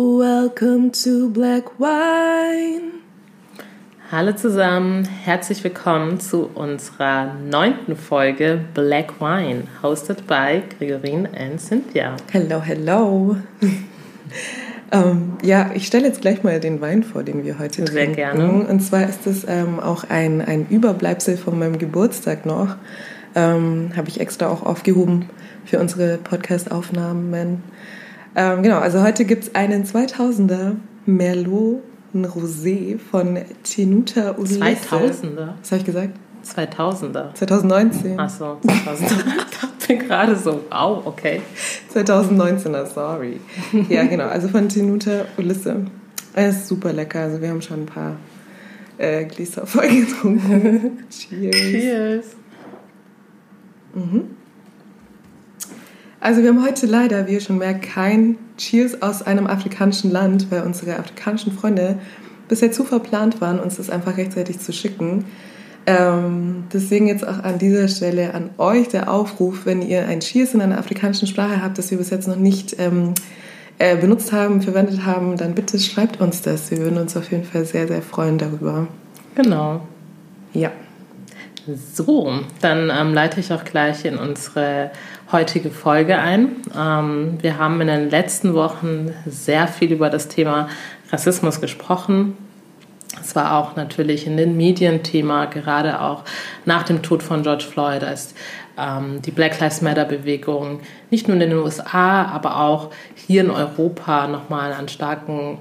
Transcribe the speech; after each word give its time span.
Welcome 0.00 0.92
to 1.02 1.28
Black 1.28 1.80
Wine. 1.80 3.00
Hallo 4.12 4.30
zusammen, 4.30 5.04
herzlich 5.04 5.64
willkommen 5.64 6.20
zu 6.20 6.48
unserer 6.54 7.34
neunten 7.34 7.96
Folge 7.96 8.60
Black 8.74 9.20
Wine, 9.20 9.64
hosted 9.82 10.24
by 10.28 10.62
Gregorine 10.78 11.28
and 11.36 11.60
Cynthia. 11.60 12.14
Hello, 12.30 12.62
hello. 12.62 13.38
ähm, 14.92 15.32
ja, 15.42 15.72
ich 15.74 15.88
stelle 15.88 16.06
jetzt 16.06 16.20
gleich 16.20 16.44
mal 16.44 16.60
den 16.60 16.80
Wein 16.80 17.02
vor, 17.02 17.24
den 17.24 17.44
wir 17.44 17.58
heute 17.58 17.84
Sehr 17.84 17.86
trinken. 17.86 18.14
gerne. 18.14 18.68
Und 18.68 18.78
zwar 18.78 19.02
ist 19.02 19.26
es 19.26 19.44
ähm, 19.48 19.80
auch 19.80 20.04
ein, 20.08 20.40
ein 20.40 20.68
Überbleibsel 20.68 21.36
von 21.36 21.58
meinem 21.58 21.76
Geburtstag 21.76 22.46
noch. 22.46 22.76
Ähm, 23.34 23.90
Habe 23.96 24.06
ich 24.10 24.20
extra 24.20 24.46
auch 24.46 24.62
aufgehoben 24.62 25.28
für 25.64 25.80
unsere 25.80 26.18
Podcast-Aufnahmen. 26.18 27.64
Ähm, 28.34 28.62
genau, 28.62 28.78
also 28.78 29.02
heute 29.02 29.24
gibt 29.24 29.44
es 29.44 29.54
einen 29.54 29.84
2000er 29.84 30.76
Merlot 31.06 31.82
Rosé 32.14 32.98
von 32.98 33.38
Tenuta 33.62 34.32
Ulisse. 34.36 34.60
2000er? 34.60 35.54
Was 35.60 35.70
habe 35.72 35.80
ich 35.80 35.84
gesagt? 35.84 36.18
2000er. 36.44 37.34
2019. 37.34 38.18
Achso, 38.18 38.58
2000er. 38.64 39.02
ich 39.50 39.58
dachte 39.60 39.96
gerade 39.98 40.36
so, 40.36 40.64
au, 40.70 41.02
okay. 41.04 41.42
2019er, 41.94 42.86
sorry. 42.86 43.40
Ja, 43.88 44.04
genau, 44.04 44.26
also 44.26 44.48
von 44.48 44.68
Tenuta 44.68 45.26
Ulisse. 45.36 45.86
Es 46.34 46.56
ist 46.56 46.68
super 46.68 46.92
lecker, 46.92 47.20
also 47.20 47.40
wir 47.40 47.48
haben 47.48 47.62
schon 47.62 47.82
ein 47.82 47.86
paar 47.86 48.16
äh, 48.98 49.24
Gläser 49.24 49.66
voll 49.66 49.88
getrunken. 49.88 50.98
Cheers. 51.10 51.56
Cheers. 51.56 52.26
Mhm. 53.94 54.37
Also 56.20 56.42
wir 56.42 56.48
haben 56.48 56.64
heute 56.64 56.86
leider, 56.86 57.26
wie 57.26 57.34
ihr 57.34 57.40
schon 57.40 57.58
merkt, 57.58 57.82
kein 57.82 58.36
Cheers 58.56 59.02
aus 59.02 59.22
einem 59.22 59.46
afrikanischen 59.46 60.10
Land, 60.10 60.50
weil 60.50 60.62
unsere 60.62 60.98
afrikanischen 60.98 61.52
Freunde 61.52 61.98
bisher 62.48 62.72
zu 62.72 62.84
verplant 62.84 63.40
waren, 63.40 63.60
uns 63.60 63.76
das 63.76 63.88
einfach 63.88 64.16
rechtzeitig 64.16 64.58
zu 64.58 64.72
schicken. 64.72 65.26
Ähm, 65.86 66.64
deswegen 66.72 67.06
jetzt 67.06 67.26
auch 67.26 67.42
an 67.44 67.58
dieser 67.58 67.88
Stelle 67.88 68.34
an 68.34 68.50
euch 68.58 68.88
der 68.88 69.10
Aufruf, 69.10 69.64
wenn 69.64 69.80
ihr 69.80 70.06
ein 70.06 70.20
Cheers 70.20 70.54
in 70.54 70.60
einer 70.60 70.78
afrikanischen 70.78 71.28
Sprache 71.28 71.62
habt, 71.62 71.78
das 71.78 71.90
wir 71.90 71.98
bis 71.98 72.10
jetzt 72.10 72.26
noch 72.26 72.36
nicht 72.36 72.76
ähm, 72.78 73.14
äh, 73.78 73.96
benutzt 73.96 74.32
haben, 74.32 74.60
verwendet 74.60 75.06
haben, 75.06 75.36
dann 75.36 75.54
bitte 75.54 75.78
schreibt 75.78 76.20
uns 76.20 76.42
das. 76.42 76.70
Wir 76.70 76.78
würden 76.78 76.98
uns 76.98 77.16
auf 77.16 77.30
jeden 77.30 77.44
Fall 77.44 77.64
sehr, 77.64 77.86
sehr 77.86 78.02
freuen 78.02 78.38
darüber. 78.38 78.88
Genau. 79.36 79.82
Ja. 80.52 80.72
So, 81.74 82.32
dann 82.62 82.90
ähm, 82.90 83.12
leite 83.12 83.40
ich 83.40 83.52
auch 83.52 83.62
gleich 83.62 84.06
in 84.06 84.16
unsere 84.16 84.90
heutige 85.30 85.70
Folge 85.70 86.16
ein. 86.16 86.56
Ähm, 86.74 87.36
wir 87.42 87.58
haben 87.58 87.78
in 87.82 87.88
den 87.88 88.08
letzten 88.08 88.54
Wochen 88.54 89.12
sehr 89.26 89.68
viel 89.68 89.92
über 89.92 90.08
das 90.08 90.28
Thema 90.28 90.68
Rassismus 91.12 91.60
gesprochen. 91.60 92.38
Es 93.20 93.36
war 93.36 93.58
auch 93.58 93.76
natürlich 93.76 94.26
in 94.26 94.38
den 94.38 94.56
Medien 94.56 95.02
Thema, 95.02 95.44
gerade 95.44 96.00
auch 96.00 96.24
nach 96.64 96.84
dem 96.84 97.02
Tod 97.02 97.22
von 97.22 97.42
George 97.42 97.64
Floyd, 97.70 98.02
als 98.02 98.34
ähm, 98.78 99.20
die 99.20 99.30
Black 99.30 99.60
Lives 99.60 99.82
Matter 99.82 100.06
Bewegung 100.06 100.80
nicht 101.10 101.28
nur 101.28 101.34
in 101.34 101.40
den 101.40 101.52
USA, 101.52 102.24
aber 102.24 102.60
auch 102.60 102.90
hier 103.14 103.42
in 103.42 103.50
Europa 103.50 104.26
nochmal 104.26 104.72
an 104.72 104.88
starken, 104.88 105.58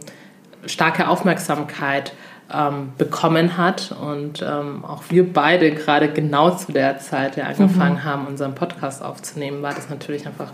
starke 0.67 1.09
Aufmerksamkeit 1.09 2.13
ähm, 2.53 2.93
bekommen 2.97 3.57
hat 3.57 3.93
und 4.01 4.41
ähm, 4.41 4.85
auch 4.85 5.03
wir 5.09 5.31
beide 5.31 5.71
gerade 5.71 6.09
genau 6.09 6.51
zu 6.51 6.71
der 6.71 6.99
Zeit, 6.99 7.35
der 7.35 7.47
angefangen 7.47 7.95
mhm. 7.95 8.03
haben, 8.03 8.27
unseren 8.27 8.55
Podcast 8.55 9.03
aufzunehmen, 9.03 9.61
war 9.61 9.73
das 9.73 9.89
natürlich 9.89 10.25
einfach 10.25 10.51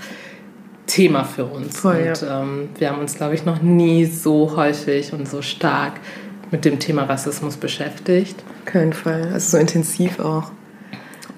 Thema 0.87 1.23
für 1.23 1.45
uns. 1.45 1.79
Voll, 1.79 2.07
und 2.07 2.21
ja. 2.21 2.41
ähm, 2.41 2.69
wir 2.77 2.89
haben 2.89 2.99
uns, 2.99 3.15
glaube 3.15 3.35
ich, 3.35 3.45
noch 3.45 3.61
nie 3.61 4.05
so 4.05 4.55
häufig 4.55 5.13
und 5.13 5.27
so 5.27 5.41
stark 5.41 5.93
mit 6.51 6.65
dem 6.65 6.79
Thema 6.79 7.03
Rassismus 7.03 7.57
beschäftigt. 7.57 8.43
Auf 8.59 8.71
keinen 8.71 8.93
Fall. 8.93 9.29
Also 9.33 9.51
so 9.51 9.57
intensiv 9.57 10.19
auch. 10.19 10.51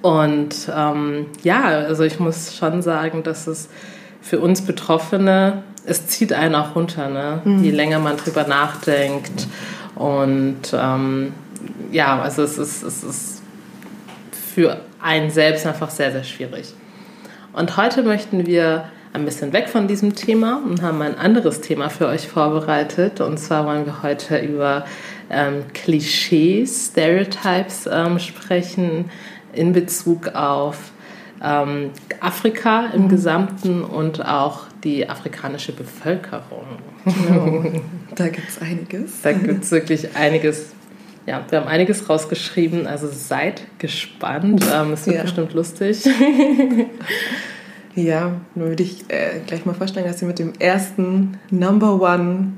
Und 0.01 0.69
ähm, 0.75 1.27
ja, 1.43 1.63
also 1.63 2.03
ich 2.03 2.19
muss 2.19 2.55
schon 2.55 2.81
sagen, 2.81 3.23
dass 3.23 3.47
es 3.47 3.69
für 4.21 4.39
uns 4.39 4.61
Betroffene, 4.61 5.63
es 5.85 6.07
zieht 6.07 6.33
einen 6.33 6.55
auch 6.55 6.75
runter, 6.75 7.09
ne? 7.09 7.41
Mhm. 7.43 7.63
je 7.63 7.71
länger 7.71 7.99
man 7.99 8.17
drüber 8.17 8.47
nachdenkt. 8.47 9.47
Und 9.95 10.73
ähm, 10.73 11.33
ja, 11.91 12.21
also 12.21 12.43
es 12.43 12.57
ist, 12.57 12.83
es 12.83 13.03
ist 13.03 13.41
für 14.53 14.77
einen 15.01 15.29
selbst 15.29 15.65
einfach 15.65 15.89
sehr, 15.89 16.11
sehr 16.11 16.23
schwierig. 16.23 16.73
Und 17.53 17.77
heute 17.77 18.03
möchten 18.03 18.45
wir 18.45 18.85
ein 19.13 19.23
bisschen 19.23 19.53
weg 19.53 19.69
von 19.69 19.87
diesem 19.87 20.13
Thema 20.13 20.61
und 20.65 20.81
haben 20.81 21.01
ein 21.01 21.17
anderes 21.17 21.61
Thema 21.61 21.89
für 21.89 22.07
euch 22.07 22.27
vorbereitet. 22.27 23.21
Und 23.21 23.37
zwar 23.37 23.65
wollen 23.65 23.85
wir 23.85 24.03
heute 24.03 24.39
über 24.39 24.85
ähm, 25.29 25.63
Klischees, 25.73 26.87
Stereotypes 26.91 27.87
ähm, 27.89 28.19
sprechen 28.19 29.09
in 29.53 29.71
Bezug 29.71 30.35
auf 30.35 30.91
ähm, 31.45 31.91
Afrika 32.19 32.87
im 32.93 33.07
Gesamten 33.07 33.83
und 33.83 34.25
auch 34.25 34.61
die 34.83 35.07
afrikanische 35.07 35.71
Bevölkerung. 35.73 36.65
Genau. 37.05 37.63
Da 38.15 38.29
gibt 38.29 38.49
es 38.49 38.61
einiges. 38.61 39.21
Da 39.21 39.31
gibt 39.33 39.63
es 39.63 39.71
wirklich 39.71 40.15
einiges. 40.15 40.71
Ja, 41.27 41.43
wir 41.49 41.59
haben 41.61 41.67
einiges 41.67 42.09
rausgeschrieben, 42.09 42.87
also 42.87 43.07
seid 43.11 43.63
gespannt. 43.79 44.63
Ähm, 44.73 44.93
es 44.93 45.05
wird 45.05 45.17
Ja. 45.17 45.21
bestimmt 45.23 45.53
lustig. 45.53 46.03
Ja, 47.95 48.33
nur 48.55 48.69
würde 48.69 48.83
ich 48.83 49.05
äh, 49.07 49.39
gleich 49.47 49.65
mal 49.65 49.73
vorstellen, 49.73 50.05
dass 50.05 50.19
wir 50.21 50.27
mit 50.27 50.37
dem 50.39 50.53
ersten 50.59 51.37
Number 51.49 52.01
One 52.01 52.53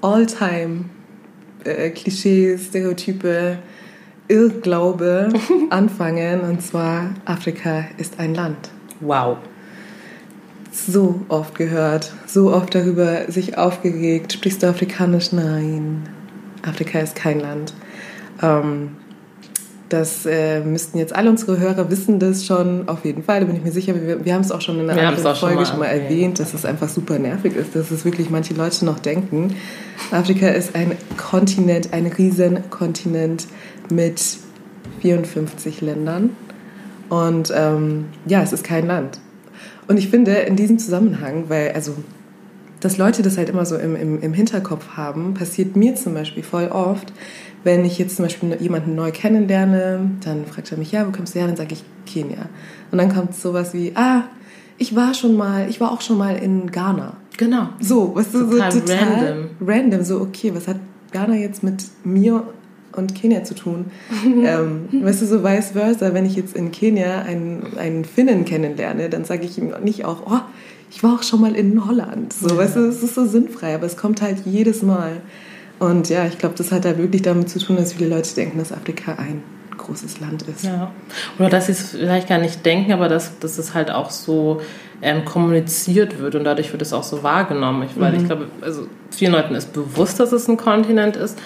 All-Time 0.00 0.86
äh, 1.64 1.90
Klischees, 1.90 2.66
Stereotype, 2.68 3.58
Irrglaube 4.28 5.30
anfangen. 5.70 6.40
Und 6.40 6.62
zwar, 6.62 7.10
Afrika 7.24 7.84
ist 7.96 8.18
ein 8.18 8.34
Land. 8.34 8.70
Wow. 9.00 9.38
So 10.70 11.20
oft 11.28 11.54
gehört, 11.54 12.12
so 12.26 12.52
oft 12.52 12.74
darüber 12.74 13.30
sich 13.30 13.58
aufgeregt. 13.58 14.32
Sprichst 14.32 14.62
du 14.62 14.68
Afrikanisch? 14.68 15.32
Nein. 15.32 16.08
Afrika 16.62 17.00
ist 17.00 17.16
kein 17.16 17.40
Land. 17.40 17.74
Ähm, 18.42 18.90
das 19.88 20.26
äh, 20.26 20.60
müssten 20.60 20.98
jetzt 20.98 21.14
alle 21.14 21.30
unsere 21.30 21.58
Hörer 21.58 21.90
wissen 21.90 22.18
das 22.18 22.44
schon, 22.44 22.88
auf 22.88 23.04
jeden 23.04 23.22
Fall, 23.22 23.40
da 23.40 23.46
bin 23.46 23.56
ich 23.56 23.64
mir 23.64 23.72
sicher. 23.72 23.94
Wir, 23.94 24.24
wir 24.24 24.34
haben 24.34 24.42
es 24.42 24.52
auch 24.52 24.60
schon 24.60 24.78
in 24.78 24.90
einer 24.90 25.00
Wir 25.00 25.08
anderen 25.08 25.26
auch 25.26 25.36
schon 25.36 25.48
Folge 25.48 25.62
mal 25.62 25.66
schon 25.66 25.78
mal 25.78 25.86
erwähnt, 25.86 26.38
dass 26.38 26.52
es 26.52 26.64
einfach 26.64 26.88
super 26.88 27.18
nervig 27.18 27.56
ist, 27.56 27.74
dass 27.74 27.90
es 27.90 28.04
wirklich 28.04 28.28
manche 28.28 28.54
Leute 28.54 28.84
noch 28.84 28.98
denken. 28.98 29.54
Afrika 30.10 30.48
ist 30.48 30.74
ein 30.74 30.92
Kontinent, 31.16 31.92
ein 31.92 32.06
Riesenkontinent 32.06 33.46
mit 33.90 34.38
54 35.00 35.80
Ländern. 35.80 36.30
Und 37.08 37.52
ähm, 37.54 38.06
ja, 38.26 38.42
es 38.42 38.52
ist 38.52 38.64
kein 38.64 38.86
Land. 38.86 39.20
Und 39.86 39.96
ich 39.96 40.08
finde 40.08 40.32
in 40.32 40.56
diesem 40.56 40.78
Zusammenhang, 40.78 41.44
weil, 41.48 41.72
also, 41.72 41.94
dass 42.80 42.98
Leute 42.98 43.22
das 43.22 43.38
halt 43.38 43.48
immer 43.48 43.64
so 43.64 43.76
im, 43.76 43.96
im, 43.96 44.20
im 44.20 44.32
Hinterkopf 44.34 44.90
haben, 44.96 45.34
passiert 45.34 45.74
mir 45.74 45.94
zum 45.94 46.14
Beispiel 46.14 46.42
voll 46.42 46.68
oft, 46.68 47.12
wenn 47.64 47.84
ich 47.84 47.98
jetzt 47.98 48.16
zum 48.16 48.24
Beispiel 48.24 48.56
jemanden 48.60 48.94
neu 48.94 49.10
kennenlerne, 49.10 50.10
dann 50.24 50.46
fragt 50.46 50.70
er 50.70 50.78
mich, 50.78 50.92
ja, 50.92 51.06
wo 51.06 51.10
kommst 51.10 51.34
du 51.34 51.40
her? 51.40 51.48
Dann 51.48 51.56
sage 51.56 51.74
ich 51.74 51.84
Kenia. 52.06 52.48
Und 52.90 52.98
dann 52.98 53.12
kommt 53.12 53.34
sowas 53.34 53.74
wie, 53.74 53.92
ah, 53.94 54.24
ich 54.76 54.94
war 54.94 55.12
schon 55.14 55.36
mal, 55.36 55.68
ich 55.68 55.80
war 55.80 55.90
auch 55.90 56.00
schon 56.00 56.18
mal 56.18 56.36
in 56.36 56.70
Ghana. 56.70 57.16
Genau. 57.36 57.68
So, 57.80 58.14
was 58.14 58.30
du 58.30 58.44
Total 58.44 58.72
so 58.72 58.80
total 58.80 58.98
random. 58.98 59.50
random. 59.60 60.04
So, 60.04 60.20
okay, 60.20 60.54
was 60.54 60.68
hat 60.68 60.76
Ghana 61.12 61.34
jetzt 61.34 61.62
mit 61.62 61.84
mir 62.04 62.44
und 62.98 63.14
Kenia 63.14 63.44
zu 63.44 63.54
tun? 63.54 63.86
ähm, 64.24 64.88
weißt 64.92 65.22
du, 65.22 65.26
so 65.26 65.44
vice 65.44 65.72
versa, 65.72 66.12
wenn 66.14 66.26
ich 66.26 66.36
jetzt 66.36 66.56
in 66.56 66.70
Kenia 66.70 67.22
einen, 67.22 67.78
einen 67.78 68.04
Finnen 68.04 68.44
kennenlerne, 68.44 69.08
dann 69.08 69.24
sage 69.24 69.44
ich 69.44 69.58
ihm 69.58 69.72
nicht 69.82 70.04
auch, 70.04 70.22
oh, 70.26 70.40
ich 70.90 71.02
war 71.02 71.14
auch 71.14 71.22
schon 71.22 71.40
mal 71.40 71.54
in 71.54 71.86
Holland. 71.86 72.32
So, 72.32 72.56
weißt 72.56 72.76
du, 72.76 72.80
es 72.88 73.02
ist 73.02 73.14
so 73.14 73.26
sinnfrei, 73.26 73.74
aber 73.74 73.86
es 73.86 73.96
kommt 73.96 74.22
halt 74.22 74.38
jedes 74.44 74.82
Mal. 74.82 75.20
Und 75.78 76.08
ja, 76.08 76.26
ich 76.26 76.38
glaube, 76.38 76.54
das 76.56 76.72
hat 76.72 76.84
da 76.84 76.98
wirklich 76.98 77.22
damit 77.22 77.50
zu 77.50 77.58
tun, 77.58 77.76
dass 77.76 77.92
viele 77.92 78.08
Leute 78.08 78.34
denken, 78.34 78.58
dass 78.58 78.72
Afrika 78.72 79.12
ein 79.12 79.42
großes 79.76 80.20
Land 80.20 80.42
ist. 80.42 80.64
Ja. 80.64 80.90
Oder 81.38 81.48
dass 81.48 81.66
sie 81.66 81.72
es 81.72 81.90
vielleicht 81.90 82.28
gar 82.28 82.38
nicht 82.38 82.66
denken, 82.66 82.92
aber 82.92 83.08
dass, 83.08 83.38
dass 83.38 83.58
es 83.58 83.74
halt 83.74 83.90
auch 83.90 84.10
so 84.10 84.60
ähm, 85.00 85.24
kommuniziert 85.24 86.18
wird 86.18 86.34
und 86.34 86.44
dadurch 86.44 86.72
wird 86.72 86.82
es 86.82 86.92
auch 86.92 87.04
so 87.04 87.22
wahrgenommen. 87.22 87.88
Ich, 87.88 87.98
weil 88.00 88.14
ich 88.14 88.24
glaube, 88.24 88.48
also 88.60 88.86
vielen 89.10 89.32
Leuten 89.32 89.54
ist 89.54 89.72
bewusst, 89.72 90.18
dass 90.18 90.32
es 90.32 90.48
ein 90.48 90.56
Kontinent 90.56 91.16
ist, 91.16 91.38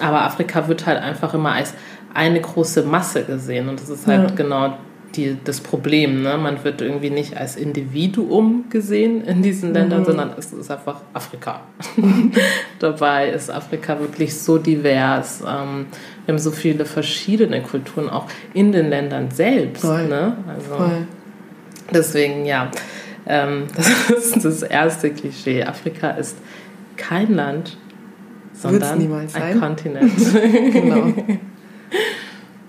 aber 0.00 0.22
Afrika 0.22 0.68
wird 0.68 0.86
halt 0.86 1.00
einfach 1.00 1.34
immer 1.34 1.52
als 1.52 1.74
eine 2.12 2.40
große 2.40 2.82
Masse 2.82 3.24
gesehen 3.24 3.68
und 3.68 3.80
das 3.80 3.88
ist 3.88 4.06
halt 4.06 4.30
Ja. 4.30 4.36
genau 4.36 4.74
die, 5.16 5.36
das 5.44 5.60
Problem. 5.60 6.22
Ne? 6.22 6.36
Man 6.38 6.64
wird 6.64 6.80
irgendwie 6.82 7.10
nicht 7.10 7.36
als 7.36 7.54
Individuum 7.56 8.64
gesehen 8.70 9.22
in 9.24 9.42
diesen 9.42 9.72
Ländern, 9.72 10.04
sondern 10.04 10.30
es 10.36 10.52
ist 10.52 10.70
einfach 10.70 11.02
Afrika. 11.12 11.60
Dabei 12.78 13.30
ist 13.30 13.50
Afrika 13.50 13.98
wirklich 14.00 14.36
so 14.36 14.58
divers. 14.58 15.40
Ähm, 15.42 15.86
wir 16.24 16.34
haben 16.34 16.38
so 16.38 16.50
viele 16.50 16.84
verschiedene 16.84 17.62
Kulturen 17.62 18.08
auch 18.08 18.26
in 18.54 18.72
den 18.72 18.88
Ländern 18.90 19.30
selbst. 19.30 19.82
Voll. 19.82 20.08
Ne? 20.08 20.36
Also 20.48 20.74
Voll. 20.76 21.06
deswegen 21.92 22.44
ja, 22.44 22.70
ähm, 23.26 23.64
das 23.76 23.88
ist 24.34 24.44
das 24.44 24.62
erste 24.62 25.10
Klischee. 25.10 25.62
Afrika 25.64 26.10
ist 26.10 26.36
kein 26.96 27.34
Land, 27.34 27.76
sondern 28.54 29.00
ein 29.00 29.28
sein. 29.28 29.60
Kontinent. 29.60 30.12
genau. 30.72 31.12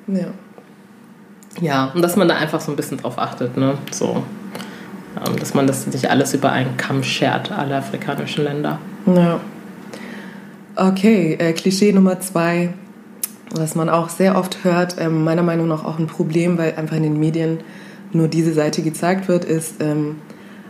Ja. 0.08 0.28
Ja, 1.62 1.92
und 1.96 2.02
dass 2.02 2.16
man 2.16 2.28
da 2.28 2.36
einfach 2.36 2.60
so 2.60 2.72
ein 2.72 2.76
bisschen 2.76 2.98
drauf 2.98 3.18
achtet, 3.18 3.56
ne? 3.56 3.78
So, 3.92 4.24
ähm, 5.26 5.40
dass 5.40 5.54
man 5.54 5.68
das 5.68 5.88
nicht 5.88 6.10
alles 6.10 6.34
über 6.34 6.52
einen 6.52 6.76
Kamm 6.78 7.04
schert, 7.04 7.52
alle 7.52 7.78
afrikanischen 7.78 8.44
Länder. 8.44 8.80
Ja. 9.06 9.40
Okay, 10.76 11.36
äh, 11.40 11.54
Klischee 11.54 11.94
Nummer 11.94 12.20
zwei, 12.20 12.74
was 13.52 13.76
man 13.76 13.88
auch 13.88 14.10
sehr 14.10 14.38
oft 14.38 14.66
hört, 14.66 14.98
ähm, 15.00 15.24
meiner 15.24 15.44
Meinung 15.44 15.70
nach 15.70 15.86
auch 15.86 15.98
ein 15.98 16.08
Problem, 16.08 16.58
weil 16.58 16.76
einfach 16.76 16.98
in 16.98 17.04
den 17.04 17.20
Medien 17.20 17.60
nur 18.12 18.28
diese 18.28 18.54
Seite 18.54 18.82
gezeigt 18.82 19.30
wird, 19.30 19.46
ist, 19.46 19.82
ähm, 19.82 20.18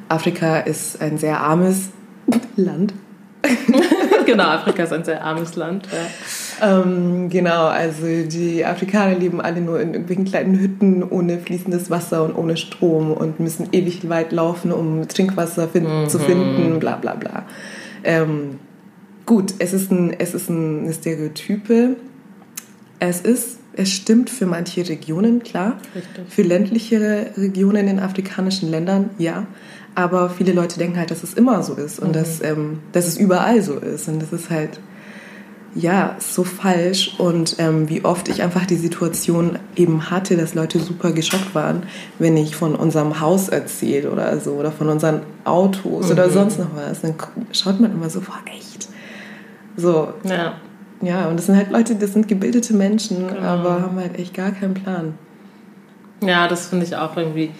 Afrika 0.08 0.60
ist 0.60 1.02
ein 1.02 1.18
sehr 1.18 1.40
armes 1.40 1.90
Land. 2.56 2.94
genau, 4.26 4.44
Afrika 4.44 4.84
ist 4.84 4.94
ein 4.94 5.04
sehr 5.04 5.24
armes 5.24 5.56
Land. 5.56 5.88
Ja. 5.92 6.82
Ähm, 6.82 7.30
genau, 7.30 7.66
also 7.66 8.06
die 8.06 8.66
Afrikaner 8.66 9.18
leben 9.18 9.42
alle 9.42 9.62
nur 9.62 9.80
in 9.80 9.94
irgendwelchen 9.94 10.26
kleinen 10.26 10.60
Hütten 10.60 11.04
ohne 11.04 11.40
fließendes 11.40 11.90
Wasser 11.90 12.24
und 12.24 12.36
ohne 12.36 12.58
Strom 12.58 13.12
und 13.12 13.40
müssen 13.40 13.70
ewig 13.72 14.08
weit 14.10 14.32
laufen, 14.32 14.72
um 14.72 15.08
Trinkwasser 15.08 15.68
find 15.68 15.88
mhm. 15.88 16.10
zu 16.10 16.20
finden, 16.20 16.80
bla 16.80 16.96
bla 16.96 17.16
bla. 17.16 17.46
Ähm, 18.04 18.60
gut, 19.26 19.54
es 19.60 19.74
ist, 19.74 19.92
ein, 19.92 20.14
es 20.18 20.34
ist 20.34 20.50
eine 20.50 20.94
Stereotype. 20.94 21.96
Es 23.00 23.22
ist, 23.22 23.60
es 23.74 23.92
stimmt 23.92 24.30
für 24.30 24.46
manche 24.46 24.88
Regionen, 24.88 25.44
klar. 25.44 25.78
Richtig. 25.94 26.24
Für 26.30 26.44
ländlichere 26.44 27.32
Regionen 27.38 27.88
in 27.88 28.00
afrikanischen 28.00 28.72
Ländern, 28.72 29.10
ja. 29.18 29.48
Aber 29.96 30.30
viele 30.30 30.52
Leute 30.52 30.78
denken 30.78 30.98
halt, 30.98 31.10
dass 31.10 31.24
es 31.24 31.34
immer 31.34 31.64
so 31.64 31.74
ist 31.76 32.00
und 32.00 32.10
Mhm. 32.10 32.14
dass, 32.14 32.42
ähm, 32.42 32.80
dass 32.92 33.08
es 33.08 33.18
überall 33.18 33.62
so 33.62 33.76
ist. 33.78 34.08
Und 34.10 34.22
das 34.22 34.34
ist 34.34 34.50
halt, 34.50 34.80
ja, 35.74 36.16
so 36.20 36.44
falsch. 36.44 37.16
Und 37.18 37.56
ähm, 37.60 37.88
wie 37.90 38.04
oft 38.04 38.28
ich 38.30 38.42
einfach 38.44 38.66
die 38.66 38.76
Situation 38.76 39.58
eben 39.76 40.10
hatte, 40.10 40.36
dass 40.38 40.54
Leute 40.54 40.80
super 40.80 41.12
geschockt 41.12 41.56
waren, 41.56 41.84
wenn 42.20 42.36
ich 42.38 42.56
von 42.56 42.76
unserem 42.76 43.20
Haus 43.22 43.48
erzähle 43.50 44.12
oder 44.12 44.38
so, 44.40 44.52
oder 44.54 44.72
von 44.72 44.90
unseren 44.90 45.22
Autos 45.46 46.12
oder 46.12 46.28
Mhm. 46.28 46.32
sonst 46.32 46.60
noch 46.60 46.76
was. 46.76 47.02
Dann 47.02 47.16
schaut 47.54 47.80
man 47.80 47.92
immer 47.94 48.10
so, 48.10 48.20
boah, 48.22 48.40
echt? 48.54 48.88
So, 49.78 50.10
Ja. 50.24 50.54
ja, 51.02 51.28
und 51.28 51.38
das 51.38 51.46
sind 51.48 51.56
halt 51.58 51.72
Leute, 51.72 51.96
das 51.96 52.14
sind 52.14 52.28
gebildete 52.28 52.74
Menschen, 52.74 53.28
Genau. 53.28 53.40
aber 53.42 53.82
haben 53.82 53.98
halt 53.98 54.18
echt 54.20 54.34
gar 54.34 54.52
keinen 54.52 54.74
Plan. 54.74 55.14
Ja, 56.22 56.48
das 56.48 56.68
finde 56.68 56.86
ich 56.86 56.96
auch 56.96 57.16
irgendwie 57.18 57.52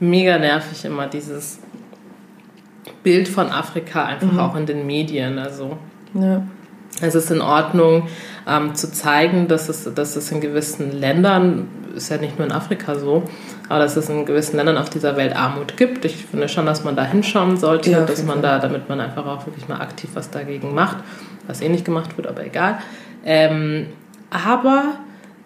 mega 0.00 0.38
nervig, 0.38 0.84
immer 0.84 1.06
dieses 1.06 1.58
Bild 3.02 3.28
von 3.28 3.48
Afrika 3.50 4.04
einfach 4.04 4.36
auch 4.38 4.56
in 4.56 4.66
den 4.66 4.86
Medien. 4.86 5.38
Also 5.38 5.76
Ja. 6.14 6.42
es 7.00 7.14
ist 7.14 7.30
in 7.30 7.40
Ordnung 7.40 8.08
ähm, 8.46 8.74
zu 8.74 8.90
zeigen, 8.92 9.48
dass 9.48 9.68
es, 9.68 9.92
dass 9.94 10.16
es 10.16 10.30
in 10.32 10.40
gewissen 10.40 10.92
Ländern, 10.92 11.68
ist 11.94 12.10
ja 12.10 12.16
nicht 12.16 12.38
nur 12.38 12.46
in 12.46 12.52
Afrika 12.52 12.94
so, 12.96 13.22
aber 13.68 13.80
dass 13.80 13.96
es 13.96 14.08
in 14.08 14.24
gewissen 14.26 14.56
Ländern 14.56 14.76
auf 14.78 14.90
dieser 14.90 15.16
Welt 15.16 15.34
Armut 15.36 15.76
gibt. 15.76 16.04
Ich 16.04 16.16
finde 16.26 16.48
schon, 16.48 16.66
dass 16.66 16.84
man 16.84 16.96
da 16.96 17.04
hinschauen 17.04 17.56
sollte, 17.56 17.90
Ja, 17.90 18.04
dass 18.04 18.22
man 18.24 18.42
da, 18.42 18.58
damit 18.58 18.88
man 18.88 19.00
einfach 19.00 19.26
auch 19.26 19.46
wirklich 19.46 19.68
mal 19.68 19.80
aktiv 19.80 20.10
was 20.14 20.30
dagegen 20.30 20.74
macht, 20.74 20.96
was 21.46 21.60
eh 21.60 21.68
nicht 21.68 21.84
gemacht 21.84 22.16
wird, 22.16 22.26
aber 22.26 22.44
egal. 22.44 22.78
Ähm, 23.24 23.86
aber 24.30 24.94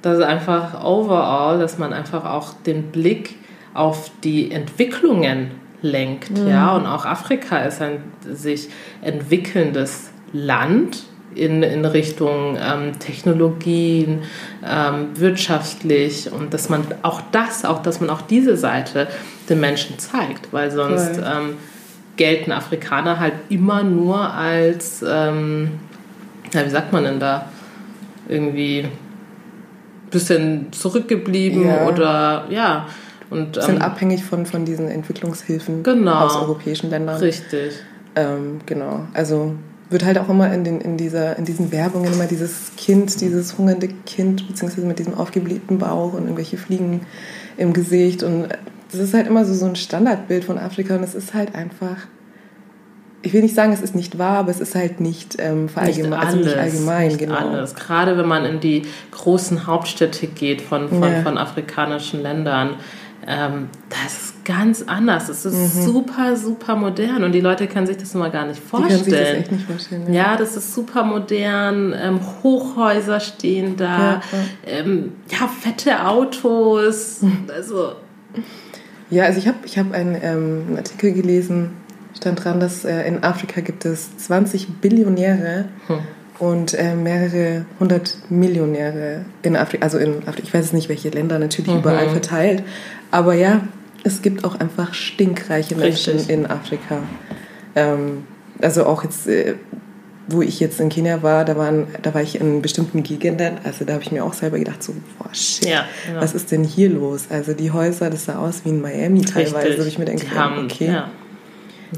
das 0.03 0.19
ist 0.19 0.25
einfach 0.25 0.83
overall, 0.85 1.59
dass 1.59 1.79
man 1.79 1.93
einfach 1.93 2.25
auch 2.25 2.53
den 2.65 2.93
Blick 2.93 3.35
auf 3.75 4.11
die 4.25 4.51
Entwicklungen 4.53 5.51
lenkt. 5.87 6.39
Ja, 6.47 6.77
und 6.77 6.87
auch 6.87 7.05
Afrika 7.05 7.59
ist 7.59 7.81
ein 7.81 7.99
sich 8.31 8.69
entwickelndes 9.03 10.11
Land 10.33 11.05
in, 11.35 11.63
in 11.63 11.85
Richtung 11.85 12.57
ähm, 12.59 12.99
Technologien, 12.99 14.23
ähm, 14.67 15.09
wirtschaftlich 15.15 16.31
und 16.33 16.55
dass 16.55 16.69
man 16.69 16.83
auch 17.03 17.21
das, 17.33 17.65
auch 17.65 17.83
dass 17.83 18.01
man 18.01 18.11
auch 18.11 18.23
diese 18.23 18.57
Seite 18.57 19.09
den 19.49 19.61
Menschen 19.61 19.99
zeigt, 19.99 20.53
weil 20.53 20.71
sonst 20.71 21.19
ähm, 21.19 21.57
gelten 22.17 22.53
Afrikaner 22.53 23.21
halt 23.21 23.35
immer 23.51 23.83
nur 23.83 24.33
als, 24.33 25.05
ähm, 25.07 25.73
ja, 26.53 26.65
wie 26.65 26.71
sagt 26.71 26.93
man 26.93 27.05
denn 27.05 27.21
da, 27.21 27.49
irgendwie 28.29 28.87
bisschen 30.11 30.73
zurückgeblieben 30.73 31.67
Ja. 31.67 31.87
oder 31.87 32.45
ja. 32.49 32.87
Und, 33.31 33.61
Sind 33.61 33.77
ähm, 33.77 33.83
abhängig 33.83 34.25
von, 34.25 34.47
von 34.47 34.65
diesen 34.65 34.89
Entwicklungshilfen 34.89 35.83
Genau. 35.83 36.27
aus 36.27 36.37
europäischen 36.37 36.91
Ländern. 36.91 37.17
richtig. 37.19 37.73
Ähm, 38.15 38.61
genau. 38.67 39.01
Also 39.15 39.55
wird 39.91 40.05
halt 40.05 40.19
auch 40.19 40.29
immer 40.29 40.53
in, 40.53 40.65
den, 40.65 40.81
in, 40.81 40.97
dieser, 40.97 41.37
in 41.39 41.45
diesen 41.45 41.71
Werbungen 41.71 42.13
immer 42.13 42.27
dieses 42.27 42.73
Kind, 42.77 43.21
dieses 43.21 43.57
hungernde 43.59 43.89
Kind, 44.07 44.47
beziehungsweise 44.49 44.87
mit 44.87 44.99
diesem 44.99 45.15
aufgeblähten 45.15 45.79
Bauch 45.79 46.13
und 46.15 46.23
irgendwelche 46.23 46.57
Fliegen 46.57 47.03
im 47.57 47.73
Gesicht. 47.73 48.23
Und 48.23 48.49
das 48.91 49.01
ist 49.01 49.15
halt 49.15 49.27
immer 49.27 49.45
so, 49.45 49.55
so 49.55 49.67
ein 49.67 49.77
Standardbild 49.77 50.45
von 50.45 50.59
Afrika 50.59 50.95
und 50.97 51.03
es 51.03 51.15
ist 51.15 51.35
halt 51.35 51.55
einfach. 51.55 51.97
Ich 53.23 53.33
will 53.33 53.43
nicht 53.43 53.55
sagen, 53.57 53.73
es 53.73 53.81
ist 53.81 53.97
nicht 53.97 54.19
wahr, 54.19 54.39
aber 54.39 54.51
es 54.51 54.61
ist 54.61 54.77
halt 54.77 55.01
nicht 55.01 55.37
ähm, 55.41 55.69
verallgemein, 55.69 56.11
Nicht 56.11 56.21
also 56.27 56.37
nicht 56.39 56.47
alles, 56.57 56.75
allgemein, 56.75 57.07
nicht 57.09 57.19
genau. 57.19 57.35
alles. 57.35 57.75
Gerade 57.75 58.17
wenn 58.17 58.27
man 58.29 58.45
in 58.45 58.61
die 58.61 58.83
großen 59.11 59.67
Hauptstädte 59.67 60.29
geht 60.29 60.63
von, 60.63 60.89
von, 60.89 61.03
Ja. 61.03 61.23
von 61.23 61.37
afrikanischen 61.37 62.23
Ländern, 62.23 62.77
ähm, 63.27 63.69
das 63.91 64.13
ist 64.23 64.45
ganz 64.45 64.83
anders. 64.87 65.29
Es 65.29 65.45
ist 65.45 65.55
Mhm. 65.77 65.83
super, 65.85 66.37
super 66.37 66.77
modern 66.77 67.25
und 67.25 67.33
die 67.33 67.41
Leute 67.41 67.67
können 67.67 67.87
sich 67.87 67.97
das 67.97 68.15
immer 68.15 68.31
gar 68.31 68.47
nicht 68.47 68.61
Die 68.65 68.71
können 68.71 68.89
sich 68.89 68.97
das 68.99 69.05
vorstellen. 69.09 69.41
echt 69.43 69.53
nicht 69.53 69.67
vorstellen. 69.67 70.13
Ja, 70.15 70.37
das 70.37 70.57
ist 70.57 70.73
super 70.75 71.03
modern. 71.05 71.95
Ähm, 72.01 72.21
Hochhäuser 72.43 73.19
stehen 73.21 73.77
da. 73.77 73.85
Ja, 73.99 74.13
ja. 74.13 74.21
Ähm, 74.67 75.13
ja 75.29 75.49
fette 75.49 76.07
Autos. 76.07 77.21
Also, 77.55 77.93
Ja, 79.11 79.25
also 79.25 79.39
ich 79.39 79.47
habe 79.49 79.59
ich 79.65 79.79
hab 79.79 79.93
einen, 79.93 80.15
ähm, 80.23 80.65
einen 80.69 80.77
Artikel 80.79 81.13
gelesen, 81.13 81.71
stand 82.17 82.45
dran, 82.45 82.61
dass 82.61 82.85
äh, 82.85 83.07
in 83.07 83.23
Afrika 83.25 83.61
gibt 83.61 83.85
es 83.85 84.17
20 84.19 84.81
Billionäre 84.81 85.67
Hm. 85.87 85.99
und 86.39 86.75
äh, 86.75 86.95
mehrere 86.95 87.67
hundert 87.79 88.17
Millionäre 88.31 89.25
in 89.43 89.55
Afrika, 89.57 89.85
also 89.85 89.99
in 89.99 90.19
Afrika, 90.27 90.43
ich 90.43 90.55
weiß 90.55 90.73
nicht, 90.73 90.89
welche 90.89 91.09
Länder, 91.11 91.39
natürlich 91.39 91.73
Mhm. 91.73 91.79
überall 91.81 92.09
verteilt, 92.11 92.63
aber 93.11 93.35
ja, 93.35 93.63
es 94.05 94.23
gibt 94.23 94.45
auch 94.45 94.59
einfach 94.61 94.95
stinkreiche 94.95 95.75
Menschen 95.75 96.15
Richtig. 96.15 96.31
in 96.37 96.47
Afrika. 96.47 96.99
Ähm, 97.75 98.25
also 98.63 98.87
auch 98.87 99.03
jetzt, 99.05 99.27
äh, 99.27 99.55
wo 100.29 100.43
ich 100.43 100.59
jetzt 100.61 100.81
in 100.81 100.89
Kenia 100.89 101.23
war, 101.23 101.45
da, 101.45 101.57
waren, 101.57 101.87
da 102.03 102.13
war 102.15 102.23
ich 102.23 102.41
in 102.41 102.63
bestimmten 102.63 103.03
Gegenden, 103.03 103.59
also 103.65 103.85
da 103.85 103.93
habe 103.95 104.03
ich 104.03 104.11
mir 104.13 104.25
auch 104.25 104.33
selber 104.33 104.59
gedacht, 104.59 104.83
so, 104.83 104.93
boah, 105.19 105.33
shit, 105.33 105.69
Ja, 105.69 105.85
genau. 106.07 106.21
was 106.21 106.35
ist 106.35 106.51
denn 106.53 106.65
hier 106.65 106.91
los? 106.91 107.27
Also 107.31 107.53
die 107.53 107.71
Häuser, 107.71 108.11
das 108.11 108.25
sah 108.25 108.39
aus 108.39 108.63
wie 108.65 108.71
in 108.71 108.81
Miami 108.81 109.23
teilweise, 109.23 109.79
wo 109.83 109.87
ich 109.87 109.99
mir 109.99 110.05
denke, 110.05 110.29
haben, 110.35 110.65
okay. 110.65 110.87
ja, 110.87 111.11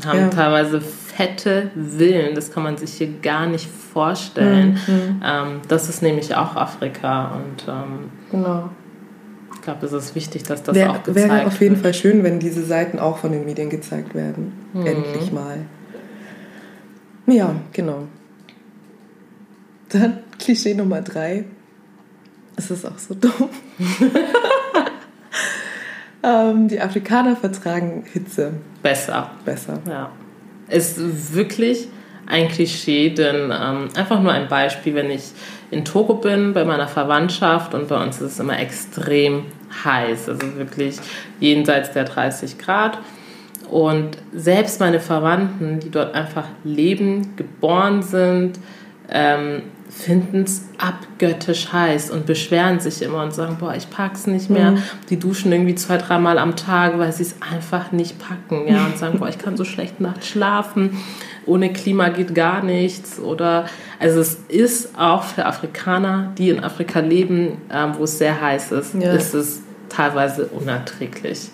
haben 0.07 0.19
Ja. 0.19 0.29
teilweise 0.29 0.81
fette 0.81 1.71
Villen, 1.75 2.35
das 2.35 2.53
kann 2.53 2.63
man 2.63 2.77
sich 2.77 2.93
hier 2.95 3.09
gar 3.23 3.47
nicht 3.47 3.69
vorstellen. 3.93 4.79
Mhm. 4.87 5.23
Ähm, 5.25 5.61
das 5.69 5.89
ist 5.89 6.03
nämlich 6.03 6.35
auch 6.35 6.55
Afrika 6.57 7.33
und 7.37 7.65
ähm, 7.67 8.11
Genau. 8.31 8.69
Ich 9.69 9.81
glaube, 9.81 9.95
es 9.95 10.05
ist 10.05 10.15
wichtig, 10.15 10.45
dass 10.45 10.63
das 10.63 10.75
Wär, 10.75 10.91
auch 10.91 11.03
gezeigt 11.03 11.29
wäre 11.29 11.47
auf 11.47 11.61
jeden 11.61 11.75
wird. 11.75 11.83
Fall 11.83 11.95
schön, 11.95 12.25
wenn 12.25 12.39
diese 12.39 12.65
Seiten 12.65 12.99
auch 12.99 13.19
von 13.19 13.33
den 13.33 13.45
Medien 13.45 13.69
gezeigt 13.69 14.15
werden. 14.15 14.53
Mhm. 14.73 14.87
Endlich 14.87 15.31
mal. 15.31 15.59
Ja, 17.27 17.55
genau. 17.73 18.05
Dann 19.91 20.21
Klischee 20.39 20.73
Nummer 20.73 21.03
drei. 21.03 21.45
Es 22.57 22.71
ist 22.71 22.87
auch 22.87 22.97
so 22.97 23.15
dumm. 23.15 23.51
ähm, 26.23 26.69
die 26.69 26.81
Afrikaner 26.81 27.37
vertragen 27.37 28.05
Hitze 28.11 28.53
besser. 28.83 29.33
besser. 29.45 29.81
Ja. 29.87 30.11
Ist 30.69 31.35
wirklich 31.35 31.89
ein 32.27 32.49
Klischee, 32.49 33.11
denn 33.11 33.53
ähm, 33.53 33.89
einfach 33.95 34.23
nur 34.23 34.33
ein 34.33 34.49
Beispiel, 34.49 34.95
wenn 34.95 35.11
ich 35.11 35.33
in 35.71 35.85
Togo 35.85 36.15
bin, 36.15 36.55
bei 36.55 36.65
meiner 36.65 36.89
Verwandtschaft 36.89 37.75
und 37.75 37.89
bei 37.89 38.03
uns 38.03 38.21
ist 38.21 38.33
es 38.33 38.39
immer 38.41 38.59
extrem 38.59 39.45
heiß, 39.85 40.29
also 40.29 40.57
wirklich 40.57 40.97
jenseits 41.41 41.93
der 41.93 42.05
30 42.05 42.59
Grad. 42.59 42.99
Und 43.71 44.17
selbst 44.35 44.81
meine 44.81 44.99
Verwandten, 44.99 45.79
die 45.81 45.91
dort 45.91 46.15
einfach 46.15 46.47
leben, 46.65 47.37
geboren 47.37 48.03
sind, 48.03 48.59
ähm, 49.11 49.63
finden 49.91 50.43
es 50.43 50.69
abgöttisch 50.79 51.73
heiß 51.73 52.11
und 52.11 52.27
beschweren 52.27 52.79
sich 52.79 53.03
immer 53.03 53.23
und 53.23 53.33
sagen, 53.33 53.57
boah, 53.59 53.75
ich 53.75 53.91
pack's 53.91 54.27
nicht 54.27 54.51
mehr. 54.51 54.77
Die 55.09 55.19
duschen 55.19 55.51
irgendwie 55.51 55.75
zwei, 55.75 55.97
dreimal 55.97 56.39
am 56.39 56.57
Tag, 56.57 56.99
weil 56.99 57.13
sie 57.13 57.23
es 57.23 57.37
einfach 57.41 57.91
nicht 57.91 58.19
packen. 58.19 58.69
Ja, 58.69 58.87
und 58.87 58.99
sagen, 58.99 59.19
boah, 59.19 59.29
ich 59.29 59.39
kann 59.39 59.57
so 59.57 59.65
schlecht 59.65 60.01
nachts 60.01 60.29
schlafen. 60.29 60.99
Ohne 61.49 61.73
Klima 61.73 62.11
geht 62.11 62.35
gar 62.35 62.63
nichts. 62.63 63.19
Oder 63.19 63.67
also 63.99 64.21
es 64.21 64.39
ist 64.49 64.97
auch 64.99 65.25
für 65.25 65.47
Afrikaner, 65.47 66.33
die 66.39 66.51
in 66.51 66.63
Afrika 66.63 67.01
leben, 67.01 67.59
ähm, 67.73 67.93
wo 67.99 68.05
es 68.05 68.19
sehr 68.19 68.41
heiß 68.41 68.73
ist, 68.73 68.95
Ja. 68.95 69.13
ist 69.15 69.35
es 69.35 69.61
teilweise 69.89 70.47
unerträglich. 70.47 71.49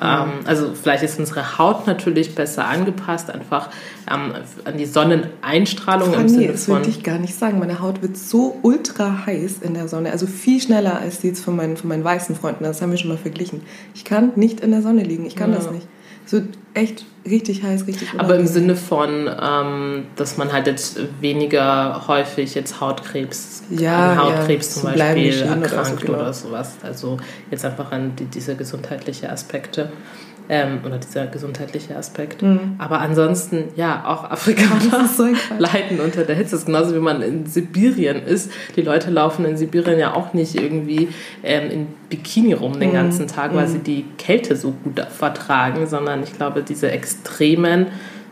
Ähm, 0.00 0.28
also 0.46 0.70
vielleicht 0.80 1.02
ist 1.02 1.18
unsere 1.18 1.58
Haut 1.58 1.86
natürlich 1.86 2.34
besser 2.34 2.66
angepasst, 2.66 3.28
einfach 3.30 3.70
ähm, 4.10 4.32
an 4.64 4.78
die 4.78 4.86
Sonneneinstrahlung 4.86 6.10
Ach, 6.14 6.20
im 6.20 6.28
Sinne 6.28 6.48
das 6.48 6.68
würde 6.68 6.88
ich 6.88 7.02
gar 7.02 7.18
nicht 7.18 7.34
sagen. 7.34 7.58
Meine 7.58 7.80
Haut 7.80 8.00
wird 8.00 8.16
so 8.16 8.58
ultra 8.62 9.26
heiß 9.26 9.58
in 9.62 9.74
der 9.74 9.88
Sonne, 9.88 10.12
also 10.12 10.26
viel 10.26 10.60
schneller 10.60 10.98
als 11.00 11.18
die 11.20 11.28
jetzt 11.28 11.44
von 11.44 11.56
meinen, 11.56 11.76
von 11.76 11.88
meinen 11.88 12.04
weißen 12.04 12.36
Freunden. 12.36 12.64
Das 12.64 12.80
haben 12.80 12.90
wir 12.92 12.98
schon 12.98 13.10
mal 13.10 13.18
verglichen. 13.18 13.62
Ich 13.94 14.04
kann 14.04 14.32
nicht 14.36 14.60
in 14.60 14.70
der 14.70 14.82
Sonne 14.82 15.02
liegen, 15.02 15.26
ich 15.26 15.36
kann 15.36 15.50
Ja. 15.50 15.56
das 15.56 15.70
nicht. 15.70 15.86
Wird 16.30 16.58
echt 16.74 17.04
richtig 17.28 17.62
heiß, 17.62 17.86
richtig 17.86 18.08
Aber 18.12 18.34
im 18.36 18.42
unangenehm. 18.42 18.46
Sinne 18.46 18.76
von, 18.76 19.30
ähm, 19.40 20.04
dass 20.16 20.36
man 20.36 20.52
halt 20.52 20.66
jetzt 20.66 21.00
weniger 21.20 22.06
häufig 22.06 22.54
jetzt 22.54 22.80
Hautkrebs, 22.80 23.62
Ja, 23.70 24.12
an 24.12 24.18
Hautkrebs 24.22 24.76
ja, 24.76 24.82
zum 24.82 24.92
so 24.92 24.98
Beispiel 24.98 25.32
Schäden 25.32 25.58
oder 25.58 25.68
so, 25.68 25.74
erkrankt 25.76 26.04
oder, 26.08 26.18
genau. 26.18 26.32
sowas. 26.32 26.76
Also 26.82 27.16
jetzt 27.50 27.64
einfach 27.64 27.90
an 27.92 28.14
die, 28.16 28.26
diese 28.26 28.54
gesundheitliche 28.56 29.30
Aspekte. 29.30 29.90
Ähm, 30.52 30.80
oder 30.84 30.98
dieser 30.98 31.26
gesundheitliche 31.28 31.94
Aspekt. 31.96 32.42
Aber 32.78 33.00
ansonsten, 33.00 33.68
ja, 33.76 34.02
auch 34.04 34.28
Afrikaner 34.28 34.74
Mhm. 35.02 35.06
So 35.16 35.28
leiden 35.58 36.00
unter 36.00 36.24
der 36.24 36.34
Hitze. 36.34 36.50
Das 36.50 36.60
ist 36.60 36.66
genauso 36.66 36.92
wie 36.92 36.98
man 36.98 37.22
in 37.22 37.46
Sibirien 37.46 38.20
ist. 38.24 38.50
Die 38.74 38.82
Leute 38.82 39.10
laufen 39.10 39.44
in 39.44 39.56
Sibirien 39.56 39.96
ja 40.00 40.12
auch 40.12 40.34
nicht 40.34 40.56
irgendwie 40.56 41.08
ähm, 41.44 41.70
in 41.70 41.86
Bikini 42.08 42.52
rum 42.54 42.72
Mhm. 42.72 42.80
den 42.80 42.92
ganzen 42.92 43.28
Tag, 43.28 43.54
weil 43.54 43.68
sie 43.68 43.78
die 43.78 44.04
Kälte 44.18 44.56
so 44.56 44.72
gut 44.72 45.00
vertragen, 45.16 45.86
sondern 45.86 46.24
ich 46.24 46.32
glaube, 46.36 46.64
diese 46.64 46.90
Extremen 46.90 47.86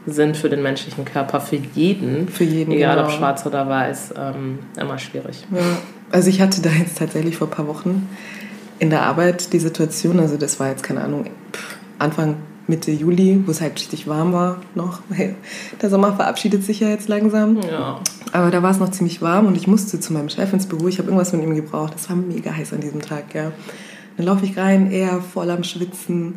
sind 0.04 0.36
für 0.36 0.48
den 0.48 0.62
menschlichen 0.62 1.04
Körper, 1.04 1.40
für 1.40 1.60
jeden, 1.74 2.28
Für 2.28 2.42
jeden, 2.44 2.72
egal 2.72 2.98
ob 2.98 3.06
genau. 3.06 3.16
schwarz 3.18 3.46
oder 3.46 3.68
weiß, 3.68 4.14
ähm, 4.18 4.58
immer 4.80 4.98
schwierig. 4.98 5.46
Ja, 5.54 5.60
also 6.10 6.30
ich 6.30 6.40
hatte 6.40 6.62
da 6.62 6.70
jetzt 6.70 6.98
tatsächlich 6.98 7.36
vor 7.36 7.46
ein 7.46 7.52
paar 7.52 7.68
Wochen 7.68 8.08
in 8.80 8.90
der 8.90 9.02
Arbeit 9.02 9.52
die 9.52 9.58
Situation, 9.58 10.18
also 10.18 10.36
das 10.36 10.58
war 10.58 10.68
jetzt 10.70 10.82
keine 10.82 11.02
Ahnung, 11.02 11.26
Anfang 11.98 12.36
Mitte 12.66 12.90
Juli, 12.90 13.42
wo 13.46 13.50
es 13.50 13.60
halt 13.60 13.76
richtig 13.76 14.06
warm 14.06 14.32
war 14.32 14.60
noch. 14.74 15.00
weil 15.08 15.34
Der 15.80 15.88
Sommer 15.90 16.14
verabschiedet 16.14 16.64
sich 16.64 16.80
ja 16.80 16.88
jetzt 16.88 17.08
langsam. 17.08 17.60
Ja. 17.62 18.00
Aber 18.32 18.50
da 18.50 18.62
war 18.62 18.70
es 18.70 18.78
noch 18.78 18.90
ziemlich 18.90 19.22
warm 19.22 19.46
und 19.46 19.56
ich 19.56 19.66
musste 19.66 19.98
zu 20.00 20.12
meinem 20.12 20.28
Chef 20.28 20.52
ins 20.52 20.66
Büro. 20.66 20.86
Ich 20.88 20.98
habe 20.98 21.08
irgendwas 21.08 21.30
von 21.30 21.42
ihm 21.42 21.54
gebraucht. 21.54 21.94
Es 21.96 22.08
war 22.10 22.16
mega 22.16 22.52
heiß 22.52 22.74
an 22.74 22.80
diesem 22.80 23.00
Tag, 23.00 23.34
ja. 23.34 23.52
Dann 24.16 24.26
laufe 24.26 24.44
ich 24.44 24.56
rein, 24.58 24.90
er 24.90 25.22
voll 25.22 25.50
am 25.50 25.64
Schwitzen. 25.64 26.34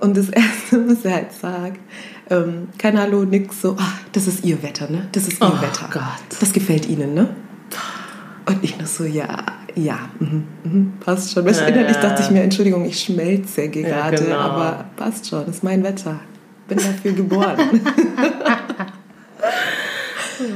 Und 0.00 0.16
das 0.16 0.28
Erste, 0.30 0.86
was 0.88 1.04
er 1.04 1.14
halt 1.14 1.32
sagt, 1.32 1.80
ähm, 2.28 2.68
kein 2.78 2.98
Hallo, 2.98 3.24
nix, 3.24 3.62
so, 3.62 3.76
ah, 3.78 3.92
das 4.12 4.26
ist 4.26 4.44
ihr 4.44 4.62
Wetter, 4.62 4.90
ne? 4.90 5.08
Das 5.12 5.28
ist 5.28 5.40
ihr 5.40 5.46
Oh 5.46 5.62
Wetter. 5.62 5.88
Gott. 5.92 6.40
Das 6.40 6.52
gefällt 6.52 6.88
Ihnen, 6.88 7.14
ne? 7.14 7.28
Und 8.46 8.58
ich 8.62 8.78
nur 8.78 8.86
so, 8.86 9.04
ja, 9.04 9.28
ja, 9.74 10.10
mhm, 10.18 10.44
mhm, 10.64 10.92
passt 11.00 11.32
schon. 11.32 11.46
Ja, 11.46 11.66
innerlich 11.66 11.96
ja. 11.96 12.02
dachte 12.02 12.22
ich 12.22 12.30
mir, 12.30 12.42
Entschuldigung, 12.42 12.84
ich 12.84 13.00
schmelze 13.00 13.68
gerade, 13.68 14.16
genau. 14.16 14.36
aber 14.36 14.84
passt 14.96 15.28
schon, 15.28 15.46
das 15.46 15.56
ist 15.56 15.64
mein 15.64 15.82
Wetter. 15.82 16.20
Bin 16.68 16.78
dafür 16.78 17.12
geboren. 17.12 17.58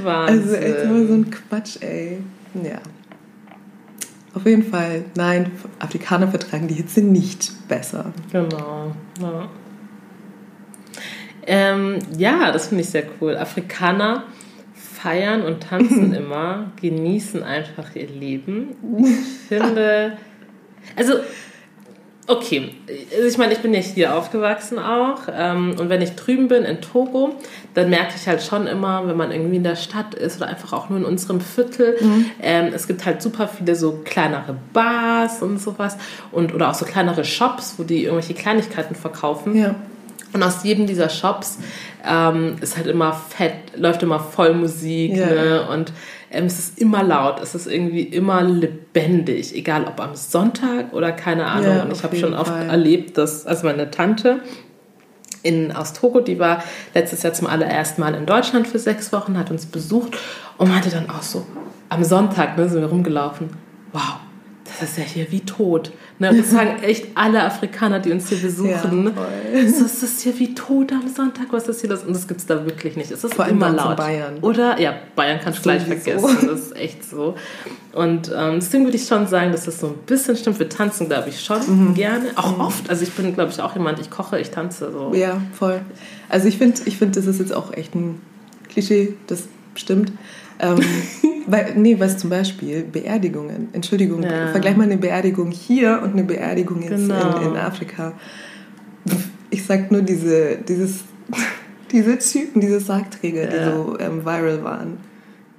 Wahnsinn. 0.02 0.40
Also 0.44 0.54
echt 0.54 0.82
immer 0.84 1.06
so 1.06 1.14
ein 1.14 1.30
Quatsch, 1.30 1.76
ey. 1.80 2.18
Ja. 2.62 2.78
Auf 4.34 4.46
jeden 4.46 4.64
Fall, 4.64 5.04
nein, 5.14 5.50
Afrikaner 5.78 6.28
vertragen 6.28 6.68
die 6.68 6.74
Hitze 6.74 7.00
nicht 7.00 7.68
besser. 7.68 8.12
Genau. 8.32 8.92
Ja, 9.20 9.48
ähm, 11.46 11.98
ja 12.16 12.50
das 12.52 12.68
finde 12.68 12.82
ich 12.82 12.90
sehr 12.90 13.04
cool. 13.20 13.36
Afrikaner 13.36 14.24
feiern 15.04 15.42
und 15.42 15.62
tanzen 15.62 16.14
immer, 16.14 16.72
genießen 16.80 17.42
einfach 17.42 17.94
ihr 17.94 18.08
Leben. 18.08 18.74
Ich 18.98 19.48
finde, 19.48 20.16
also 20.96 21.14
Okay, 22.26 22.70
also 23.14 23.28
ich 23.28 23.36
meine, 23.36 23.52
ich 23.52 23.58
bin 23.58 23.74
ja 23.74 23.80
hier 23.80 24.16
aufgewachsen 24.16 24.78
auch 24.78 25.28
ähm, 25.30 25.76
und 25.78 25.90
wenn 25.90 26.00
ich 26.00 26.12
drüben 26.12 26.48
bin 26.48 26.64
in 26.64 26.80
Togo, 26.80 27.34
dann 27.74 27.90
merke 27.90 28.14
ich 28.16 28.26
halt 28.26 28.42
schon 28.42 28.66
immer, 28.66 29.06
wenn 29.06 29.16
man 29.18 29.30
irgendwie 29.30 29.56
in 29.56 29.62
der 29.62 29.76
Stadt 29.76 30.14
ist 30.14 30.38
oder 30.38 30.46
einfach 30.46 30.72
auch 30.72 30.88
nur 30.88 31.00
in 31.00 31.04
unserem 31.04 31.42
Viertel, 31.42 31.98
ähm, 32.40 32.72
es 32.74 32.86
gibt 32.86 33.04
halt 33.04 33.20
super 33.20 33.46
viele 33.46 33.76
so 33.76 34.00
kleinere 34.06 34.56
Bars 34.72 35.42
und 35.42 35.60
sowas 35.60 35.98
und 36.32 36.54
oder 36.54 36.70
auch 36.70 36.74
so 36.74 36.86
kleinere 36.86 37.26
Shops, 37.26 37.74
wo 37.76 37.82
die 37.82 38.04
irgendwelche 38.04 38.32
Kleinigkeiten 38.32 38.94
verkaufen. 38.94 39.54
Ja. 39.54 39.74
Und 40.34 40.42
aus 40.42 40.64
jedem 40.64 40.86
dieser 40.86 41.08
Shops 41.08 41.58
ähm, 42.06 42.56
ist 42.60 42.76
halt 42.76 42.88
immer 42.88 43.12
fett, 43.12 43.54
läuft 43.76 44.02
immer 44.02 44.18
voll 44.20 44.52
Musik 44.52 45.16
Ja. 45.16 45.26
ne? 45.26 45.68
und 45.70 45.92
ähm, 46.30 46.46
es 46.46 46.58
ist 46.58 46.78
immer 46.78 47.02
laut, 47.02 47.40
es 47.40 47.54
ist 47.54 47.66
irgendwie 47.68 48.02
immer 48.02 48.42
lebendig, 48.42 49.54
egal 49.54 49.84
ob 49.84 50.00
am 50.00 50.16
Sonntag 50.16 50.92
oder 50.92 51.12
keine 51.12 51.46
Ahnung. 51.46 51.76
Ja, 51.76 51.82
und 51.84 51.92
ich 51.92 52.02
habe 52.02 52.16
schon 52.16 52.34
oft 52.34 52.50
Fall. 52.50 52.68
erlebt, 52.68 53.16
dass, 53.16 53.46
also 53.46 53.66
meine 53.66 53.90
Tante 53.90 54.40
in, 55.44 55.72
aus 55.72 55.92
Togo, 55.92 56.20
die 56.20 56.38
war 56.38 56.62
letztes 56.94 57.22
Jahr 57.22 57.32
zum 57.32 57.46
allerersten 57.46 58.00
Mal 58.00 58.14
in 58.14 58.26
Deutschland 58.26 58.66
für 58.66 58.78
sechs 58.78 59.12
Wochen, 59.12 59.38
hat 59.38 59.50
uns 59.50 59.66
besucht 59.66 60.16
und 60.58 60.68
meinte 60.68 60.90
dann 60.90 61.08
auch 61.10 61.22
so, 61.22 61.46
am 61.90 62.02
Sonntag 62.02 62.58
ne, 62.58 62.68
sind 62.68 62.80
wir 62.80 62.88
rumgelaufen, 62.88 63.50
wow, 63.92 64.16
das 64.64 64.82
ist 64.82 64.98
ja 64.98 65.04
hier 65.04 65.30
wie 65.30 65.40
tot. 65.40 65.92
Ne? 66.20 66.32
Das 66.32 66.50
sagen 66.52 66.80
echt 66.82 67.08
alle 67.16 67.42
Afrikaner, 67.42 67.98
die 67.98 68.12
uns 68.12 68.28
hier 68.28 68.38
besuchen. 68.38 69.12
Ja, 69.52 69.58
ist 69.60 70.00
das 70.02 70.20
hier 70.20 70.38
wie 70.38 70.54
tot 70.54 70.92
am 70.92 71.08
Sonntag? 71.12 71.46
Was 71.50 71.66
ist 71.66 71.80
hier 71.80 71.90
los? 71.90 72.04
Und 72.04 72.14
das 72.14 72.28
gibt 72.28 72.38
es 72.40 72.46
da 72.46 72.64
wirklich 72.64 72.96
nicht. 72.96 73.10
Es 73.10 73.24
ist 73.24 73.34
Vor 73.34 73.46
immer 73.46 73.70
laut. 73.70 73.96
Bayern. 73.96 74.38
Oder? 74.40 74.78
Ja, 74.80 74.94
Bayern 75.16 75.40
kannst 75.42 75.58
du 75.58 75.62
gleich 75.64 75.82
vergessen. 75.82 76.22
Das 76.46 76.60
ist 76.60 76.76
echt 76.76 77.02
so. 77.04 77.34
Und 77.92 78.30
ähm, 78.32 78.60
deswegen 78.60 78.84
würde 78.84 78.96
ich 78.96 79.06
schon 79.06 79.26
sagen, 79.26 79.50
dass 79.50 79.64
das 79.64 79.80
so 79.80 79.88
ein 79.88 79.94
bisschen 80.06 80.36
stimmt. 80.36 80.58
Wir 80.60 80.68
tanzen, 80.68 81.08
glaube 81.08 81.30
ich, 81.30 81.40
schon 81.44 81.88
Mhm. 81.90 81.94
gerne. 81.94 82.26
Auch 82.36 82.60
oft. 82.60 82.88
Also 82.88 83.02
ich 83.02 83.12
bin, 83.12 83.34
glaube 83.34 83.50
ich, 83.50 83.60
auch 83.60 83.74
jemand, 83.74 83.98
ich 83.98 84.08
koche, 84.10 84.38
ich 84.38 84.50
tanze 84.50 84.92
so. 84.92 85.12
Ja, 85.14 85.40
voll. 85.58 85.80
Also 86.28 86.46
ich 86.46 86.58
finde, 86.58 86.80
ich 86.84 86.96
find, 86.96 87.16
das 87.16 87.26
ist 87.26 87.40
jetzt 87.40 87.52
auch 87.52 87.72
echt 87.72 87.94
ein 87.96 88.20
Klischee, 88.68 89.14
das 89.26 89.48
stimmt. 89.74 90.12
Ähm, 90.64 90.78
weil, 91.46 91.74
nee, 91.76 91.96
was 91.98 92.16
zum 92.18 92.30
Beispiel 92.30 92.82
Beerdigungen. 92.84 93.68
Entschuldigung, 93.72 94.22
Ja. 94.22 94.48
vergleich 94.48 94.76
mal 94.76 94.84
eine 94.84 94.96
Beerdigung 94.96 95.50
hier 95.50 96.00
und 96.02 96.12
eine 96.12 96.24
Beerdigung 96.24 96.82
jetzt 96.82 96.90
Genau. 97.08 97.36
in, 97.40 97.50
in 97.50 97.56
Afrika. 97.56 98.12
Ich 99.50 99.64
sag 99.64 99.90
nur 99.92 100.02
diese, 100.02 100.56
dieses, 100.56 101.04
diese 101.92 102.18
Typen, 102.18 102.60
diese 102.60 102.80
Sargträger, 102.80 103.46
die 103.46 103.56
Ja. 103.56 103.64
so 103.72 103.96
ähm, 104.00 104.24
viral 104.24 104.64
waren. 104.64 104.96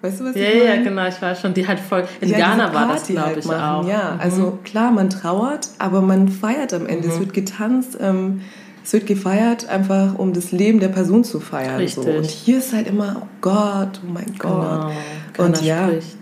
Weißt 0.02 0.20
du, 0.20 0.26
was 0.26 0.36
Ja, 0.36 0.42
ich 0.44 0.58
meine? 0.60 0.66
ja, 0.78 0.84
genau, 0.84 1.08
ich 1.08 1.22
weiß 1.22 1.42
schon. 1.42 1.54
Die 1.54 1.68
halt 1.68 1.80
voll. 1.80 2.04
In 2.22 2.30
Ja, 2.30 2.38
Ghana 2.38 2.74
war 2.74 2.88
das, 2.90 3.08
glaube 3.08 3.28
halt 3.28 3.38
ich, 3.38 3.46
machen, 3.46 3.62
auch. 3.86 3.88
Ja, 3.88 4.14
Mhm. 4.16 4.20
also 4.20 4.60
klar, 4.64 4.92
man 4.92 5.10
trauert, 5.10 5.70
aber 5.80 6.02
man 6.02 6.28
feiert 6.30 6.74
am 6.74 6.86
Ende. 6.86 7.08
Mhm. 7.08 7.14
Es 7.14 7.20
wird 7.20 7.34
getanzt, 7.34 7.98
ähm, 8.02 8.42
es 8.86 8.94
wird 8.94 9.08
gefeiert, 9.08 9.68
einfach 9.68 10.14
um 10.20 10.32
das 10.34 10.52
Leben 10.52 10.80
der 10.80 10.90
Person 10.90 11.24
zu 11.24 11.40
feiern. 11.40 11.86
So. 11.88 12.02
Richtig. 12.02 12.16
Und 12.18 12.26
hier 12.26 12.60
ist 12.60 12.72
halt 12.72 12.88
immer, 12.88 13.24
oh 13.24 13.28
Gott, 13.42 14.00
oh 14.06 14.12
mein 14.14 14.34
Gott. 14.38 14.94
Genau. 15.34 15.46
Und 15.48 15.62
ja, 15.64 15.88
spricht. 15.88 16.18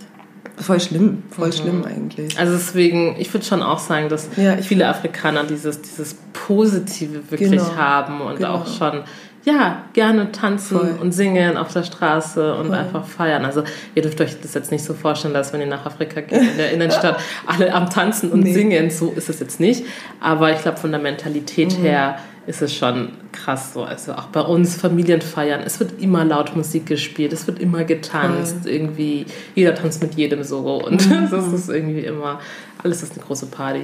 voll 0.58 0.80
schlimm, 0.80 1.24
voll 1.30 1.48
Mhm. 1.50 1.52
schlimm 1.52 1.84
eigentlich. 1.86 2.40
Also 2.40 2.54
deswegen, 2.54 3.16
ich 3.20 3.34
würde 3.34 3.46
schon 3.46 3.62
auch 3.62 3.80
sagen, 3.80 4.08
dass 4.08 4.30
Ja, 4.38 4.56
viele 4.58 4.88
Afrikaner 4.88 5.44
dieses, 5.44 5.82
dieses 5.82 6.16
Positive 6.32 7.30
wirklich 7.30 7.50
Genau, 7.52 7.76
haben 7.76 8.22
und 8.22 8.38
genau. 8.38 8.54
auch 8.56 8.68
schon, 8.68 9.02
ja, 9.46 9.84
gerne 9.92 10.32
tanzen 10.32 10.78
Voll. 10.80 10.96
und 11.02 11.12
singen 11.12 11.58
auf 11.58 11.74
der 11.74 11.84
Straße 11.84 12.56
und 12.56 12.68
Voll. 12.68 12.76
einfach 12.78 13.06
feiern. 13.06 13.44
Also 13.44 13.64
ihr 13.94 14.02
dürft 14.04 14.22
euch 14.22 14.40
das 14.42 14.54
jetzt 14.54 14.72
nicht 14.72 14.86
so 14.86 14.94
vorstellen, 14.94 15.34
dass 15.34 15.52
wenn 15.52 15.60
ihr 15.60 15.68
nach 15.68 15.86
Afrika 15.86 16.22
geht, 16.22 16.42
in 16.42 16.56
der 16.58 16.72
Innenstadt 16.72 17.18
alle 17.46 17.74
am 17.74 17.90
Tanzen 17.90 18.32
und 18.32 18.40
Nee. 18.42 18.54
singen, 18.54 18.90
so 18.90 19.12
ist 19.18 19.28
es 19.30 19.42
jetzt 19.42 19.60
nicht. 19.60 19.84
Aber 20.22 20.54
ich 20.54 20.62
glaube, 20.62 20.78
von 20.78 20.92
der 20.92 21.02
Mentalität 21.02 21.78
Mhm. 21.78 21.82
her 21.84 22.18
ist 22.46 22.62
es 22.62 22.74
schon 22.74 23.10
krass 23.32 23.74
so. 23.74 23.84
Also 23.84 24.14
auch 24.14 24.26
bei 24.28 24.42
uns 24.42 24.76
Familienfeiern, 24.76 25.62
es 25.66 25.80
wird 25.80 26.02
immer 26.02 26.26
laut 26.26 26.56
Musik 26.56 26.86
gespielt, 26.88 27.32
es 27.34 27.48
wird 27.48 27.60
immer 27.60 27.84
getanzt, 27.86 28.66
irgendwie, 28.66 29.26
jeder 29.56 29.76
tanzt 29.76 30.02
mit 30.04 30.16
jedem 30.16 30.44
so 30.44 30.60
und 30.84 31.10
Mhm. 31.10 31.28
das 31.32 31.48
ist 31.54 31.70
irgendwie 31.70 32.02
immer, 32.02 32.40
alles 32.84 33.02
ist 33.04 33.14
eine 33.14 33.24
große 33.26 33.46
Party. 33.46 33.84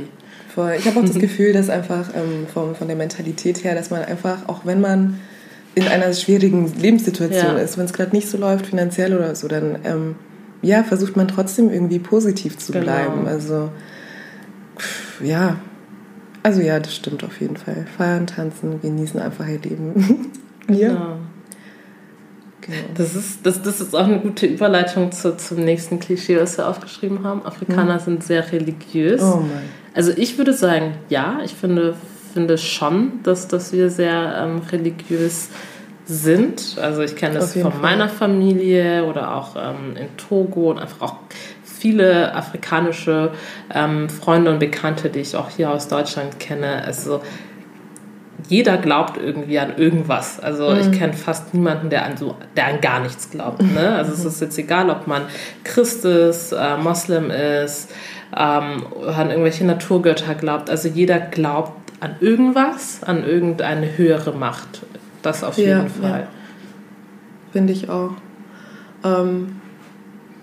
Voll. 0.53 0.73
Ich 0.77 0.85
habe 0.85 0.99
auch 0.99 1.05
das 1.05 1.15
Mhm. 1.15 1.19
Gefühl, 1.19 1.53
dass 1.53 1.69
einfach 1.69 2.09
ähm, 2.15 2.47
von, 2.53 2.75
von 2.75 2.87
der 2.87 2.97
Mentalität 2.97 3.63
her, 3.63 3.75
dass 3.75 3.91
man 3.91 4.03
einfach, 4.03 4.39
auch 4.47 4.65
wenn 4.65 4.81
man 4.81 5.19
in 5.75 5.87
einer 5.87 6.11
schwierigen 6.13 6.73
Lebenssituation 6.81 7.55
Ja. 7.55 7.61
ist, 7.61 7.77
wenn 7.77 7.85
es 7.85 7.93
gerade 7.93 8.13
nicht 8.15 8.27
so 8.27 8.37
läuft, 8.37 8.65
finanziell 8.65 9.15
oder 9.15 9.35
so, 9.35 9.47
dann 9.47 9.77
ähm, 9.85 10.15
ja, 10.61 10.83
versucht 10.83 11.15
man 11.15 11.27
trotzdem 11.29 11.69
irgendwie 11.71 11.99
positiv 11.99 12.57
zu 12.57 12.73
Genau. 12.73 12.83
bleiben. 12.85 13.27
Also 13.27 13.69
ja, 15.23 15.57
also 16.43 16.61
ja, 16.61 16.79
das 16.79 16.95
stimmt 16.95 17.23
auf 17.23 17.39
jeden 17.41 17.57
Fall. 17.57 17.85
Feiern, 17.97 18.27
tanzen, 18.27 18.81
genießen 18.81 19.19
einfach 19.19 19.47
ihr 19.47 19.59
Leben. 19.59 20.31
ja, 20.69 21.17
genau. 22.61 22.77
Das 22.95 23.15
ist, 23.15 23.45
das, 23.45 23.61
das 23.61 23.81
ist 23.81 23.95
auch 23.95 24.05
eine 24.05 24.19
gute 24.19 24.45
Überleitung 24.45 25.11
zu, 25.11 25.35
zum 25.37 25.63
nächsten 25.63 25.99
Klischee, 25.99 26.39
was 26.39 26.57
wir 26.57 26.67
aufgeschrieben 26.67 27.23
haben. 27.23 27.45
Afrikaner 27.45 27.99
sind 27.99 28.23
sehr 28.23 28.51
religiös. 28.51 29.21
Oh 29.21 29.37
Mann. 29.37 29.49
Also 29.93 30.11
ich 30.15 30.37
würde 30.37 30.53
sagen, 30.53 30.95
ja, 31.09 31.39
ich 31.43 31.53
finde, 31.55 31.95
finde 32.33 32.57
schon, 32.57 33.19
dass, 33.23 33.47
dass 33.47 33.73
wir 33.73 33.89
sehr 33.89 34.35
ähm, 34.43 34.61
religiös 34.71 35.49
sind. 36.05 36.77
Also 36.81 37.01
ich 37.01 37.15
kenne 37.15 37.35
das 37.35 37.53
von 37.53 37.71
Fall. 37.71 37.81
meiner 37.81 38.09
Familie 38.09 39.05
oder 39.05 39.35
auch 39.35 39.55
ähm, 39.55 39.95
in 39.95 40.17
Togo 40.17 40.71
und 40.71 40.79
einfach 40.79 41.01
auch 41.01 41.15
viele 41.79 42.35
afrikanische 42.35 43.31
ähm, 43.73 44.09
Freunde 44.09 44.51
und 44.51 44.59
Bekannte, 44.59 45.09
die 45.09 45.19
ich 45.19 45.35
auch 45.35 45.49
hier 45.49 45.71
aus 45.71 45.87
Deutschland 45.87 46.39
kenne. 46.39 46.83
Also 46.85 47.21
jeder 48.47 48.77
glaubt 48.77 49.17
irgendwie 49.17 49.59
an 49.59 49.77
irgendwas. 49.77 50.39
Also 50.39 50.69
mhm. 50.69 50.79
ich 50.79 50.91
kenne 50.97 51.13
fast 51.13 51.53
niemanden, 51.53 51.89
der 51.89 52.05
an 52.05 52.17
so, 52.17 52.35
der 52.57 52.67
an 52.67 52.81
gar 52.81 52.99
nichts 52.99 53.29
glaubt. 53.29 53.61
Ne? 53.61 53.95
Also 53.95 54.11
es 54.11 54.25
ist 54.25 54.41
jetzt 54.41 54.57
egal, 54.57 54.89
ob 54.89 55.07
man 55.07 55.23
Christ 55.63 56.03
ist, 56.05 56.51
äh, 56.51 56.77
Moslem 56.77 57.31
ist, 57.31 57.91
ähm, 58.35 58.83
an 59.07 59.29
irgendwelche 59.29 59.65
Naturgötter 59.65 60.35
glaubt. 60.35 60.69
Also 60.69 60.89
jeder 60.89 61.19
glaubt 61.19 61.73
an 62.01 62.15
irgendwas, 62.19 63.03
an 63.03 63.25
irgendeine 63.25 63.97
höhere 63.97 64.33
Macht. 64.33 64.81
Das 65.21 65.43
auf 65.43 65.57
jeden 65.57 65.69
ja, 65.69 65.85
Fall. 66.01 66.19
Ja. 66.21 66.27
Finde 67.51 67.73
ich 67.73 67.89
auch. 67.89 68.11
Ähm, 69.03 69.59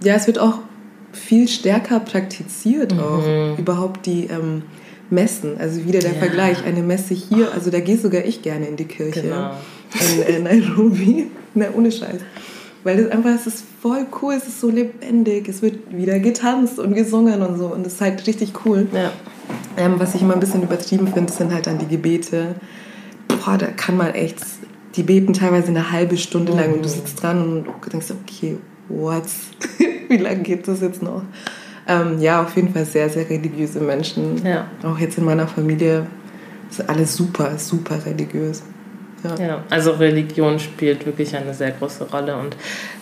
ja, 0.03 0.15
es 0.15 0.27
wird 0.27 0.39
auch 0.39 0.59
viel 1.17 1.49
stärker 1.49 2.01
praktiziziert, 2.01 2.95
mhm. 2.95 3.01
auch 3.01 3.59
überhaupt 3.59 4.07
die 4.07 4.25
ähm, 4.25 4.63
Messen. 5.11 5.59
Also 5.59 5.85
wieder 5.85 6.01
der 6.01 6.13
ja. 6.13 6.19
Vergleich, 6.19 6.65
eine 6.65 6.83
Messe 6.83 7.15
hier, 7.15 7.53
also 7.53 7.71
da 7.71 7.81
gehe 7.81 7.97
sogar 7.97 8.25
ich 8.25 8.43
gerne 8.43 8.67
in 8.67 8.77
die 8.77 8.85
Kirche. 8.85 9.23
Genau. 9.23 9.51
In, 10.29 10.37
in 10.37 10.43
Nairobi. 10.45 11.31
Na, 11.55 11.67
ohne 11.75 11.91
Scheiß. 11.91 12.21
Weil 12.85 13.01
es 13.01 13.11
einfach, 13.11 13.31
es 13.31 13.47
ist 13.47 13.65
voll 13.83 14.07
cool, 14.23 14.35
es 14.35 14.47
ist 14.47 14.61
so 14.61 14.71
lebendig, 14.71 15.49
es 15.49 15.63
wird 15.63 15.97
wieder 15.97 16.21
getanzt 16.21 16.79
und 16.79 16.95
gesungen 16.95 17.43
und 17.43 17.59
so 17.59 17.67
und 17.67 17.85
es 17.87 17.95
ist 17.95 18.01
halt 18.01 18.25
richtig 18.27 18.53
cool. 18.65 18.87
Ja. 18.93 19.13
Ähm, 19.77 19.95
was 19.99 20.15
ich 20.15 20.23
immer 20.23 20.35
ein 20.35 20.41
bisschen 20.41 20.63
übertrieben 20.63 21.09
finde, 21.09 21.33
sind 21.33 21.53
halt 21.53 21.67
dann 21.67 21.79
die 21.79 21.89
Gebete. 21.89 22.55
Boah, 23.27 23.59
da 23.59 23.67
kann 23.67 23.97
man 23.97 24.15
echt, 24.15 24.39
die 24.95 25.03
beten 25.03 25.33
teilweise 25.33 25.69
eine 25.69 25.91
halbe 25.91 26.17
Stunde 26.17 26.53
lang 26.53 26.75
und 26.75 26.85
du 26.85 26.89
sitzt 26.89 27.23
dran 27.23 27.65
und 27.67 27.93
denkst, 27.93 28.13
okay, 28.23 28.57
what? 28.89 29.25
Wie 30.09 30.17
lange 30.17 30.43
geht 30.43 30.69
das 30.69 30.81
jetzt 30.81 31.03
noch? 31.03 31.23
Ähm, 31.89 32.21
ja, 32.21 32.43
auf 32.43 32.57
jeden 32.57 32.73
Fall 32.73 32.85
sehr, 32.85 33.09
sehr 33.09 33.29
religiöse 33.29 33.81
Menschen. 33.81 34.45
Ja. 34.45 34.67
Auch 34.83 34.99
jetzt 34.99 35.19
in 35.19 35.25
meiner 35.25 35.47
Familie 35.47 36.07
sind 36.71 36.89
alle 36.89 37.07
super, 37.07 37.57
super 37.59 38.05
religiös. 38.05 38.63
Ja. 39.25 39.47
ja. 39.47 39.65
also 39.71 39.93
Religion 39.93 40.59
spielt 40.59 41.07
wirklich 41.07 41.35
eine 41.35 41.55
sehr 41.55 41.71
große 41.71 42.11
Rolle 42.11 42.37
und 42.37 42.57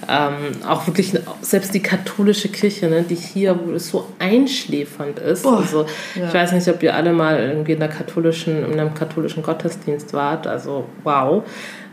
ähm, 0.09 0.65
auch 0.67 0.87
wirklich 0.87 1.13
selbst 1.43 1.75
die 1.75 1.81
katholische 1.81 2.49
Kirche, 2.49 2.89
ne, 2.89 3.03
die 3.03 3.17
hier, 3.17 3.59
wo 3.63 3.73
es 3.73 3.89
so 3.89 4.09
einschläfernd 4.19 5.19
ist. 5.19 5.43
Boah, 5.43 5.59
also 5.59 5.87
ja. 6.15 6.29
ich 6.29 6.35
weiß 6.35 6.53
nicht, 6.53 6.69
ob 6.69 6.83
ihr 6.83 6.95
alle 6.95 7.13
mal 7.13 7.39
irgendwie 7.41 7.73
in, 7.73 7.81
der 7.81 7.89
katholischen, 7.89 8.65
in 8.65 8.79
einem 8.79 8.95
katholischen 8.95 9.43
Gottesdienst 9.43 10.13
wart. 10.13 10.47
Also 10.47 10.87
wow. 11.03 11.43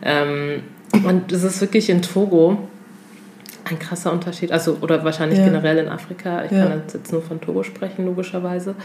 Ähm, 0.03 0.63
und 1.03 1.32
es 1.32 1.44
ist 1.44 1.62
wirklich 1.62 1.89
in 1.89 2.01
Togo 2.01 2.58
ein 3.72 3.80
krasser 3.80 4.12
Unterschied. 4.12 4.51
Also, 4.51 4.78
oder 4.82 5.04
wahrscheinlich 5.04 5.40
ja. 5.40 5.46
generell 5.46 5.78
in 5.78 5.88
Afrika. 5.88 6.46
Ich 6.46 6.51
ja. 6.51 6.66
kann 6.66 6.84
jetzt 6.94 7.12
nur 7.12 7.22
von 7.22 7.42
Togo 7.42 7.63
sprechen, 7.63 8.06
logischerweise. 8.06 8.75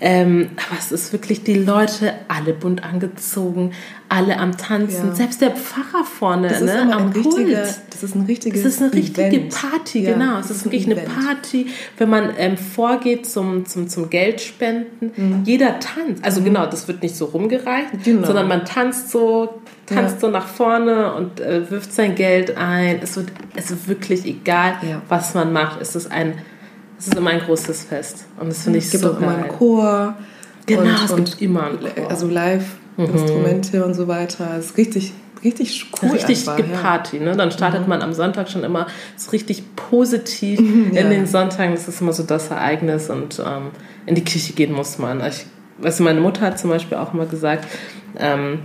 Ähm, 0.00 0.50
aber 0.56 0.78
es 0.78 0.92
ist 0.92 1.12
wirklich 1.12 1.42
die 1.42 1.54
Leute 1.54 2.12
alle 2.28 2.52
bunt 2.52 2.84
angezogen, 2.84 3.72
alle 4.08 4.38
am 4.38 4.56
Tanzen, 4.56 5.08
ja. 5.08 5.14
selbst 5.14 5.40
der 5.40 5.52
Pfarrer 5.52 6.04
vorne 6.04 6.48
das 6.48 6.60
ne, 6.60 6.94
am 6.94 7.12
Pult. 7.12 7.56
Das 7.90 8.02
ist 8.02 8.14
ein 8.14 8.26
richtiges 8.26 8.62
Das 8.62 8.74
ist 8.74 8.82
eine 8.82 8.92
richtige 8.92 9.28
Event. 9.28 9.54
Party, 9.54 10.02
genau. 10.02 10.38
Es 10.38 10.50
ist, 10.50 10.58
ist 10.58 10.64
wirklich 10.66 10.86
ein 10.86 10.98
eine 10.98 11.08
Party, 11.08 11.66
wenn 11.96 12.10
man 12.10 12.30
ähm, 12.36 12.56
vorgeht 12.56 13.26
zum, 13.26 13.64
zum, 13.66 13.88
zum 13.88 14.10
Geldspenden. 14.10 15.12
Mhm. 15.16 15.42
Jeder 15.44 15.80
tanzt. 15.80 16.24
Also 16.24 16.40
mhm. 16.40 16.46
genau, 16.46 16.66
das 16.66 16.88
wird 16.88 17.02
nicht 17.02 17.16
so 17.16 17.26
rumgereicht, 17.26 18.04
genau. 18.04 18.26
sondern 18.26 18.48
man 18.48 18.64
tanzt 18.64 19.10
so, 19.10 19.60
tanzt 19.86 20.20
so 20.20 20.28
nach 20.28 20.46
vorne 20.46 21.14
und 21.14 21.40
äh, 21.40 21.70
wirft 21.70 21.92
sein 21.92 22.14
Geld 22.14 22.56
ein. 22.56 23.00
Es 23.02 23.16
wird, 23.16 23.28
es 23.54 23.70
ist 23.70 23.88
wirklich 23.88 24.15
egal, 24.24 24.74
was 25.08 25.34
man 25.34 25.52
macht. 25.52 25.80
Es 25.80 25.94
ist 25.94 26.10
ein 26.10 26.34
es 26.98 27.08
ist 27.08 27.14
immer 27.14 27.30
ein 27.30 27.40
großes 27.40 27.84
Fest. 27.84 28.26
Und 28.38 28.48
das 28.48 28.62
finde 28.62 28.78
ich 28.78 28.88
so 28.88 28.96
Es 28.96 29.02
gibt 29.02 29.14
auch 29.14 29.20
immer 29.20 29.36
einen 29.36 29.48
Chor. 29.48 30.14
Genau, 30.66 30.80
und, 30.80 31.04
es 31.04 31.16
gibt 31.16 31.42
immer 31.42 31.66
einen 31.66 31.80
Chor. 31.80 32.10
Also 32.10 32.28
Live-Instrumente 32.28 33.78
mhm. 33.78 33.82
und 33.84 33.94
so 33.94 34.08
weiter. 34.08 34.56
Es 34.58 34.66
ist 34.66 34.78
richtig, 34.78 35.12
richtig 35.44 35.86
cool. 36.02 36.10
Richtig 36.10 36.48
einfach, 36.48 36.82
Party, 36.82 37.20
ne? 37.20 37.36
Dann 37.36 37.50
startet 37.50 37.82
mhm. 37.82 37.88
man 37.88 38.02
am 38.02 38.12
Sonntag 38.12 38.48
schon 38.48 38.64
immer 38.64 38.86
so 39.16 39.30
richtig 39.30 39.76
positiv 39.76 40.58
ja. 40.58 41.00
in 41.02 41.10
den 41.10 41.26
Sonntagen. 41.26 41.74
Das 41.74 41.86
ist 41.86 42.00
immer 42.00 42.12
so 42.12 42.22
das 42.22 42.50
Ereignis 42.50 43.10
und 43.10 43.40
ähm, 43.40 43.70
in 44.06 44.14
die 44.14 44.24
Kirche 44.24 44.54
gehen 44.54 44.72
muss 44.72 44.98
man. 44.98 45.22
Ich, 45.26 45.46
du, 45.80 46.02
meine 46.02 46.20
Mutter 46.20 46.40
hat 46.40 46.58
zum 46.58 46.70
Beispiel 46.70 46.96
auch 46.96 47.12
immer 47.12 47.26
gesagt, 47.26 47.66
ähm, 48.18 48.60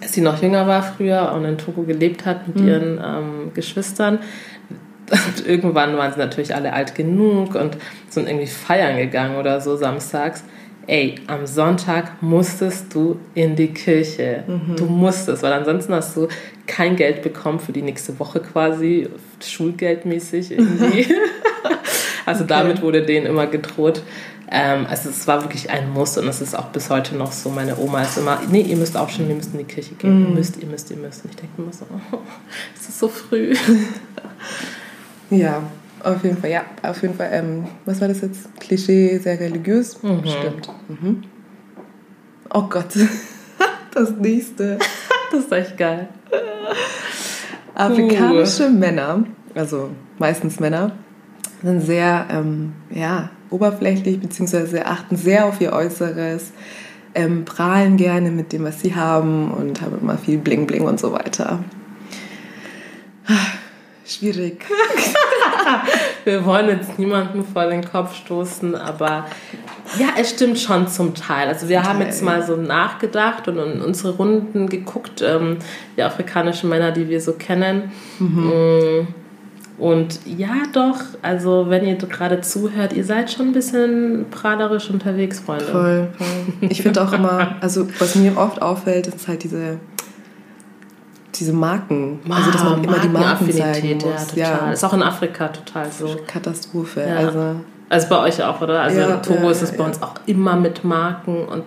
als 0.00 0.14
sie 0.14 0.20
noch 0.22 0.42
jünger 0.42 0.66
war 0.66 0.82
früher 0.82 1.32
und 1.34 1.44
in 1.44 1.58
Togo 1.58 1.82
gelebt 1.82 2.24
hat 2.24 2.48
mit 2.48 2.60
mhm. 2.60 2.68
ihren 2.68 3.00
ähm, 3.04 3.50
Geschwistern, 3.54 4.20
und 5.12 5.46
irgendwann 5.46 5.96
waren 5.96 6.12
sie 6.12 6.18
natürlich 6.18 6.54
alle 6.54 6.72
alt 6.72 6.94
genug 6.94 7.54
und 7.54 7.76
sind 8.08 8.28
irgendwie 8.28 8.46
feiern 8.46 8.96
gegangen 8.96 9.36
oder 9.36 9.60
so 9.60 9.76
samstags. 9.76 10.42
Ey, 10.86 11.16
am 11.26 11.46
Sonntag 11.46 12.22
musstest 12.22 12.92
du 12.94 13.20
in 13.34 13.54
die 13.54 13.68
Kirche. 13.68 14.42
Mhm. 14.46 14.76
Du 14.76 14.86
musstest, 14.86 15.42
weil 15.42 15.52
ansonsten 15.52 15.94
hast 15.94 16.16
du 16.16 16.28
kein 16.66 16.96
Geld 16.96 17.22
bekommen 17.22 17.60
für 17.60 17.72
die 17.72 17.82
nächste 17.82 18.18
Woche 18.18 18.40
quasi, 18.40 19.08
schulgeldmäßig 19.40 20.50
irgendwie. 20.50 21.06
also 22.26 22.44
okay. 22.44 22.54
damit 22.54 22.82
wurde 22.82 23.02
denen 23.02 23.26
immer 23.26 23.46
gedroht. 23.46 24.02
Ähm, 24.50 24.86
also 24.88 25.10
es 25.10 25.26
war 25.28 25.42
wirklich 25.42 25.70
ein 25.70 25.90
Muss 25.90 26.18
und 26.18 26.26
es 26.26 26.40
ist 26.40 26.58
auch 26.58 26.70
bis 26.70 26.90
heute 26.90 27.16
noch 27.16 27.32
so. 27.32 27.50
Meine 27.50 27.78
Oma 27.78 28.02
ist 28.02 28.18
immer, 28.18 28.40
nee, 28.50 28.62
ihr 28.62 28.76
müsst 28.76 28.96
aufstehen, 28.96 29.28
ihr 29.28 29.36
müsst 29.36 29.52
in 29.52 29.58
die 29.58 29.64
Kirche 29.64 29.94
gehen. 29.94 30.20
Mhm. 30.20 30.26
Ihr 30.28 30.34
müsst, 30.34 30.56
ihr 30.60 30.66
müsst, 30.66 30.90
ihr 30.90 30.96
müsst. 30.96 31.24
Und 31.24 31.30
ich 31.30 31.36
denke 31.36 31.62
immer 31.62 31.72
so, 31.72 31.86
oh, 32.12 32.18
es 32.74 32.88
ist 32.88 32.98
so 32.98 33.08
früh. 33.08 33.54
Ja, 35.36 35.62
auf 36.02 36.22
jeden 36.24 36.36
Fall, 36.36 36.50
ja, 36.50 36.62
auf 36.82 37.00
jeden 37.02 37.14
Fall. 37.14 37.30
Ähm, 37.32 37.64
was 37.84 38.00
war 38.00 38.08
das 38.08 38.20
jetzt? 38.20 38.48
Klischee, 38.60 39.18
sehr 39.18 39.38
religiös? 39.38 40.02
Mhm. 40.02 40.22
Stimmt. 40.26 40.68
Mhm. 40.88 41.22
Oh 42.52 42.62
Gott, 42.68 42.88
das 43.94 44.10
nächste. 44.12 44.78
das 45.30 45.40
ist 45.40 45.52
echt 45.52 45.78
geil. 45.78 46.08
Afrikanische 47.74 48.66
uh. 48.66 48.70
Männer, 48.70 49.24
also 49.54 49.90
meistens 50.18 50.60
Männer, 50.60 50.92
sind 51.62 51.80
sehr 51.80 52.26
ähm, 52.30 52.72
ja, 52.90 53.30
oberflächlich, 53.50 54.20
beziehungsweise 54.20 54.86
achten 54.86 55.16
sehr 55.16 55.46
auf 55.46 55.60
ihr 55.60 55.72
Äußeres, 55.72 56.52
ähm, 57.14 57.44
prahlen 57.44 57.96
gerne 57.96 58.30
mit 58.30 58.52
dem, 58.52 58.64
was 58.64 58.80
sie 58.80 58.94
haben 58.94 59.50
und 59.50 59.80
haben 59.80 59.98
immer 60.00 60.18
viel 60.18 60.38
Bling 60.38 60.66
Bling 60.66 60.82
und 60.82 60.98
so 60.98 61.12
weiter. 61.12 61.60
Schwierig. 64.12 64.64
Wir 66.24 66.44
wollen 66.44 66.68
jetzt 66.68 66.98
niemanden 66.98 67.44
vor 67.44 67.66
den 67.66 67.84
Kopf 67.84 68.14
stoßen, 68.14 68.74
aber 68.74 69.26
ja, 69.98 70.08
es 70.18 70.30
stimmt 70.30 70.58
schon 70.58 70.86
zum 70.88 71.14
Teil. 71.14 71.48
Also 71.48 71.68
wir 71.68 71.82
haben 71.82 72.00
jetzt 72.00 72.22
mal 72.22 72.42
so 72.44 72.56
nachgedacht 72.56 73.48
und 73.48 73.58
in 73.58 73.80
unsere 73.82 74.16
Runden 74.16 74.68
geguckt, 74.68 75.22
ähm, 75.22 75.58
die 75.96 76.02
afrikanischen 76.02 76.68
Männer, 76.68 76.92
die 76.92 77.08
wir 77.08 77.20
so 77.20 77.32
kennen. 77.32 77.90
Mhm. 78.18 78.46
Mm, 78.46 79.06
und 79.78 80.20
ja, 80.24 80.62
doch, 80.72 81.00
also 81.22 81.66
wenn 81.68 81.84
ihr 81.84 81.96
gerade 81.96 82.40
zuhört, 82.40 82.92
ihr 82.92 83.04
seid 83.04 83.32
schon 83.32 83.48
ein 83.48 83.52
bisschen 83.52 84.26
prahlerisch 84.30 84.90
unterwegs, 84.90 85.40
Freunde. 85.40 85.64
Voll, 85.64 86.08
voll. 86.16 86.68
Ich 86.70 86.82
finde 86.82 87.02
auch 87.02 87.12
immer, 87.12 87.56
also 87.60 87.88
was 87.98 88.14
mir 88.14 88.36
oft 88.36 88.62
auffällt, 88.62 89.08
ist 89.08 89.26
halt 89.26 89.42
diese 89.42 89.78
diese 91.34 91.52
Marken. 91.52 92.20
Wow, 92.24 92.36
also, 92.36 92.50
dass 92.50 92.64
man 92.64 92.84
immer 92.84 92.98
die 92.98 93.08
Marken 93.08 93.50
zeigen 93.50 93.94
muss. 93.94 94.34
Ja, 94.34 94.50
total. 94.50 94.66
Ja. 94.68 94.72
Ist 94.72 94.84
auch 94.84 94.92
in 94.92 95.02
Afrika 95.02 95.48
total 95.48 95.90
so. 95.90 96.16
Katastrophe. 96.26 97.00
Ja. 97.00 97.16
Also, 97.16 97.56
also 97.88 98.08
bei 98.08 98.18
euch 98.20 98.42
auch, 98.42 98.60
oder? 98.60 98.80
Also 98.80 99.00
ja, 99.00 99.14
in 99.14 99.22
Togo 99.22 99.50
ist 99.50 99.62
es 99.62 99.76
bei 99.76 99.84
uns 99.84 100.02
auch 100.02 100.14
immer 100.26 100.56
mit 100.56 100.84
Marken 100.84 101.44
und 101.44 101.64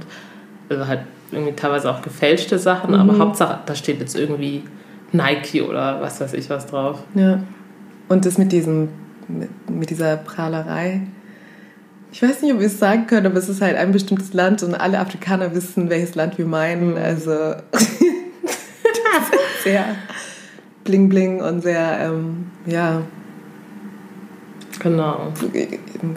also 0.69 0.88
halt 0.88 1.01
irgendwie 1.32 1.54
teilweise 1.54 1.89
auch 1.89 2.01
gefälschte 2.01 2.58
Sachen, 2.60 2.91
mhm. 2.91 2.99
aber 2.99 3.19
Hauptsache, 3.19 3.60
da 3.65 3.75
steht 3.75 3.99
jetzt 3.99 4.17
irgendwie 4.17 4.63
Nike 5.12 5.62
oder 5.62 6.01
was 6.01 6.21
weiß 6.21 6.34
ich 6.34 6.49
was 6.49 6.67
drauf. 6.67 7.04
Ja. 7.13 7.39
Und 8.08 8.25
das 8.25 8.38
mit 8.38 8.51
diesem, 8.51 8.89
mit, 9.28 9.69
mit 9.69 9.89
dieser 9.89 10.17
Prahlerei. 10.17 11.01
Ich 12.12 12.21
weiß 12.23 12.41
nicht, 12.41 12.54
ob 12.54 12.60
wir 12.60 12.67
es 12.67 12.80
sagen 12.80 13.08
können, 13.08 13.25
aber 13.25 13.38
es 13.38 13.49
ist 13.49 13.62
halt 13.62 13.75
ein 13.75 13.91
bestimmtes 13.91 14.34
Land 14.34 14.63
und 14.63 14.73
alle 14.73 14.99
Afrikaner 14.99 15.54
wissen, 15.54 15.89
welches 15.89 16.15
Land 16.15 16.38
wir 16.38 16.45
meinen. 16.45 16.91
Mhm. 16.91 16.97
Also 16.97 17.32
sehr 19.65 19.95
bling 20.86 21.10
bling 21.10 21.41
und 21.41 21.62
sehr, 21.62 21.99
ähm, 21.99 22.45
ja. 22.65 23.01
Genau. 24.80 25.32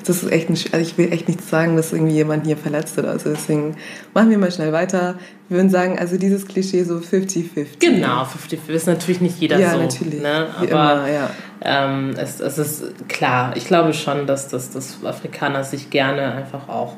Das 0.05 0.23
ist 0.23 0.31
echt 0.31 0.51
ein, 0.51 0.59
also 0.73 0.79
ich 0.79 0.99
will 0.99 1.13
echt 1.13 1.29
nichts 1.29 1.49
sagen, 1.49 1.77
dass 1.77 1.93
irgendwie 1.93 2.15
jemand 2.15 2.45
hier 2.45 2.57
verletzt 2.57 2.99
oder 2.99 3.19
so. 3.19 3.31
Deswegen 3.31 3.77
machen 4.15 4.31
wir 4.31 4.39
mal 4.39 4.51
schnell 4.53 4.73
weiter. 4.73 5.15
Wir 5.49 5.59
würden 5.59 5.71
sagen, 5.71 5.99
also 5.99 6.19
dieses 6.19 6.47
Klischee 6.47 6.83
so 6.83 6.97
50-50. 6.97 7.79
Genau, 7.79 8.25
50-50 8.25 8.69
ist 8.69 8.87
natürlich 8.87 9.21
nicht 9.21 9.41
jeder 9.41 9.59
ja, 9.59 9.71
so. 9.71 9.79
Natürlich. 9.79 10.21
Ne? 10.21 10.49
Aber 10.57 10.69
immer, 10.69 11.09
ja. 11.09 11.31
ähm, 11.63 12.15
es, 12.19 12.41
es 12.41 12.59
ist 12.59 13.09
klar, 13.09 13.57
ich 13.57 13.67
glaube 13.67 13.95
schon, 13.95 14.27
dass, 14.27 14.49
dass, 14.49 14.71
dass 14.71 15.03
Afrikaner 15.05 15.65
sich 15.65 15.89
gerne 15.89 16.33
einfach 16.33 16.69
auch 16.69 16.97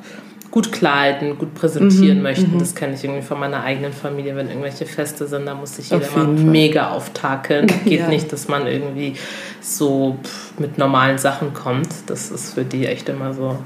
gut 0.51 0.73
kleiden, 0.73 1.39
gut 1.39 1.55
präsentieren 1.55 2.19
mhm, 2.19 2.23
möchten. 2.25 2.55
Mhm. 2.55 2.59
Das 2.59 2.75
kenne 2.75 2.95
ich 2.95 3.05
irgendwie 3.05 3.23
von 3.23 3.39
meiner 3.39 3.63
eigenen 3.63 3.93
Familie, 3.93 4.35
wenn 4.37 4.49
irgendwelche 4.49 4.87
Feste 4.87 5.27
sind, 5.27 5.47
da 5.47 5.55
muss 5.55 5.77
sich 5.77 5.91
jeder 5.91 6.11
mal 6.11 6.27
mega 6.27 6.91
auftakeln. 6.91 7.67
Geht 7.85 8.01
ja. 8.01 8.09
nicht, 8.09 8.33
dass 8.33 8.49
man 8.49 8.67
irgendwie 8.67 9.15
so 9.61 10.19
mit 10.59 10.79
normalen 10.79 11.19
Sachen 11.19 11.55
kommt. 11.55 11.89
Das 12.07 12.31
ist 12.31 12.55
für 12.55 12.65
die 12.65 12.87
echt 12.87 13.09
immer 13.09 13.33
so. 13.33 13.59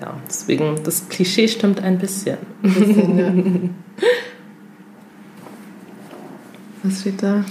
Ja, 0.00 0.14
deswegen, 0.28 0.82
das 0.82 1.08
Klischee 1.08 1.48
stimmt 1.48 1.82
ein 1.82 1.98
bisschen. 1.98 2.38
Ein 2.62 2.74
bisschen 2.74 3.18
ja. 3.18 3.32
Was 6.82 7.00
steht 7.00 7.22
da? 7.22 7.44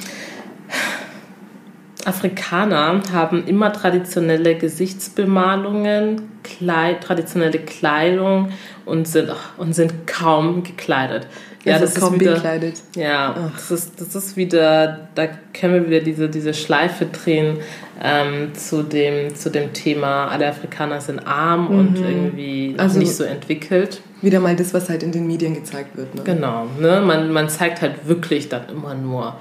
Afrikaner 2.05 3.01
haben 3.11 3.45
immer 3.45 3.71
traditionelle 3.73 4.55
Gesichtsbemalungen, 4.55 6.29
Kleid, 6.43 7.03
traditionelle 7.03 7.59
Kleidung 7.59 8.51
und 8.85 9.07
sind, 9.07 9.29
und 9.57 9.73
sind 9.73 10.07
kaum 10.07 10.63
gekleidet. 10.63 11.27
Ja, 11.63 11.77
das, 11.77 11.93
das 11.93 12.03
ist 12.03 12.19
wieder, 12.19 12.33
bekleidet. 12.33 12.81
Ja, 12.95 13.51
das 13.53 13.69
ist, 13.69 14.01
das 14.01 14.15
ist 14.15 14.35
wieder, 14.35 15.09
da 15.13 15.27
können 15.53 15.75
wir 15.75 15.87
wieder 15.87 15.99
diese, 15.99 16.27
diese 16.27 16.53
Schleife 16.53 17.05
drehen 17.05 17.57
ähm, 18.01 18.53
zu, 18.55 18.81
dem, 18.81 19.35
zu 19.35 19.51
dem 19.51 19.71
Thema, 19.73 20.27
alle 20.27 20.47
Afrikaner 20.47 21.01
sind 21.01 21.19
arm 21.19 21.71
mhm. 21.71 21.79
und 21.79 21.99
irgendwie 21.99 22.75
also 22.77 22.97
nicht 22.97 23.13
so 23.13 23.23
entwickelt. 23.23 24.01
Wieder 24.21 24.39
mal 24.39 24.55
das, 24.55 24.73
was 24.73 24.89
halt 24.89 25.03
in 25.03 25.11
den 25.11 25.27
Medien 25.27 25.53
gezeigt 25.53 25.95
wird. 25.95 26.15
Ne? 26.15 26.23
Genau, 26.23 26.65
ne? 26.79 27.01
man, 27.01 27.31
man 27.31 27.49
zeigt 27.49 27.81
halt 27.81 28.07
wirklich 28.07 28.49
dann 28.49 28.67
immer 28.69 28.95
nur 28.95 29.35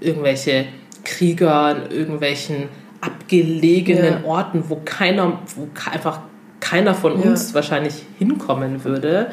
irgendwelche 0.00 0.66
Krieger 1.04 1.76
in 1.76 1.96
irgendwelchen 1.96 2.68
abgelegenen 3.00 4.22
ja. 4.22 4.24
Orten, 4.24 4.64
wo 4.68 4.80
keiner, 4.84 5.40
wo 5.56 5.68
einfach 5.90 6.20
keiner 6.60 6.94
von 6.94 7.12
uns 7.12 7.50
ja. 7.50 7.54
wahrscheinlich 7.56 8.06
hinkommen 8.18 8.84
würde. 8.84 9.28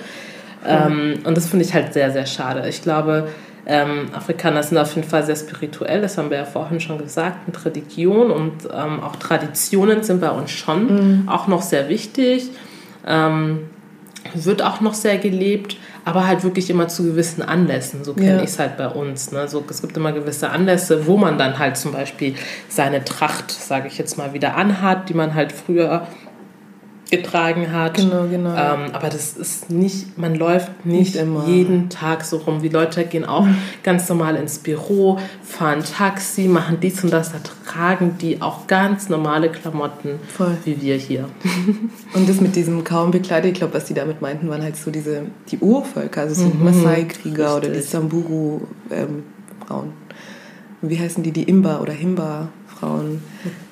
Ähm, 0.67 1.19
und 1.23 1.35
das 1.35 1.47
finde 1.47 1.65
ich 1.65 1.73
halt 1.73 1.93
sehr, 1.93 2.11
sehr 2.11 2.25
schade. 2.25 2.67
Ich 2.67 2.81
glaube, 2.81 3.29
ähm, 3.65 4.09
Afrikaner 4.13 4.63
sind 4.63 4.77
auf 4.77 4.93
jeden 4.95 5.07
Fall 5.07 5.23
sehr 5.23 5.35
spirituell, 5.35 6.01
das 6.01 6.17
haben 6.17 6.29
wir 6.29 6.37
ja 6.37 6.45
vorhin 6.45 6.79
schon 6.79 6.97
gesagt, 6.97 7.47
mit 7.47 7.63
Religion 7.65 8.31
und 8.31 8.65
ähm, 8.65 9.01
auch 9.01 9.15
Traditionen 9.15 10.03
sind 10.03 10.19
bei 10.19 10.31
uns 10.31 10.51
schon 10.51 11.21
mhm. 11.21 11.29
auch 11.29 11.47
noch 11.47 11.61
sehr 11.61 11.87
wichtig. 11.87 12.49
Ähm, 13.05 13.69
wird 14.33 14.61
auch 14.61 14.81
noch 14.81 14.93
sehr 14.93 15.17
gelebt, 15.17 15.77
aber 16.03 16.27
halt 16.27 16.43
wirklich 16.43 16.69
immer 16.69 16.87
zu 16.87 17.03
gewissen 17.03 17.41
Anlässen. 17.41 18.03
So 18.03 18.13
kenne 18.13 18.37
ja. 18.37 18.43
ich 18.43 18.51
es 18.51 18.59
halt 18.59 18.77
bei 18.77 18.87
uns. 18.87 19.31
Ne? 19.31 19.47
So, 19.47 19.63
es 19.69 19.81
gibt 19.81 19.95
immer 19.97 20.11
gewisse 20.11 20.49
Anlässe, 20.49 21.05
wo 21.05 21.17
man 21.17 21.37
dann 21.37 21.59
halt 21.59 21.77
zum 21.77 21.91
Beispiel 21.91 22.35
seine 22.69 23.03
Tracht, 23.03 23.51
sage 23.51 23.87
ich 23.87 23.97
jetzt 23.97 24.17
mal, 24.17 24.33
wieder 24.33 24.55
anhat, 24.55 25.09
die 25.09 25.13
man 25.13 25.35
halt 25.35 25.51
früher 25.51 26.07
getragen 27.11 27.71
hat. 27.73 27.95
Genau, 27.95 28.25
genau. 28.27 28.51
Ähm, 28.51 28.91
aber 28.93 29.09
das 29.09 29.33
ist 29.33 29.69
nicht, 29.69 30.17
man 30.17 30.33
läuft 30.33 30.85
nicht, 30.85 31.15
nicht 31.15 31.47
jeden 31.47 31.89
Tag 31.89 32.23
so 32.23 32.37
rum. 32.37 32.61
Die 32.61 32.69
Leute 32.69 33.03
gehen 33.03 33.25
auch 33.25 33.45
ganz 33.83 34.07
normal 34.09 34.37
ins 34.37 34.59
Büro, 34.59 35.19
fahren 35.43 35.83
Taxi, 35.83 36.47
machen 36.47 36.77
dies 36.81 37.03
und 37.03 37.11
das, 37.11 37.33
da 37.33 37.39
tragen 37.69 38.17
die 38.19 38.41
auch 38.41 38.65
ganz 38.65 39.09
normale 39.09 39.49
Klamotten, 39.49 40.19
Voll. 40.35 40.57
wie 40.63 40.81
wir 40.81 40.95
hier. 40.95 41.25
Und 42.13 42.27
das 42.27 42.41
mit 42.41 42.55
diesem 42.55 42.83
kaum 42.83 43.11
bekleidet, 43.11 43.51
ich 43.51 43.57
glaube, 43.59 43.73
was 43.73 43.85
die 43.85 43.93
damit 43.93 44.21
meinten, 44.21 44.49
waren 44.49 44.61
halt 44.61 44.75
so 44.75 44.91
diese, 44.91 45.23
die 45.49 45.57
Urvölker, 45.59 46.21
also 46.21 46.45
mhm. 46.45 46.63
Maasai-Krieger 46.63 47.57
oder 47.57 47.69
die 47.69 47.79
Samburu-Frauen. 47.79 48.59
Ähm, 49.69 49.93
wie 50.81 50.99
heißen 50.99 51.23
die, 51.23 51.31
die 51.31 51.43
Imba 51.43 51.79
oder 51.79 51.93
Himba-Frauen? 51.93 53.11
Mhm. 53.11 53.21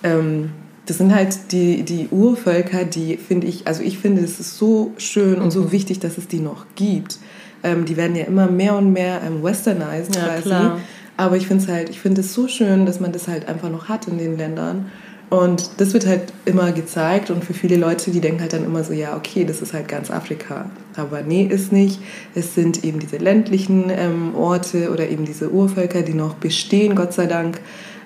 Ähm, 0.04 0.52
das 0.90 0.98
sind 0.98 1.14
halt 1.14 1.52
die, 1.52 1.84
die 1.84 2.08
Urvölker, 2.10 2.84
die 2.84 3.18
finde 3.18 3.46
ich, 3.46 3.68
also 3.68 3.84
ich 3.84 4.00
finde, 4.00 4.24
es 4.24 4.40
ist 4.40 4.58
so 4.58 4.92
schön 4.98 5.36
und 5.40 5.52
so 5.52 5.72
wichtig, 5.72 6.00
dass 6.00 6.18
es 6.18 6.28
die 6.28 6.40
noch 6.40 6.66
gibt. 6.74 7.20
Ähm, 7.64 7.86
die 7.86 7.96
werden 7.96 8.16
ja 8.16 8.26
immer 8.26 8.48
mehr 8.48 8.76
und 8.76 8.92
mehr 8.92 9.22
ähm, 9.24 9.44
westernized 9.44 10.16
ja, 10.16 10.24
quasi. 10.24 10.42
Klar. 10.42 10.80
Aber 11.16 11.38
ich 11.38 11.46
finde 11.46 11.64
es 11.64 11.70
halt, 11.70 11.90
ich 11.90 12.00
finde 12.00 12.22
es 12.22 12.34
so 12.34 12.48
schön, 12.48 12.88
dass 12.88 13.00
man 13.00 13.12
das 13.12 13.28
halt 13.28 13.48
einfach 13.48 13.70
noch 13.70 13.88
hat 13.88 14.08
in 14.08 14.18
den 14.18 14.36
Ländern. 14.36 14.90
Und 15.30 15.70
das 15.78 15.94
wird 15.94 16.08
halt 16.08 16.34
immer 16.46 16.72
gezeigt 16.72 17.30
und 17.30 17.46
für 17.46 17.54
viele 17.54 17.76
Leute, 17.76 18.10
die 18.10 18.20
denken 18.20 18.42
halt 18.42 18.54
dann 18.54 18.66
immer 18.66 18.84
so, 18.84 18.94
ja, 18.94 19.16
okay, 19.16 19.46
das 19.46 19.62
ist 19.62 19.74
halt 19.74 19.88
ganz 19.88 20.10
Afrika. 20.10 20.72
Aber 20.96 21.22
nee, 21.22 21.44
ist 21.44 21.72
nicht. 21.72 22.00
Es 22.34 22.56
sind 22.56 22.84
eben 22.84 22.98
diese 22.98 23.18
ländlichen 23.18 23.92
ähm, 23.92 24.34
Orte 24.34 24.92
oder 24.92 25.08
eben 25.08 25.26
diese 25.26 25.52
Urvölker, 25.52 26.02
die 26.02 26.16
noch 26.16 26.34
bestehen, 26.34 26.96
Gott 26.96 27.14
sei 27.14 27.28
Dank. 27.28 27.62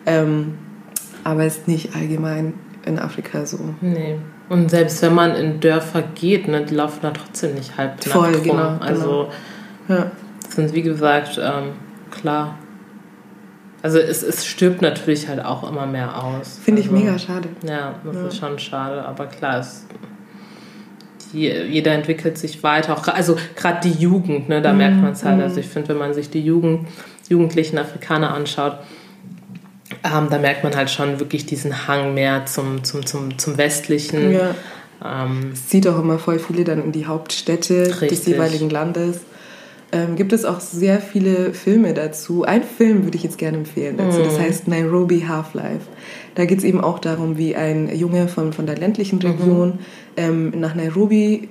Ähm, 0.06 0.56
aber 1.24 1.46
es 1.46 1.60
ist 1.60 1.68
nicht 1.70 1.96
allgemein 1.96 2.54
in 2.86 3.00
Afrika 3.00 3.46
so. 3.46 3.60
Nee. 3.82 4.18
Und 4.50 4.70
selbst 4.70 5.02
wenn 5.02 5.14
man 5.14 5.36
in 5.36 5.60
Dörfer 5.60 6.04
geht, 6.16 6.48
ne, 6.48 6.66
die 6.66 6.76
laufen 6.76 7.00
da 7.02 7.12
trotzdem 7.12 7.56
nicht 7.56 7.78
halb 7.78 8.04
Voll, 8.04 8.36
rum. 8.36 8.44
Genau, 8.44 8.78
also 8.80 9.30
genau. 9.88 10.02
Ja. 10.02 10.12
sind 10.50 10.74
wie 10.74 10.82
gesagt 10.82 11.40
ähm, 11.42 11.72
klar. 12.12 12.58
Also 13.82 14.00
es, 14.00 14.24
es 14.24 14.46
stirbt 14.46 14.82
natürlich 14.82 15.28
halt 15.28 15.44
auch 15.44 15.70
immer 15.70 15.86
mehr 15.86 16.24
aus. 16.24 16.60
Finde 16.64 16.82
also, 16.82 16.96
ich 16.96 17.04
mega 17.04 17.20
schade. 17.20 17.50
Ja, 17.68 17.96
das 18.06 18.16
ja. 18.16 18.28
ist 18.28 18.38
schon 18.38 18.60
schade, 18.60 19.04
aber 19.04 19.26
klar, 19.26 19.60
es, 19.60 19.86
die, 21.34 21.48
jeder 21.48 21.92
entwickelt 21.92 22.38
sich 22.38 22.64
weiter. 22.64 22.94
Auch, 22.94 23.06
also 23.08 23.36
gerade 23.56 23.82
die 23.90 24.02
Jugend, 24.02 24.48
ne, 24.48 24.62
da 24.62 24.72
mm, 24.72 24.78
merkt 24.78 25.02
man 25.02 25.12
es 25.12 25.26
halt. 25.26 25.42
Also 25.42 25.60
ich 25.60 25.68
finde, 25.68 25.90
wenn 25.90 25.98
man 25.98 26.14
sich 26.14 26.30
die 26.30 26.42
Jugend, 26.42 26.88
jugendlichen 27.28 27.78
Afrikaner 27.78 28.34
anschaut, 28.34 28.78
ähm, 30.04 30.28
da 30.30 30.38
merkt 30.38 30.64
man 30.64 30.76
halt 30.76 30.90
schon 30.90 31.20
wirklich 31.20 31.46
diesen 31.46 31.88
Hang 31.88 32.14
mehr 32.14 32.46
zum, 32.46 32.84
zum, 32.84 33.06
zum, 33.06 33.38
zum 33.38 33.58
Westlichen. 33.58 34.32
Ja. 34.32 34.56
Ähm, 35.04 35.52
es 35.54 35.68
zieht 35.68 35.88
auch 35.88 36.00
immer 36.00 36.20
voll 36.20 36.40
viele 36.40 36.64
dann 36.64 36.84
in 36.84 36.92
die 36.92 37.06
Hauptstädte 37.06 37.88
richtig. 38.02 38.10
des 38.10 38.26
jeweiligen 38.26 38.70
Landes. 38.70 39.22
Ähm, 39.92 40.16
gibt 40.16 40.34
es 40.34 40.44
auch 40.44 40.60
sehr 40.60 41.00
viele 41.00 41.54
Filme 41.54 41.94
dazu. 41.94 42.44
Ein 42.44 42.64
Film 42.64 43.04
würde 43.04 43.16
ich 43.16 43.24
jetzt 43.24 43.38
gerne 43.38 43.58
empfehlen 43.58 43.98
dazu. 43.98 44.20
Mm. 44.20 44.24
Das 44.24 44.40
heißt 44.40 44.68
Nairobi 44.68 45.26
Half-Life. 45.28 45.86
Da 46.36 46.46
geht 46.46 46.58
es 46.58 46.64
eben 46.64 46.82
auch 46.82 47.00
darum, 47.00 47.38
wie 47.38 47.56
ein 47.56 47.96
Junge 47.96 48.28
von, 48.28 48.54
von 48.54 48.66
der 48.66 48.78
ländlichen 48.78 49.20
mhm. 49.20 49.26
Region 49.26 49.80
mhm. 50.18 50.60
nach 50.60 50.74
Nairobi 50.74 51.48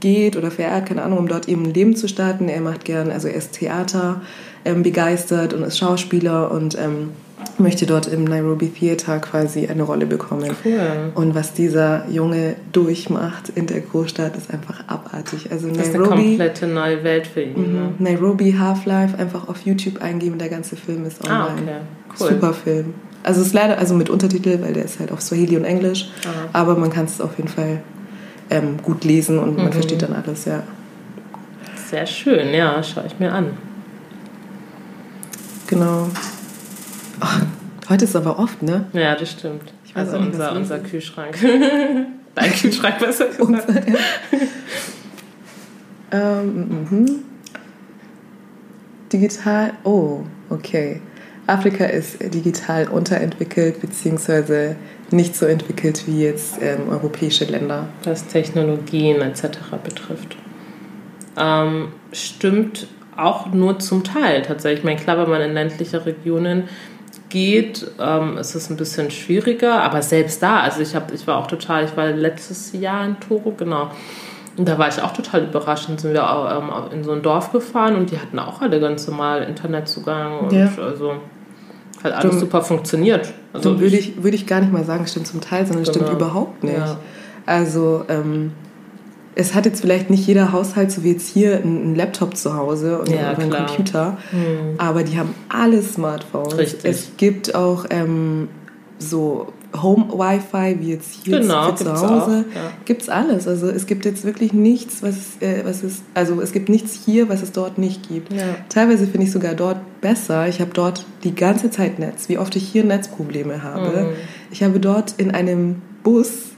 geht 0.00 0.36
oder 0.36 0.50
fährt, 0.50 0.86
keine 0.86 1.02
Ahnung, 1.02 1.18
um 1.18 1.28
dort 1.28 1.48
eben 1.48 1.64
ein 1.64 1.72
Leben 1.72 1.96
zu 1.96 2.06
starten. 2.06 2.50
Er 2.50 2.60
macht 2.60 2.84
gern, 2.84 3.10
also 3.10 3.28
er 3.28 3.36
ist 3.36 3.52
Theater 3.52 4.20
ähm, 4.66 4.82
begeistert 4.82 5.54
und 5.54 5.62
ist 5.62 5.78
Schauspieler 5.78 6.50
und 6.50 6.76
ähm, 6.78 7.10
möchte 7.58 7.86
dort 7.86 8.06
im 8.06 8.24
Nairobi 8.24 8.68
Theater 8.68 9.18
quasi 9.18 9.66
eine 9.66 9.82
Rolle 9.82 10.06
bekommen. 10.06 10.50
Cool. 10.64 11.12
Und 11.14 11.34
was 11.34 11.52
dieser 11.52 12.08
Junge 12.08 12.56
durchmacht 12.72 13.50
in 13.54 13.66
der 13.66 13.80
Großstadt 13.80 14.36
ist 14.36 14.52
einfach 14.52 14.84
abartig. 14.86 15.50
Also 15.50 15.68
das 15.68 15.92
Nairobi, 15.92 15.92
ist 15.92 15.94
eine 15.94 16.22
komplette 16.22 16.66
neue 16.66 17.04
Welt 17.04 17.26
für 17.26 17.42
ihn. 17.42 17.68
Mhm. 17.68 17.74
Ne? 17.74 17.94
Nairobi 17.98 18.54
Half-Life 18.58 19.18
einfach 19.18 19.48
auf 19.48 19.64
YouTube 19.64 20.02
eingeben, 20.02 20.38
der 20.38 20.48
ganze 20.48 20.76
Film 20.76 21.04
ist 21.06 21.26
ah, 21.28 21.46
online. 21.46 21.72
Ah, 21.72 21.80
okay. 22.08 22.16
cool. 22.20 22.28
Super 22.28 22.52
Film. 22.52 22.94
Also 23.22 23.40
es 23.40 23.48
ist 23.48 23.52
leider 23.54 23.78
also 23.78 23.94
mit 23.94 24.08
Untertitel, 24.08 24.60
weil 24.62 24.72
der 24.72 24.84
ist 24.84 25.00
halt 25.00 25.10
auf 25.10 25.20
Swahili 25.20 25.56
und 25.56 25.64
Englisch, 25.64 26.10
ah. 26.24 26.48
aber 26.52 26.76
man 26.76 26.90
kann 26.90 27.06
es 27.06 27.20
auf 27.20 27.36
jeden 27.36 27.48
Fall 27.48 27.82
ähm, 28.50 28.76
gut 28.82 29.04
lesen 29.04 29.38
und 29.38 29.56
man 29.56 29.66
mhm. 29.66 29.72
versteht 29.72 30.02
dann 30.02 30.12
alles, 30.12 30.44
ja. 30.44 30.62
Sehr 31.90 32.06
schön, 32.06 32.52
ja, 32.54 32.82
schaue 32.82 33.04
ich 33.06 33.18
mir 33.18 33.32
an. 33.32 33.50
Genau. 35.66 36.08
Ach, 37.20 37.42
heute 37.88 38.04
ist 38.04 38.16
aber 38.16 38.38
oft, 38.38 38.62
ne? 38.62 38.86
Ja, 38.92 39.14
das 39.14 39.30
stimmt. 39.30 39.72
Ich 39.84 39.94
weiß 39.94 40.08
also 40.08 40.18
nicht, 40.18 40.32
unser, 40.32 40.52
unser 40.52 40.78
Kühlschrank. 40.78 41.38
Dein 42.34 42.52
Kühlschrank 42.52 42.98
besser 42.98 43.26
gesagt. 43.26 43.68
ähm, 46.12 46.86
mhm. 46.90 47.06
Digital, 49.12 49.72
oh, 49.84 50.24
okay. 50.50 51.00
Afrika 51.46 51.84
ist 51.84 52.18
digital 52.34 52.88
unterentwickelt 52.88 53.80
beziehungsweise 53.80 54.76
nicht 55.10 55.36
so 55.36 55.46
entwickelt 55.46 56.06
wie 56.06 56.22
jetzt 56.22 56.58
ähm, 56.60 56.88
europäische 56.90 57.44
Länder. 57.44 57.88
Was 58.02 58.26
Technologien 58.26 59.20
etc. 59.22 59.58
betrifft. 59.82 60.36
Ähm, 61.38 61.88
stimmt 62.12 62.88
auch 63.16 63.52
nur 63.52 63.78
zum 63.78 64.04
Teil 64.04 64.42
tatsächlich. 64.42 64.80
Ich 64.80 64.84
meine, 64.84 65.00
klar, 65.00 65.18
wenn 65.18 65.30
man 65.30 65.40
in 65.40 65.54
ländliche 65.54 66.04
Regionen 66.04 66.64
geht, 67.28 67.86
ähm, 68.00 68.38
ist 68.38 68.54
es 68.54 68.70
ein 68.70 68.76
bisschen 68.76 69.10
schwieriger, 69.10 69.82
aber 69.82 70.02
selbst 70.02 70.42
da, 70.42 70.60
also 70.60 70.80
ich, 70.80 70.94
hab, 70.94 71.12
ich 71.12 71.26
war 71.26 71.38
auch 71.38 71.46
total, 71.46 71.84
ich 71.84 71.96
war 71.96 72.06
letztes 72.08 72.72
Jahr 72.72 73.04
in 73.04 73.18
Toro, 73.20 73.52
genau. 73.56 73.90
Und 74.56 74.68
da 74.68 74.78
war 74.78 74.88
ich 74.88 75.00
auch 75.02 75.12
total 75.12 75.44
überrascht. 75.44 75.88
Dann 75.88 75.98
sind 75.98 76.14
wir 76.14 76.30
auch, 76.30 76.58
ähm, 76.58 76.70
in 76.92 77.04
so 77.04 77.12
ein 77.12 77.22
Dorf 77.22 77.52
gefahren 77.52 77.96
und 77.96 78.10
die 78.10 78.18
hatten 78.18 78.38
auch 78.38 78.62
alle 78.62 78.80
ganz 78.80 79.06
normal 79.06 79.42
Internetzugang 79.42 80.38
und 80.40 80.52
ja. 80.52 80.70
also 80.82 81.14
hat 82.02 82.12
alles 82.12 82.18
stimmt. 82.18 82.40
super 82.40 82.62
funktioniert. 82.62 83.32
Also 83.52 83.78
würde 83.80 83.96
ich, 83.96 84.22
würd 84.22 84.34
ich 84.34 84.46
gar 84.46 84.60
nicht 84.60 84.72
mal 84.72 84.84
sagen, 84.84 85.06
stimmt 85.06 85.26
zum 85.26 85.40
Teil, 85.40 85.66
sondern 85.66 85.84
genau. 85.84 85.94
stimmt 85.94 86.10
überhaupt 86.10 86.64
nicht. 86.64 86.76
Ja. 86.76 86.98
Also 87.44 88.04
ähm, 88.08 88.52
es 89.36 89.54
hat 89.54 89.66
jetzt 89.66 89.82
vielleicht 89.82 90.08
nicht 90.08 90.26
jeder 90.26 90.50
Haushalt, 90.50 90.90
so 90.90 91.04
wie 91.04 91.12
jetzt 91.12 91.28
hier, 91.28 91.58
einen 91.58 91.94
Laptop 91.94 92.36
zu 92.36 92.56
Hause 92.56 92.98
und 92.98 93.10
ja, 93.10 93.32
einen 93.32 93.50
Computer, 93.50 94.16
mhm. 94.32 94.78
aber 94.78 95.02
die 95.02 95.18
haben 95.18 95.34
alle 95.50 95.82
Smartphones. 95.82 96.56
Richtig. 96.56 96.84
Es 96.84 97.10
gibt 97.18 97.54
auch 97.54 97.84
ähm, 97.90 98.48
so 98.98 99.52
Home-Wi-Fi, 99.82 100.78
wie 100.80 100.92
jetzt 100.92 101.12
hier 101.22 101.40
genau, 101.40 101.70
zu 101.72 101.92
Hause. 101.92 102.46
Ja. 102.54 102.72
Gibt 102.86 103.02
es 103.02 103.08
alles. 103.10 103.46
Also 103.46 103.68
es 103.68 103.86
gibt 103.86 104.06
jetzt 104.06 104.24
wirklich 104.24 104.54
nichts, 104.54 105.02
was, 105.02 105.36
äh, 105.40 105.64
was 105.64 105.82
es, 105.82 106.02
also 106.14 106.40
es 106.40 106.52
gibt 106.52 106.70
nichts 106.70 106.98
hier, 107.04 107.28
was 107.28 107.42
es 107.42 107.52
dort 107.52 107.76
nicht 107.76 108.08
gibt. 108.08 108.32
Ja. 108.32 108.42
Teilweise 108.70 109.06
finde 109.06 109.26
ich 109.26 109.32
sogar 109.32 109.54
dort 109.54 109.78
besser. 110.00 110.48
Ich 110.48 110.62
habe 110.62 110.70
dort 110.72 111.04
die 111.24 111.34
ganze 111.34 111.70
Zeit 111.70 111.98
Netz, 111.98 112.30
wie 112.30 112.38
oft 112.38 112.56
ich 112.56 112.66
hier 112.66 112.84
Netzprobleme 112.84 113.62
habe. 113.62 114.04
Mhm. 114.04 114.08
Ich 114.50 114.62
habe 114.62 114.80
dort 114.80 115.14
in 115.18 115.30
einem 115.30 115.82
Bus 116.02 116.55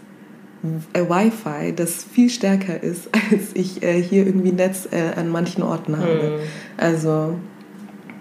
äh, 0.93 1.01
Wi-Fi, 1.01 1.75
das 1.75 2.05
viel 2.05 2.31
stärker 2.31 2.83
ist, 2.83 3.09
als 3.31 3.51
ich 3.55 3.83
äh, 3.83 4.03
hier 4.03 4.27
irgendwie 4.27 4.53
Netz 4.53 4.89
äh, 4.91 5.19
an 5.19 5.29
manchen 5.29 5.63
Orten 5.63 5.99
habe. 5.99 6.39
Mhm. 6.39 6.39
Also 6.77 7.35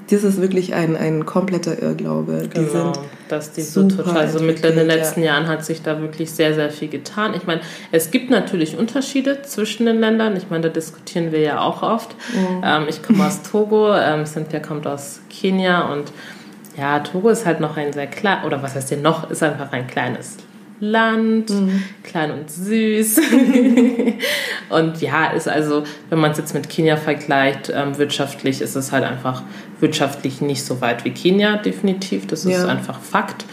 das 0.10 0.24
ist 0.24 0.40
wirklich 0.40 0.74
ein, 0.74 0.96
ein 0.96 1.26
kompletter 1.26 1.82
Irrglaube. 1.82 2.48
Die 2.48 2.66
genau, 2.66 2.94
sind 2.94 3.00
dass 3.28 3.52
die 3.52 3.62
so 3.62 3.88
total, 3.88 4.18
also 4.18 4.40
mit 4.40 4.64
in 4.64 4.76
den 4.76 4.88
letzten 4.88 5.22
ja. 5.22 5.34
Jahren 5.34 5.48
hat 5.48 5.66
sich 5.66 5.82
da 5.82 6.00
wirklich 6.00 6.32
sehr, 6.32 6.54
sehr 6.54 6.70
viel 6.70 6.88
getan. 6.88 7.34
Ich 7.36 7.46
meine, 7.46 7.62
es 7.92 8.10
gibt 8.12 8.30
natürlich 8.30 8.78
Unterschiede 8.78 9.42
zwischen 9.42 9.86
den 9.86 10.00
Ländern. 10.00 10.38
Ich 10.38 10.50
meine, 10.50 10.64
da 10.64 10.70
diskutieren 10.70 11.34
wir 11.34 11.40
ja 11.40 11.60
auch 11.60 11.84
oft. 11.84 12.16
Mhm. 12.34 12.62
Ähm, 12.64 12.86
ich 12.88 13.04
komme 13.04 13.26
aus 13.26 13.42
Togo, 13.44 13.94
ähm, 13.94 14.26
Cynthia 14.26 14.60
kommt 14.60 14.88
aus 14.88 15.20
Kenia 15.30 15.92
und 15.92 16.14
ja, 16.78 17.00
Togo 17.00 17.30
ist 17.30 17.46
halt 17.46 17.60
noch 17.60 17.76
ein 17.76 17.92
sehr 17.92 18.08
klein, 18.08 18.46
oder 18.46 18.62
was 18.62 18.76
heißt 18.76 18.92
denn 18.92 19.02
noch, 19.02 19.30
ist 19.30 19.42
einfach 19.42 19.72
ein 19.72 19.88
kleines 19.88 20.38
Land, 20.80 21.50
mhm. 21.50 21.84
klein 22.04 22.32
und 22.32 22.52
süß. 22.52 23.20
und 24.70 25.02
ja, 25.02 25.28
ist 25.28 25.48
also, 25.48 25.84
wenn 26.10 26.20
man 26.20 26.32
es 26.32 26.38
jetzt 26.38 26.54
mit 26.54 26.70
Kenia 26.70 26.98
vergleicht, 26.98 27.72
ähm, 27.74 27.98
wirtschaftlich 27.98 28.62
ist 28.62 28.76
es 28.76 28.92
halt 28.92 29.04
einfach 29.04 29.44
wirtschaftlich 29.80 30.42
nicht 30.42 30.64
so 30.64 30.82
weit 30.82 31.04
wie 31.06 31.12
Kenia, 31.12 31.58
definitiv. 31.58 32.28
Das 32.28 32.46
ist 32.46 32.52
ja. 32.52 32.68
einfach 32.68 33.00
Fakt. 33.00 33.46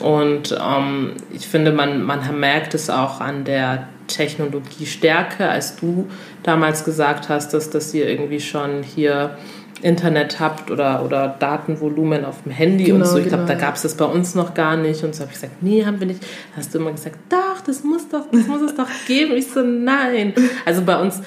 Und 0.00 0.58
ähm, 0.58 1.14
ich 1.32 1.46
finde, 1.46 1.72
man, 1.72 2.02
man 2.02 2.40
merkt 2.40 2.74
es 2.74 2.88
auch 2.88 3.20
an 3.20 3.44
der 3.44 3.88
Technologiestärke, 4.06 5.48
als 5.48 5.76
du 5.76 6.08
damals 6.42 6.84
gesagt 6.84 7.28
hast, 7.28 7.52
dass, 7.52 7.70
dass 7.70 7.92
ihr 7.94 8.08
irgendwie 8.08 8.40
schon 8.40 8.82
hier 8.82 9.36
Internet 9.82 10.40
habt 10.40 10.70
oder, 10.70 11.04
oder 11.04 11.36
Datenvolumen 11.38 12.24
auf 12.24 12.42
dem 12.42 12.52
Handy 12.52 12.84
genau, 12.84 12.98
und 12.98 13.06
so. 13.06 13.18
Ich 13.18 13.24
genau, 13.24 13.38
glaube, 13.38 13.52
da 13.52 13.58
gab 13.58 13.76
es 13.76 13.82
das 13.82 13.94
bei 13.94 14.04
uns 14.04 14.34
noch 14.34 14.54
gar 14.54 14.76
nicht. 14.76 15.02
Und 15.04 15.14
so 15.14 15.22
habe 15.22 15.32
ich 15.32 15.40
gesagt, 15.40 15.62
nee, 15.62 15.84
haben 15.84 16.00
wir 16.00 16.06
nicht. 16.06 16.22
Da 16.22 16.58
hast 16.58 16.74
du 16.74 16.78
immer 16.78 16.92
gesagt, 16.92 17.16
doch, 17.28 17.60
das 17.64 17.82
muss 17.84 18.08
doch, 18.08 18.26
das 18.30 18.46
muss 18.46 18.62
es 18.62 18.74
doch 18.74 18.88
geben. 19.06 19.34
Ich 19.36 19.48
so, 19.48 19.62
nein. 19.62 20.34
Also 20.64 20.82
bei 20.82 21.00
uns, 21.00 21.22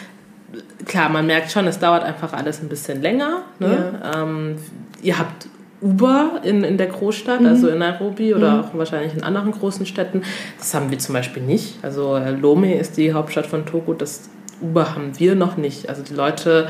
klar, 0.86 1.10
man 1.10 1.26
merkt 1.26 1.52
schon, 1.52 1.66
es 1.68 1.80
dauert 1.80 2.04
einfach 2.04 2.34
alles 2.34 2.62
ein 2.62 2.70
bisschen 2.70 3.02
länger. 3.02 3.44
Ne? 3.60 4.00
Ja. 4.02 4.24
Ähm, 4.24 4.56
ihr 5.02 5.18
habt 5.18 5.48
Uber 5.82 6.42
in, 6.44 6.63
in 6.63 6.78
der 6.78 6.88
Großstadt, 6.88 7.42
mhm. 7.42 7.48
also 7.48 7.68
in 7.68 7.80
Nairobi 7.80 8.34
oder 8.34 8.52
mhm. 8.52 8.60
auch 8.62 8.78
wahrscheinlich 8.78 9.13
in 9.13 9.24
anderen 9.24 9.52
großen 9.52 9.86
Städten. 9.86 10.22
Das 10.58 10.74
haben 10.74 10.89
wir 10.92 11.00
zum 11.00 11.13
Beispiel 11.13 11.44
nicht. 11.44 11.78
Also 11.82 12.16
äh, 12.16 12.32
Lome 12.32 12.78
ist 12.78 12.98
die 12.98 13.13
Hauptstadt 13.13 13.46
von 13.46 13.66
Togo. 13.66 13.94
Das 13.94 14.30
Uber 14.62 14.96
haben 14.96 15.20
wir 15.20 15.36
noch 15.36 15.58
nicht. 15.58 15.89
Also 15.89 16.02
die 16.02 16.13
Leute 16.13 16.68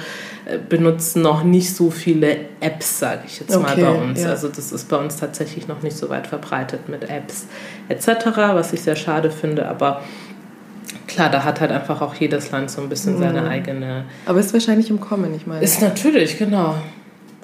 benutzen 0.68 1.22
noch 1.22 1.44
nicht 1.44 1.74
so 1.74 1.90
viele 1.90 2.38
Apps, 2.60 3.00
sage 3.00 3.22
ich 3.26 3.40
jetzt 3.40 3.56
okay, 3.56 3.82
mal 3.82 3.94
bei 3.94 4.02
uns. 4.02 4.22
Ja. 4.22 4.30
Also 4.30 4.50
das 4.50 4.72
ist 4.72 4.90
bei 4.90 4.98
uns 4.98 5.18
tatsächlich 5.18 5.68
noch 5.68 5.82
nicht 5.82 5.96
so 5.96 6.10
weit 6.10 6.28
verbreitet 6.28 6.90
mit 6.90 7.10
Apps 7.10 7.48
etc., 7.90 8.26
was 8.36 8.74
ich 8.74 8.82
sehr 8.82 8.96
schade 8.96 9.32
finde, 9.32 9.68
aber 9.68 10.02
klar, 11.08 11.30
da 11.30 11.44
hat 11.44 11.62
halt 11.62 11.72
einfach 11.72 12.02
auch 12.02 12.16
jedes 12.16 12.52
Land 12.52 12.72
so 12.72 12.82
ein 12.82 12.90
bisschen 12.90 13.18
seine 13.18 13.42
mhm. 13.42 13.48
eigene... 13.48 14.06
Aber 14.26 14.40
ist 14.40 14.54
wahrscheinlich 14.54 14.90
im 14.90 15.00
Kommen, 15.00 15.34
ich 15.36 15.48
meine. 15.48 15.64
Ist 15.64 15.82
natürlich, 15.82 16.38
genau. 16.38 16.76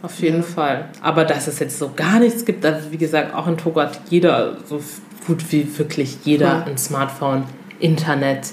Auf 0.02 0.20
jeden 0.20 0.38
ja. 0.38 0.44
Fall. 0.44 0.86
Aber 1.02 1.26
dass 1.26 1.48
es 1.48 1.60
jetzt 1.60 1.78
so 1.78 1.92
gar 1.96 2.20
nichts 2.20 2.46
gibt, 2.46 2.66
also 2.66 2.92
wie 2.92 2.98
gesagt, 2.98 3.34
auch 3.34 3.48
in 3.48 3.58
Togo 3.58 3.82
hat 3.82 4.00
jeder, 4.10 4.58
so 4.66 4.82
gut 5.28 5.52
wie 5.52 5.78
wirklich 5.78 6.20
jeder, 6.24 6.46
ja. 6.46 6.64
ein 6.66 6.78
Smartphone, 6.78 7.44
Internet, 7.80 8.52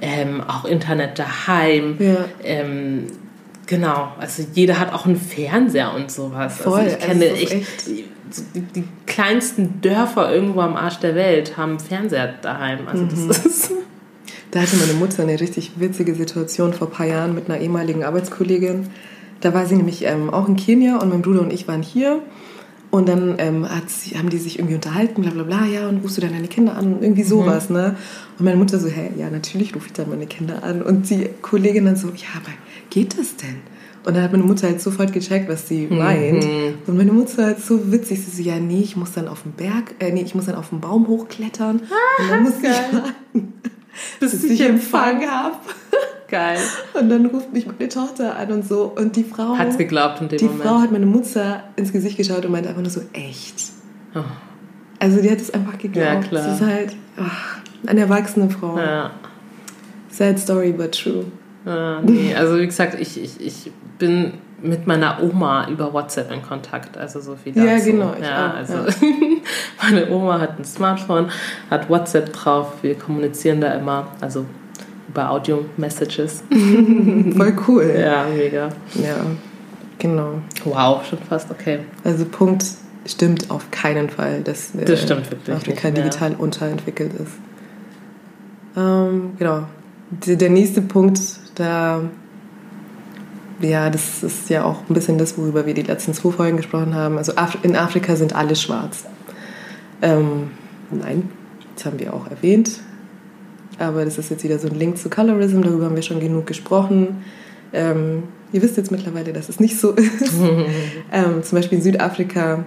ähm, 0.00 0.42
auch 0.46 0.64
Internet 0.64 1.18
daheim. 1.18 1.96
Ja. 1.98 2.24
Ähm, 2.42 3.06
genau, 3.68 4.12
also 4.18 4.44
jeder 4.52 4.80
hat 4.80 4.92
auch 4.92 5.06
einen 5.06 5.16
Fernseher 5.16 5.94
und 5.94 6.10
sowas. 6.10 6.58
Also 6.58 6.70
Voll, 6.70 6.80
also 6.80 6.96
ich 6.96 6.98
kenne 6.98 7.24
also 7.26 7.36
echt, 7.36 7.86
die, 7.86 8.60
die, 8.60 8.84
kleinsten 9.06 9.80
Dörfer 9.80 10.32
irgendwo 10.34 10.60
am 10.60 10.76
Arsch 10.76 10.98
der 10.98 11.14
Welt 11.14 11.56
haben 11.56 11.78
Fernseher 11.78 12.34
daheim. 12.42 12.88
Also 12.88 13.04
mhm. 13.04 13.28
das 13.28 13.46
ist 13.46 13.72
da 14.50 14.60
hatte 14.60 14.76
meine 14.76 14.94
Mutter 14.94 15.22
eine 15.22 15.38
richtig 15.40 15.72
witzige 15.76 16.14
Situation 16.14 16.72
vor 16.72 16.88
ein 16.88 16.92
paar 16.92 17.06
Jahren 17.06 17.34
mit 17.34 17.48
einer 17.48 17.60
ehemaligen 17.60 18.04
Arbeitskollegin. 18.04 18.88
Da 19.40 19.54
war 19.54 19.66
sie 19.66 19.76
nämlich 19.76 20.04
ähm, 20.04 20.30
auch 20.30 20.48
in 20.48 20.56
Kenia 20.56 20.96
und 20.98 21.10
mein 21.10 21.22
Bruder 21.22 21.42
und 21.42 21.52
ich 21.52 21.68
waren 21.68 21.82
hier. 21.82 22.22
Und 22.90 23.08
dann 23.08 23.34
ähm, 23.38 23.66
sie, 23.86 24.16
haben 24.16 24.30
die 24.30 24.38
sich 24.38 24.58
irgendwie 24.58 24.74
unterhalten, 24.74 25.20
bla 25.20 25.30
bla 25.30 25.42
bla, 25.42 25.66
ja, 25.66 25.88
und 25.88 26.02
rufst 26.02 26.16
du 26.16 26.22
dann 26.22 26.32
deine 26.32 26.48
Kinder 26.48 26.74
an? 26.74 27.02
Irgendwie 27.02 27.22
mhm. 27.22 27.28
sowas, 27.28 27.68
mhm. 27.68 27.76
ne? 27.76 27.96
Und 28.38 28.44
meine 28.46 28.56
Mutter 28.56 28.78
so, 28.78 28.88
hä, 28.88 29.10
ja, 29.16 29.28
natürlich 29.28 29.74
rufe 29.76 29.88
ich 29.88 29.92
dann 29.92 30.08
meine 30.08 30.26
Kinder 30.26 30.64
an. 30.64 30.80
Und 30.80 31.10
die 31.10 31.28
Kollegin 31.42 31.84
dann 31.84 31.96
so, 31.96 32.08
ja, 32.08 32.28
aber 32.36 32.50
geht 32.90 33.18
das 33.18 33.36
denn? 33.36 33.60
Und 34.04 34.14
dann 34.14 34.22
hat 34.22 34.32
meine 34.32 34.44
Mutter 34.44 34.68
halt 34.68 34.80
sofort 34.80 35.12
gecheckt, 35.12 35.48
was 35.48 35.68
sie 35.68 35.86
mhm. 35.86 35.98
meint. 35.98 36.44
Und 36.86 36.96
meine 36.96 37.12
Mutter 37.12 37.44
halt 37.44 37.60
so 37.60 37.92
witzig, 37.92 38.24
sie 38.24 38.42
so, 38.42 38.48
ja, 38.48 38.58
nee, 38.58 38.80
ich 38.80 38.96
muss 38.96 39.12
dann 39.12 39.28
auf 39.28 39.42
den 39.42 39.52
Berg, 39.52 39.94
äh, 39.98 40.12
nee, 40.12 40.22
ich 40.22 40.34
muss 40.34 40.46
dann 40.46 40.54
auf 40.54 40.70
den 40.70 40.80
Baum 40.80 41.06
hochklettern. 41.08 41.82
Ah, 41.90 42.22
und 42.22 42.30
dann 42.30 42.42
muss 42.42 42.62
geil. 42.62 42.72
ich 42.90 42.96
warten, 42.96 43.52
bis, 44.20 44.30
bis 44.30 44.44
ich 44.44 44.60
Empfang 44.60 45.28
habe. 45.28 45.56
Geil. 46.28 46.58
Und 46.92 47.08
dann 47.08 47.24
ruft 47.24 47.54
mich 47.54 47.66
meine 47.66 47.88
Tochter 47.88 48.36
an 48.36 48.52
und 48.52 48.68
so. 48.68 48.92
Und 48.94 49.16
die 49.16 49.24
Frau. 49.24 49.56
Hat's 49.56 49.78
geglaubt 49.78 50.20
in 50.20 50.28
dem 50.28 50.38
die 50.38 50.44
Moment. 50.44 50.62
Die 50.62 50.68
Frau 50.68 50.78
hat 50.80 50.92
meine 50.92 51.06
Mutter 51.06 51.64
ins 51.76 51.90
Gesicht 51.90 52.18
geschaut 52.18 52.44
und 52.44 52.52
meinte 52.52 52.68
einfach 52.68 52.82
nur 52.82 52.90
so, 52.90 53.00
echt. 53.14 53.72
Oh. 54.14 54.20
Also 54.98 55.22
die 55.22 55.30
hat 55.30 55.38
es 55.38 55.50
einfach 55.50 55.78
geglaubt. 55.78 56.06
Ja, 56.06 56.20
klar. 56.20 56.44
Sie 56.44 56.50
ist 56.50 56.70
halt 56.70 56.96
ach, 57.16 57.58
eine 57.86 58.00
erwachsene 58.00 58.50
Frau. 58.50 58.78
Ja. 58.78 59.10
Sad 60.10 60.38
story, 60.38 60.72
but 60.72 60.92
true. 60.92 61.24
Ah, 61.68 62.00
nee, 62.02 62.34
also 62.34 62.58
wie 62.58 62.66
gesagt, 62.66 62.98
ich, 62.98 63.22
ich, 63.22 63.40
ich 63.40 63.70
bin 63.98 64.34
mit 64.62 64.86
meiner 64.86 65.22
Oma 65.22 65.68
über 65.68 65.92
WhatsApp 65.92 66.32
in 66.32 66.42
Kontakt, 66.42 66.96
also 66.96 67.20
so 67.20 67.36
viel 67.36 67.52
dazu. 67.52 67.66
Ja, 67.66 67.78
genau. 67.78 68.14
ja, 68.20 68.50
auch, 68.50 68.54
also 68.54 68.74
ja. 68.74 68.86
meine 69.82 70.10
Oma 70.10 70.40
hat 70.40 70.58
ein 70.58 70.64
Smartphone, 70.64 71.30
hat 71.70 71.90
WhatsApp 71.90 72.32
drauf, 72.32 72.72
wir 72.82 72.94
kommunizieren 72.94 73.60
da 73.60 73.72
immer, 73.74 74.08
also 74.20 74.46
über 75.08 75.30
Audio-Messages. 75.30 76.44
Voll 77.36 77.56
cool. 77.68 77.94
Ja, 77.98 78.26
mega. 78.34 78.68
Ja, 78.94 79.16
genau. 79.98 80.40
Wow, 80.64 81.04
schon 81.04 81.18
fast 81.18 81.50
okay. 81.50 81.80
Also 82.04 82.24
Punkt 82.24 82.64
stimmt 83.06 83.50
auf 83.50 83.70
keinen 83.70 84.10
Fall, 84.10 84.42
dass 84.42 84.74
äh, 84.74 84.84
das 84.84 85.02
stimmt 85.02 85.30
wirklich 85.30 85.54
Afrika 85.54 85.90
digital 85.90 86.34
unterentwickelt 86.36 87.12
ist. 87.14 87.32
Ähm, 88.76 89.32
genau. 89.38 89.66
Der 90.10 90.50
nächste 90.50 90.80
Punkt, 90.80 91.20
da 91.54 92.02
ja, 93.60 93.90
das 93.90 94.22
ist 94.22 94.50
ja 94.50 94.64
auch 94.64 94.88
ein 94.88 94.94
bisschen 94.94 95.18
das, 95.18 95.36
worüber 95.36 95.66
wir 95.66 95.74
die 95.74 95.82
letzten 95.82 96.14
zwei 96.14 96.30
Folgen 96.30 96.56
gesprochen 96.56 96.94
haben. 96.94 97.18
Also 97.18 97.32
in 97.62 97.76
Afrika 97.76 98.16
sind 98.16 98.34
alle 98.34 98.54
schwarz. 98.54 99.04
Ähm, 100.00 100.50
nein, 100.90 101.30
das 101.74 101.86
haben 101.86 101.98
wir 101.98 102.14
auch 102.14 102.30
erwähnt. 102.30 102.80
Aber 103.78 104.04
das 104.04 104.18
ist 104.18 104.30
jetzt 104.30 104.44
wieder 104.44 104.58
so 104.58 104.68
ein 104.68 104.74
Link 104.74 104.98
zu 104.98 105.08
Colorism, 105.08 105.62
darüber 105.62 105.86
haben 105.86 105.94
wir 105.94 106.02
schon 106.02 106.20
genug 106.20 106.46
gesprochen. 106.46 107.22
Ähm, 107.72 108.24
ihr 108.52 108.62
wisst 108.62 108.76
jetzt 108.76 108.90
mittlerweile, 108.90 109.32
dass 109.32 109.48
es 109.48 109.60
nicht 109.60 109.78
so 109.78 109.92
ist. 109.92 110.32
ähm, 111.12 111.42
zum 111.42 111.58
Beispiel 111.58 111.78
in 111.78 111.84
Südafrika, 111.84 112.64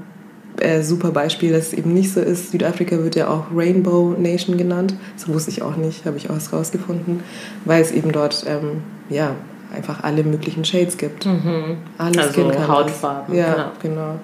äh, 0.61 0.83
super 0.83 1.11
Beispiel, 1.11 1.51
dass 1.51 1.67
es 1.67 1.73
eben 1.73 1.93
nicht 1.93 2.13
so 2.13 2.21
ist. 2.21 2.51
Südafrika 2.51 2.97
wird 2.97 3.15
ja 3.15 3.27
auch 3.27 3.45
Rainbow 3.53 4.15
Nation 4.17 4.57
genannt. 4.57 4.93
Das 5.15 5.27
wusste 5.27 5.51
ich 5.51 5.61
auch 5.61 5.75
nicht, 5.75 6.05
habe 6.05 6.17
ich 6.17 6.29
auch 6.29 6.35
erst 6.35 6.53
rausgefunden, 6.53 7.21
weil 7.65 7.81
es 7.81 7.91
eben 7.91 8.11
dort 8.11 8.45
ähm, 8.47 8.81
ja, 9.09 9.35
einfach 9.73 10.03
alle 10.03 10.23
möglichen 10.23 10.65
Shades 10.65 10.97
gibt. 10.97 11.25
Mhm. 11.25 11.77
Alles 11.97 12.17
also 12.17 12.67
Hautfarben. 12.67 13.35
Ja, 13.35 13.71
genau. 13.81 14.19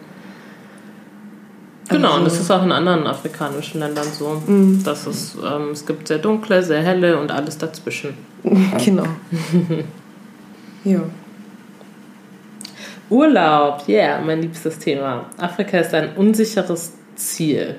Genau, 1.89 2.07
also, 2.09 2.19
und 2.19 2.25
das 2.25 2.39
ist 2.39 2.51
auch 2.51 2.63
in 2.63 2.71
anderen 2.71 3.07
afrikanischen 3.07 3.79
Ländern 3.79 4.07
so. 4.11 4.41
Mhm. 4.45 4.83
Dass 4.83 5.07
es, 5.07 5.35
ähm, 5.35 5.69
es 5.71 5.85
gibt 5.85 6.07
sehr 6.07 6.17
dunkle, 6.17 6.61
sehr 6.63 6.81
helle 6.81 7.19
und 7.19 7.31
alles 7.31 7.57
dazwischen. 7.57 8.13
Genau. 8.83 9.05
ja. 10.83 11.01
Urlaub, 13.09 13.83
ja, 13.87 13.95
yeah, 13.95 14.21
mein 14.21 14.41
liebstes 14.41 14.79
Thema. 14.79 15.25
Afrika 15.37 15.77
ist 15.79 15.93
ein 15.93 16.15
unsicheres 16.15 16.93
Ziel. 17.15 17.75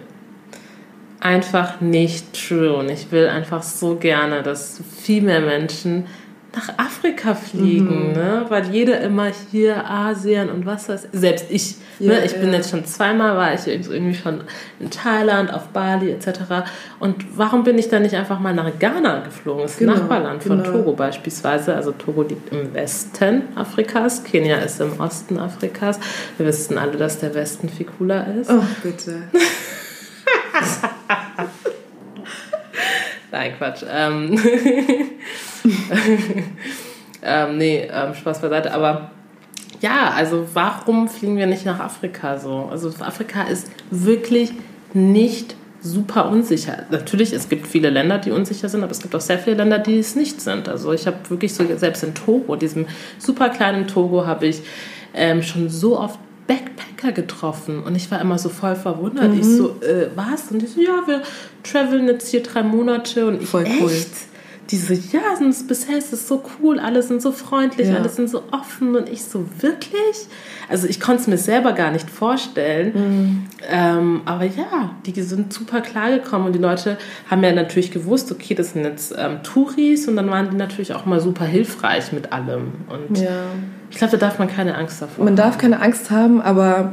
Einfach 1.21 1.81
nicht 1.81 2.33
true. 2.33 2.75
Und 2.75 2.89
ich 2.91 3.11
will 3.13 3.29
einfach 3.29 3.63
so 3.63 3.97
gerne, 3.97 4.43
dass 4.43 4.81
viel 5.03 5.23
mehr 5.23 5.41
Menschen 5.41 6.07
nach 6.55 6.79
Afrika 6.79 7.35
fliegen, 7.35 8.09
mhm. 8.09 8.13
ne? 8.13 8.47
weil 8.49 8.69
jeder 8.71 9.01
immer 9.01 9.31
hier 9.51 9.89
Asien 9.89 10.49
und 10.49 10.65
was 10.65 10.89
weiß 10.89 11.09
ich. 11.13 11.21
Selbst 11.21 11.47
ich, 11.51 11.75
ja, 11.99 12.15
ne? 12.15 12.25
ich 12.25 12.33
ja. 12.33 12.39
bin 12.39 12.53
jetzt 12.53 12.71
schon 12.71 12.85
zweimal, 12.87 13.37
war 13.37 13.53
ich 13.53 13.67
irgendwie 13.67 14.15
schon 14.15 14.41
in 14.81 14.91
Thailand, 14.91 15.53
auf 15.53 15.69
Bali 15.69 16.11
etc. 16.11 16.41
Und 17.01 17.17
warum 17.37 17.65
bin 17.65 17.77
ich 17.79 17.89
dann 17.89 18.03
nicht 18.03 18.15
einfach 18.15 18.41
mal 18.41 18.55
nach 18.55 18.71
Ghana 18.79 19.21
geflogen? 19.21 19.63
Das 19.63 19.73
ist 19.73 19.79
genau, 19.79 19.95
Nachbarland 19.95 20.43
von 20.43 20.63
genau. 20.63 20.73
Togo 20.73 20.93
beispielsweise. 20.93 21.75
Also 21.75 21.93
Togo 21.93 22.23
liegt 22.23 22.51
im 22.53 22.73
Westen 22.73 23.43
Afrikas, 23.55 24.25
Kenia 24.25 24.57
ist 24.57 24.81
im 24.81 24.99
Osten 24.99 25.39
Afrikas. 25.39 26.01
Wir 26.39 26.47
wissen 26.47 26.79
alle, 26.79 26.97
dass 26.97 27.19
der 27.19 27.35
Westen 27.35 27.69
viel 27.69 27.87
cooler 27.87 28.27
ist. 28.35 28.51
Oh, 28.51 28.63
bitte. 28.83 29.25
Nein, 33.31 33.53
Quatsch. 33.59 33.85
Ähm 33.91 34.39
ähm, 37.23 37.59
nee, 37.59 37.89
ähm, 37.93 38.15
Spaß 38.15 38.41
beiseite. 38.41 38.73
Aber 38.73 39.11
ja, 39.81 40.13
also 40.15 40.47
warum 40.55 41.09
fliegen 41.09 41.37
wir 41.37 41.47
nicht 41.47 41.65
nach 41.65 41.81
Afrika 41.81 42.39
so? 42.39 42.69
Also 42.71 42.93
Afrika 43.01 43.43
ist 43.43 43.71
wirklich 43.91 44.53
nicht 44.95 45.55
super 45.81 46.29
unsicher. 46.29 46.85
Natürlich, 46.91 47.33
es 47.33 47.49
gibt 47.49 47.67
viele 47.67 47.91
Länder, 47.91 48.19
die 48.19 48.31
unsicher 48.31 48.69
sind, 48.69 48.83
aber 48.83 48.93
es 48.93 49.01
gibt 49.01 49.15
auch 49.15 49.21
sehr 49.21 49.39
viele 49.39 49.57
Länder, 49.57 49.79
die 49.79 49.99
es 49.99 50.17
nicht 50.17 50.41
sind. 50.41 50.69
Also 50.69 50.93
ich 50.93 51.07
habe 51.07 51.19
wirklich 51.29 51.55
so, 51.55 51.65
selbst 51.77 52.03
in 52.03 52.15
Togo, 52.15 52.57
diesem 52.57 52.87
super 53.19 53.51
kleinen 53.51 53.87
Togo, 53.87 54.27
habe 54.27 54.47
ich 54.47 54.63
ähm, 55.15 55.43
schon 55.43 55.69
so 55.69 55.99
oft 55.99 56.19
Backpacker 56.49 57.13
getroffen 57.13 57.85
und 57.85 57.95
ich 57.95 58.11
war 58.11 58.21
immer 58.21 58.39
so 58.39 58.49
voll 58.49 58.75
verwundert. 58.75 59.33
Mhm. 59.33 59.41
Ich 59.41 59.47
so, 59.47 59.77
äh, 59.83 60.09
was? 60.17 60.51
Und 60.51 60.61
die 60.61 60.67
so, 60.67 60.81
ja, 60.81 61.07
wir 61.07 61.23
traveln 61.63 62.09
jetzt 62.09 62.29
hier 62.29 62.43
drei 62.43 62.65
Monate 62.65 63.27
und 63.27 63.43
ich, 63.43 63.49
voll 63.49 63.67
cool. 63.81 63.91
echt? 63.91 64.11
Die 64.71 64.77
so, 64.77 64.93
ja, 64.93 65.21
bisher 65.67 65.97
ist 65.97 66.13
es 66.13 66.29
so 66.29 66.43
cool, 66.61 66.79
alle 66.79 67.03
sind 67.03 67.23
so 67.23 67.33
freundlich, 67.33 67.89
Ja. 67.89 67.97
alle 67.97 68.11
sind 68.11 68.29
so 68.29 68.43
offen 68.51 68.97
und 68.97 69.09
ich 69.09 69.25
so, 69.25 69.47
wirklich? 69.61 70.27
Also 70.69 70.87
ich 70.87 71.01
konnte 71.01 71.23
es 71.23 71.27
mir 71.27 71.39
selber 71.39 71.73
gar 71.73 71.91
nicht 71.91 72.11
vorstellen. 72.11 72.93
Mhm. 72.95 73.47
Ähm, 73.67 74.21
aber 74.27 74.45
ja, 74.45 74.91
die 75.07 75.19
sind 75.23 75.55
super 75.55 75.81
klar 75.81 76.11
gekommen 76.11 76.45
und 76.47 76.53
die 76.53 76.59
Leute 76.59 76.99
haben 77.31 77.43
ja 77.43 77.53
natürlich 77.53 77.91
gewusst, 77.93 78.31
okay, 78.31 78.55
das 78.55 78.73
sind 78.75 78.85
jetzt 78.85 79.15
ähm, 79.17 79.43
Touris 79.43 80.07
und 80.07 80.17
dann 80.17 80.29
waren 80.31 80.51
die 80.51 80.57
natürlich 80.57 80.93
auch 80.93 81.07
mal 81.07 81.21
super 81.21 81.47
hilfreich 81.47 82.13
mit 82.13 82.33
allem. 82.35 82.73
Und 82.91 83.19
Ja. 83.19 83.31
ich 83.91 83.97
glaube, 83.97 84.19
da 84.19 84.27
darf 84.29 84.39
man 84.39 84.49
keine 84.49 84.75
Angst 84.77 85.01
davor 85.01 85.25
Man 85.25 85.35
darf 85.37 85.57
keine 85.57 85.81
Angst 85.81 86.11
haben, 86.11 86.43
aber 86.43 86.93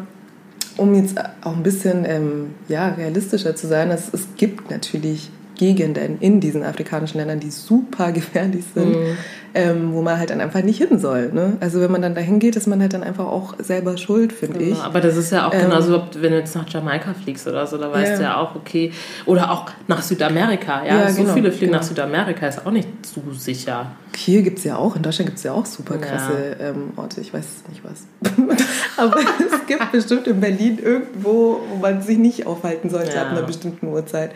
um 0.77 0.95
jetzt 0.95 1.17
auch 1.43 1.55
ein 1.55 1.63
bisschen 1.63 2.05
ähm, 2.05 2.53
ja, 2.69 2.87
realistischer 2.87 3.53
zu 3.55 3.67
sein, 3.67 3.91
es, 3.91 4.13
es 4.13 4.27
gibt 4.37 4.71
natürlich 4.71 5.29
Gegenden 5.55 6.17
in 6.19 6.39
diesen 6.39 6.63
afrikanischen 6.63 7.17
Ländern, 7.17 7.39
die 7.39 7.51
super 7.51 8.11
gefährlich 8.11 8.63
sind, 8.73 8.91
Mhm. 8.95 9.17
ähm, 9.53 9.93
wo 9.93 10.01
man 10.01 10.17
halt 10.19 10.29
dann 10.29 10.41
einfach 10.41 10.61
nicht 10.63 10.77
hin 10.77 10.99
soll. 10.99 11.31
Ne? 11.31 11.57
Also 11.61 11.79
wenn 11.81 11.91
man 11.91 12.01
dann 12.01 12.13
dahin 12.15 12.39
geht, 12.39 12.55
ist 12.55 12.67
man 12.67 12.81
halt 12.81 12.93
dann 12.93 13.03
einfach 13.03 13.25
auch 13.25 13.55
selber 13.59 13.97
schuld, 13.97 14.33
finde 14.33 14.59
ich. 14.59 14.71
Genau, 14.73 14.81
aber 14.83 14.99
das 15.01 15.15
ist 15.15 15.31
ja 15.31 15.47
auch 15.47 15.53
Ähm, 15.53 15.61
genauso, 15.69 16.03
wenn 16.19 16.31
du 16.31 16.39
jetzt 16.39 16.55
nach 16.55 16.67
Jamaika 16.67 17.13
fliegst 17.13 17.47
oder 17.47 17.65
so, 17.65 17.77
da 17.77 17.91
weißt 17.91 18.11
Ja. 18.13 18.17
du 18.17 18.23
ja 18.23 18.37
auch, 18.37 18.55
okay, 18.55 18.91
oder 19.25 19.51
auch 19.51 19.65
nach 19.87 20.01
Südamerika, 20.01 20.85
ja, 20.85 21.01
Ja, 21.03 21.09
so 21.09 21.21
genau, 21.21 21.33
viele 21.33 21.51
fliegen 21.51 21.67
genau. 21.71 21.77
nach 21.81 21.87
Südamerika, 21.87 22.47
ist 22.47 22.65
auch 22.65 22.71
nicht 22.71 22.87
so 23.05 23.21
sicher. 23.31 23.91
Hier 24.17 24.41
gibt 24.43 24.59
es 24.59 24.63
ja 24.65 24.77
auch, 24.77 24.95
in 24.95 25.01
Deutschland 25.01 25.27
gibt 25.27 25.37
es 25.37 25.43
ja 25.43 25.51
auch 25.53 25.65
super 25.65 25.97
krasse 25.97 26.55
ähm, 26.59 26.93
Orte, 26.95 27.19
ich 27.21 27.33
weiß 27.33 27.45
nicht 27.69 27.81
was. 27.83 28.05
Aber 28.97 29.17
es 29.19 29.65
gibt 29.67 29.91
bestimmt 29.91 30.27
in 30.27 30.39
Berlin 30.39 30.79
irgendwo, 30.81 31.59
wo 31.69 31.75
man 31.81 32.01
sich 32.01 32.17
nicht 32.17 32.45
aufhalten 32.47 32.89
sollte 32.89 33.15
Ja. 33.15 33.23
ab 33.23 33.31
einer 33.31 33.41
bestimmten 33.43 33.87
Uhrzeit. 33.87 34.31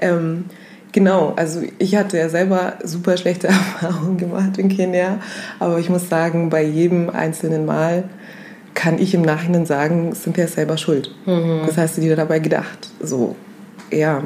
Ähm, 0.00 0.44
genau, 0.92 1.32
also 1.36 1.62
ich 1.78 1.96
hatte 1.96 2.18
ja 2.18 2.28
selber 2.28 2.74
super 2.84 3.16
schlechte 3.16 3.46
Erfahrungen 3.48 4.18
gemacht 4.18 4.58
in 4.58 4.68
Kenia, 4.68 5.18
aber 5.58 5.78
ich 5.78 5.88
muss 5.88 6.08
sagen, 6.08 6.50
bei 6.50 6.62
jedem 6.64 7.10
einzelnen 7.10 7.64
Mal 7.66 8.04
kann 8.74 8.98
ich 8.98 9.14
im 9.14 9.22
Nachhinein 9.22 9.66
sagen, 9.66 10.14
sind 10.14 10.36
wir 10.36 10.46
selber 10.48 10.78
schuld. 10.78 11.14
Was 11.26 11.76
hast 11.76 11.96
du 11.96 12.00
dir 12.02 12.14
dabei 12.16 12.38
gedacht? 12.38 12.88
So, 13.00 13.34
ja. 13.90 14.22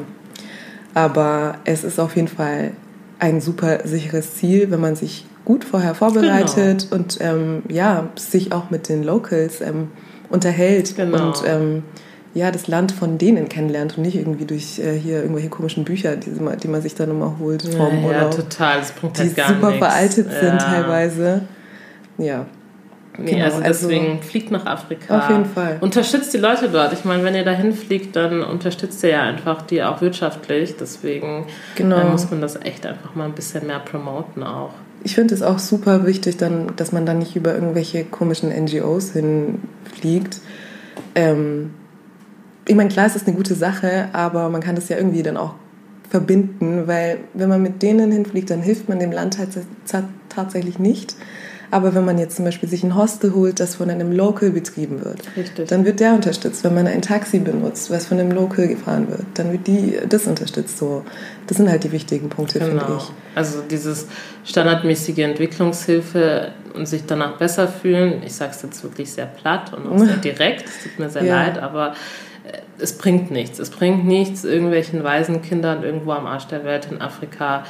Aber 0.92 1.56
es 1.64 1.82
ist 1.82 1.98
auf 1.98 2.14
jeden 2.14 2.28
Fall 2.28 2.72
ein 3.18 3.40
super 3.40 3.80
sicheres 3.86 4.34
Ziel, 4.34 4.70
wenn 4.70 4.80
man 4.80 4.96
sich 4.96 5.26
gut 5.44 5.64
vorher 5.64 5.94
vorbereitet 5.94 6.88
und 6.90 7.18
ähm, 7.20 7.62
ja, 7.68 8.08
sich 8.16 8.52
auch 8.52 8.70
mit 8.70 8.88
den 8.88 9.02
Locals 9.02 9.60
ähm, 9.60 9.88
unterhält 10.30 10.94
Genau. 10.96 11.28
und 11.28 11.42
ähm, 11.46 11.82
ja, 12.34 12.50
das 12.50 12.66
Land 12.66 12.92
von 12.92 13.16
denen 13.18 13.48
kennenlernt 13.48 13.96
und 13.96 14.02
nicht 14.02 14.16
irgendwie 14.16 14.44
durch 14.44 14.78
äh, 14.80 14.92
hier 14.98 15.22
irgendwelche 15.22 15.48
komischen 15.48 15.84
Bücher, 15.84 16.16
die, 16.16 16.30
man- 16.30 16.58
die 16.58 16.68
man 16.68 16.82
sich 16.82 16.94
dann 16.94 17.10
immer 17.10 17.36
holt 17.38 17.62
vom 17.62 17.72
Ja, 17.72 17.88
ja, 17.88 18.06
Urlaub, 18.06 18.30
total, 18.36 18.78
das 18.80 18.92
bringt 18.92 19.16
die 19.18 19.22
halt 19.22 19.36
gar 19.36 19.48
super 19.48 19.70
nichts. 19.70 19.86
veraltet 19.86 20.30
sind 20.32 20.42
Ja. 20.42 20.56
teilweise. 20.58 21.42
Ja, 22.18 22.46
Nee, 23.16 23.30
Genau, 23.30 23.44
also 23.44 23.58
also- 23.58 23.86
deswegen 23.88 24.20
fliegt 24.22 24.50
nach 24.50 24.66
Afrika. 24.66 25.16
Auf 25.20 25.30
jeden 25.30 25.44
Fall. 25.44 25.76
Unterstützt 25.80 26.34
die 26.34 26.38
Leute 26.38 26.68
dort. 26.68 26.92
Ich 26.92 27.04
meine, 27.04 27.22
wenn 27.22 27.36
ihr 27.36 27.44
dahin 27.44 27.72
fliegt, 27.72 28.16
dann 28.16 28.42
unterstützt 28.42 29.04
ihr 29.04 29.10
ja 29.10 29.22
einfach 29.22 29.62
die 29.62 29.84
auch 29.84 30.00
wirtschaftlich. 30.00 30.74
Deswegen 30.80 31.46
Genau. 31.76 32.08
muss 32.08 32.28
man 32.28 32.40
das 32.40 32.56
echt 32.60 32.84
einfach 32.86 33.14
mal 33.14 33.26
ein 33.26 33.32
bisschen 33.34 33.68
mehr 33.68 33.78
promoten 33.78 34.42
auch. 34.42 34.70
Ich 35.04 35.14
finde 35.14 35.32
es 35.32 35.42
auch 35.42 35.60
super 35.60 36.06
wichtig, 36.06 36.38
dann, 36.38 36.72
dass 36.74 36.90
man 36.90 37.06
dann 37.06 37.18
nicht 37.20 37.36
über 37.36 37.54
irgendwelche 37.54 38.02
komischen 38.04 38.50
NGOs 38.50 39.12
hinfliegt. 39.12 40.40
Ähm, 41.14 41.70
ich 42.66 42.74
meine, 42.74 42.88
klar, 42.88 43.06
es 43.06 43.16
ist 43.16 43.26
eine 43.26 43.36
gute 43.36 43.54
Sache, 43.54 44.08
aber 44.12 44.48
man 44.48 44.60
kann 44.62 44.74
das 44.74 44.88
ja 44.88 44.96
irgendwie 44.96 45.22
dann 45.22 45.36
auch 45.36 45.54
verbinden, 46.08 46.86
weil 46.86 47.18
wenn 47.34 47.48
man 47.48 47.62
mit 47.62 47.82
denen 47.82 48.12
hinfliegt, 48.12 48.50
dann 48.50 48.62
hilft 48.62 48.88
man 48.88 48.98
dem 49.00 49.10
Land 49.12 49.38
halt 49.38 49.50
tats- 49.86 50.04
tatsächlich 50.28 50.78
nicht. 50.78 51.16
Aber 51.70 51.92
wenn 51.96 52.04
man 52.04 52.18
jetzt 52.18 52.36
zum 52.36 52.44
Beispiel 52.44 52.68
sich 52.68 52.84
ein 52.84 52.94
Hostel 52.94 53.34
holt, 53.34 53.58
das 53.58 53.74
von 53.74 53.90
einem 53.90 54.12
Local 54.12 54.50
betrieben 54.50 55.04
wird, 55.04 55.22
Richtig. 55.36 55.68
dann 55.68 55.84
wird 55.84 55.98
der 55.98 56.12
unterstützt. 56.14 56.62
Wenn 56.62 56.74
man 56.74 56.86
ein 56.86 57.02
Taxi 57.02 57.40
benutzt, 57.40 57.90
was 57.90 58.06
von 58.06 58.20
einem 58.20 58.30
Local 58.30 58.68
gefahren 58.68 59.08
wird, 59.08 59.22
dann 59.34 59.50
wird 59.50 59.66
die 59.66 59.98
das 60.08 60.26
unterstützt. 60.28 60.78
So, 60.78 61.02
das 61.48 61.56
sind 61.56 61.68
halt 61.68 61.82
die 61.82 61.90
wichtigen 61.90 62.28
Punkte, 62.28 62.60
finde 62.60 62.84
Genau. 62.84 62.98
ich. 62.98 63.10
Also 63.34 63.60
dieses 63.68 64.06
standardmäßige 64.44 65.18
Entwicklungshilfe 65.18 66.52
und 66.74 66.86
sich 66.86 67.06
danach 67.06 67.38
besser 67.38 67.66
fühlen. 67.66 68.22
Ich 68.24 68.34
sage 68.34 68.52
es 68.54 68.62
jetzt 68.62 68.82
wirklich 68.84 69.10
sehr 69.10 69.26
platt 69.26 69.72
und 69.72 69.86
auch 69.90 69.98
sehr 69.98 70.16
direkt. 70.22 70.68
Es 70.68 70.82
tut 70.84 70.98
mir 71.00 71.10
sehr 71.10 71.24
Ja. 71.24 71.42
leid, 71.42 71.58
aber 71.58 71.94
es 72.78 72.98
bringt 72.98 73.30
nichts. 73.30 73.58
Es 73.58 73.70
bringt 73.70 74.04
nichts, 74.04 74.44
irgendwelchen 74.44 75.04
Waisenkindern 75.04 75.82
irgendwo 75.82 76.12
am 76.12 76.26
Arsch 76.26 76.46
der 76.46 76.64
Welt 76.64 76.88
in 76.90 77.00
Afrika 77.00 77.64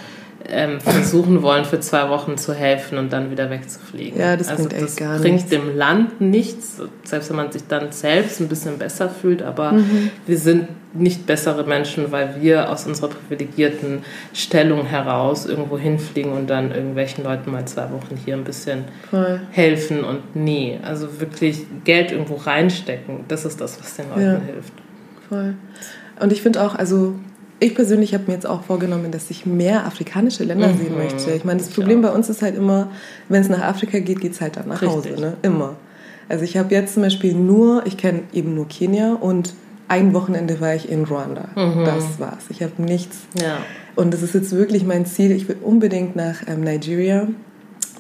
ähm, 0.49 0.81
versuchen 0.81 1.43
wollen, 1.43 1.65
für 1.65 1.81
zwei 1.81 2.09
Wochen 2.11 2.37
zu 2.37 2.53
helfen 2.55 2.99
und 2.99 3.13
dann 3.13 3.31
wieder 3.31 3.49
wegzufliegen. 3.51 4.19
Ja, 4.21 4.37
das 4.37 4.49
also 4.49 4.65
bringt 4.65 4.73
echt 4.75 4.83
das 4.85 4.97
gar 4.97 5.19
bringt 5.19 5.35
nichts. 5.37 5.51
dem 5.51 5.77
Land 5.77 6.21
nichts, 6.21 6.83
selbst 7.05 7.31
wenn 7.31 7.37
man 7.37 7.51
sich 7.53 7.63
dann 7.67 7.93
selbst 7.93 8.41
ein 8.41 8.49
bisschen 8.49 8.79
besser 8.79 9.09
fühlt, 9.09 9.43
aber 9.43 9.73
Mhm. 9.73 10.11
wir 10.27 10.39
sind 10.39 10.69
nicht 10.97 11.27
bessere 11.27 11.65
Menschen, 11.65 12.13
weil 12.13 12.37
wir 12.41 12.71
aus 12.71 12.87
unserer 12.87 13.09
privilegierten 13.09 14.05
Stellung 14.33 14.87
heraus 14.87 15.45
irgendwo 15.47 15.77
hinfliegen 15.77 16.33
und 16.33 16.49
dann 16.49 16.71
irgendwelchen 16.73 17.25
Leuten 17.25 17.51
mal 17.51 17.65
zwei 17.67 17.91
Wochen 17.91 18.17
hier 18.25 18.35
ein 18.35 18.45
bisschen 18.45 18.85
Voll. 19.11 19.41
helfen 19.51 20.05
und 20.05 20.37
nee, 20.37 20.79
also 20.85 21.21
wirklich 21.21 21.67
Geld 21.85 22.13
irgendwo 22.13 22.35
reinstecken, 22.37 23.25
das 23.29 23.45
ist 23.45 23.61
das, 23.61 23.81
was 23.81 23.97
den 23.97 24.09
Leuten 24.11 24.21
Ja. 24.21 24.41
hilft. 24.53 24.73
Voll. 25.29 25.55
Und 26.21 26.33
ich 26.33 26.43
finde 26.43 26.63
auch, 26.63 26.77
also 26.77 27.15
ich 27.65 27.75
persönlich 27.75 28.15
habe 28.15 28.25
mir 28.27 28.35
jetzt 28.35 28.47
auch 28.47 28.63
vorgenommen, 28.65 29.11
dass 29.11 29.31
ich 29.31 29.47
mehr 29.47 29.87
afrikanische 29.87 30.45
Länder 30.45 30.69
Mhm. 30.69 30.79
sehen 30.79 30.97
möchte. 30.97 31.31
Ich 31.33 31.45
meine, 31.45 31.59
das 31.61 31.69
Ich 31.71 31.75
Problem 31.75 31.99
auch. 32.05 32.11
bei 32.11 32.15
uns 32.15 32.29
ist 32.29 32.43
halt 32.43 32.57
immer, 32.57 32.89
wenn 33.29 33.41
es 33.43 33.49
nach 33.49 33.63
Afrika 33.63 33.99
geht, 33.99 34.21
geht 34.21 34.33
es 34.33 34.41
halt 34.41 34.57
dann 34.57 34.69
nach 34.69 34.83
Hause. 34.83 35.09
Richtig. 35.11 35.21
Ne? 35.21 35.37
Immer. 35.43 35.77
Also 36.29 36.45
ich 36.45 36.57
habe 36.57 36.75
jetzt 36.75 36.95
zum 36.95 37.03
Beispiel 37.03 37.35
nur, 37.35 37.87
ich 37.87 37.97
kenne 37.97 38.21
eben 38.33 38.55
nur 38.55 38.67
Kenia 38.69 39.15
und 39.15 39.55
ein 39.89 40.15
Wochenende 40.15 40.61
war 40.61 40.75
ich 40.75 40.89
in 40.91 41.05
Ruanda. 41.05 41.49
Mhm. 41.57 41.85
Das 41.85 42.19
war's. 42.19 42.45
Ich 42.49 42.63
habe 42.63 42.73
nichts. 42.83 43.19
Ja. 43.41 43.59
Und 43.97 44.15
das 44.15 44.23
ist 44.23 44.35
jetzt 44.35 44.53
wirklich 44.53 44.85
mein 44.85 45.05
Ziel. 45.07 45.31
Ich 45.33 45.47
will 45.49 45.57
unbedingt 45.63 46.17
nach 46.17 46.37
ähm, 46.49 46.63
Nigeria. 46.63 47.29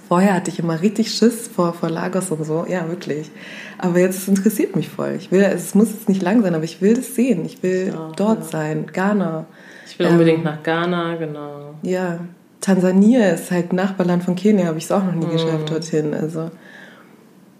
Vorher 0.08 0.34
hatte 0.34 0.50
ich 0.50 0.58
immer 0.58 0.80
richtig 0.82 1.12
Schiss 1.14 1.48
vor, 1.48 1.72
vor 1.72 1.88
Lagos 1.88 2.30
und 2.30 2.44
so. 2.44 2.66
Ja, 2.68 2.88
wirklich. 2.88 3.30
Aber 3.78 3.98
jetzt 3.98 4.18
es 4.18 4.28
interessiert 4.28 4.76
mich 4.76 4.88
voll. 4.88 5.14
Ich 5.18 5.30
will, 5.32 5.42
es 5.42 5.74
muss 5.74 5.90
jetzt 5.92 6.08
nicht 6.08 6.22
lang 6.22 6.42
sein, 6.42 6.54
aber 6.54 6.64
ich 6.64 6.82
will 6.82 6.94
das 6.94 7.14
sehen. 7.14 7.44
Ich 7.44 7.62
will 7.62 7.94
auch, 7.96 8.14
dort 8.14 8.40
ja. 8.40 8.44
sein. 8.44 8.86
Ghana. 8.92 9.46
Ich 9.86 9.98
will 9.98 10.06
Ähm, 10.06 10.12
unbedingt 10.12 10.44
nach 10.44 10.62
Ghana, 10.62 11.16
genau. 11.16 11.74
Ja. 11.82 12.20
Tansania 12.60 13.30
ist 13.30 13.50
halt 13.50 13.72
Nachbarland 13.72 14.24
von 14.24 14.36
Kenia. 14.36 14.66
Habe 14.66 14.78
ich 14.78 14.84
es 14.84 14.92
auch 14.92 15.04
noch 15.04 15.14
nie 15.14 15.26
Mhm. 15.26 15.30
geschafft 15.32 15.70
dorthin. 15.70 16.14
Also 16.14 16.50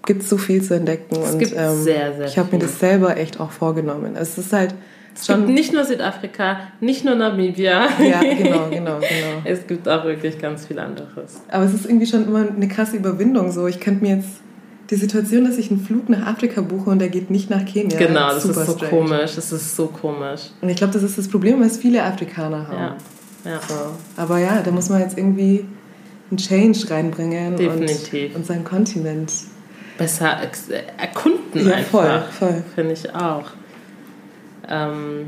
gibt 0.06 0.22
so 0.22 0.36
viel 0.36 0.62
zu 0.62 0.74
entdecken. 0.74 1.16
Es 1.22 1.32
und 1.32 1.38
gibt 1.38 1.54
ähm, 1.56 1.82
sehr, 1.82 2.14
sehr 2.14 2.26
ich 2.26 2.38
habe 2.38 2.52
mir 2.52 2.58
das 2.62 2.78
selber 2.78 3.16
echt 3.16 3.40
auch 3.40 3.50
vorgenommen. 3.50 4.16
Es 4.16 4.36
ist 4.38 4.52
halt 4.52 4.74
Es 5.14 5.28
gibt 5.28 5.48
nicht 5.48 5.72
nur 5.72 5.84
Südafrika, 5.84 6.58
nicht 6.80 7.04
nur 7.04 7.14
Namibia. 7.14 7.86
Ja, 8.02 8.20
genau, 8.20 8.68
genau, 8.70 8.98
genau. 8.98 9.42
Es 9.44 9.66
gibt 9.66 9.88
auch 9.88 10.04
wirklich 10.04 10.38
ganz 10.40 10.66
viel 10.66 10.78
anderes. 10.78 11.40
Aber 11.48 11.64
es 11.64 11.72
ist 11.72 11.86
irgendwie 11.86 12.06
schon 12.06 12.26
immer 12.26 12.46
eine 12.48 12.68
krasse 12.68 12.96
Überwindung 12.96 13.52
so. 13.52 13.66
Ich 13.66 13.80
könnte 13.80 14.04
mir 14.04 14.16
jetzt 14.16 14.40
die 14.90 14.96
Situation, 14.96 15.44
dass 15.44 15.56
ich 15.56 15.70
einen 15.70 15.80
Flug 15.80 16.08
nach 16.08 16.26
Afrika 16.26 16.60
buche 16.60 16.90
und 16.90 16.98
der 16.98 17.08
geht 17.08 17.30
nicht 17.30 17.48
nach 17.48 17.64
Kenia. 17.64 17.96
genau, 17.96 18.30
das 18.30 18.42
super 18.42 18.60
ist 18.62 18.66
so 18.66 18.72
strange. 18.76 18.90
komisch. 18.90 19.34
Das 19.36 19.52
ist 19.52 19.76
so 19.76 19.86
komisch. 19.86 20.50
Und 20.60 20.68
ich 20.68 20.76
glaube, 20.76 20.92
das 20.92 21.02
ist 21.02 21.16
das 21.16 21.28
Problem, 21.28 21.60
was 21.60 21.78
viele 21.78 22.02
Afrikaner 22.02 22.68
haben. 22.68 22.96
Ja. 23.44 23.52
ja. 23.52 23.60
So. 23.66 23.74
Aber 24.20 24.38
ja, 24.38 24.62
da 24.62 24.70
muss 24.70 24.88
man 24.88 25.00
jetzt 25.00 25.16
irgendwie 25.16 25.64
einen 26.30 26.38
Change 26.38 26.90
reinbringen 26.90 27.56
Definitiv. 27.56 28.30
Und, 28.30 28.40
und 28.40 28.46
seinen 28.46 28.64
Kontinent. 28.64 29.32
Besser 29.96 30.38
erkunden 30.98 31.68
Ja, 31.68 31.76
einfach. 31.76 31.90
voll, 31.90 32.50
voll. 32.50 32.64
Finde 32.74 32.94
ich 32.94 33.14
auch. 33.14 33.44
Ähm, 34.68 35.26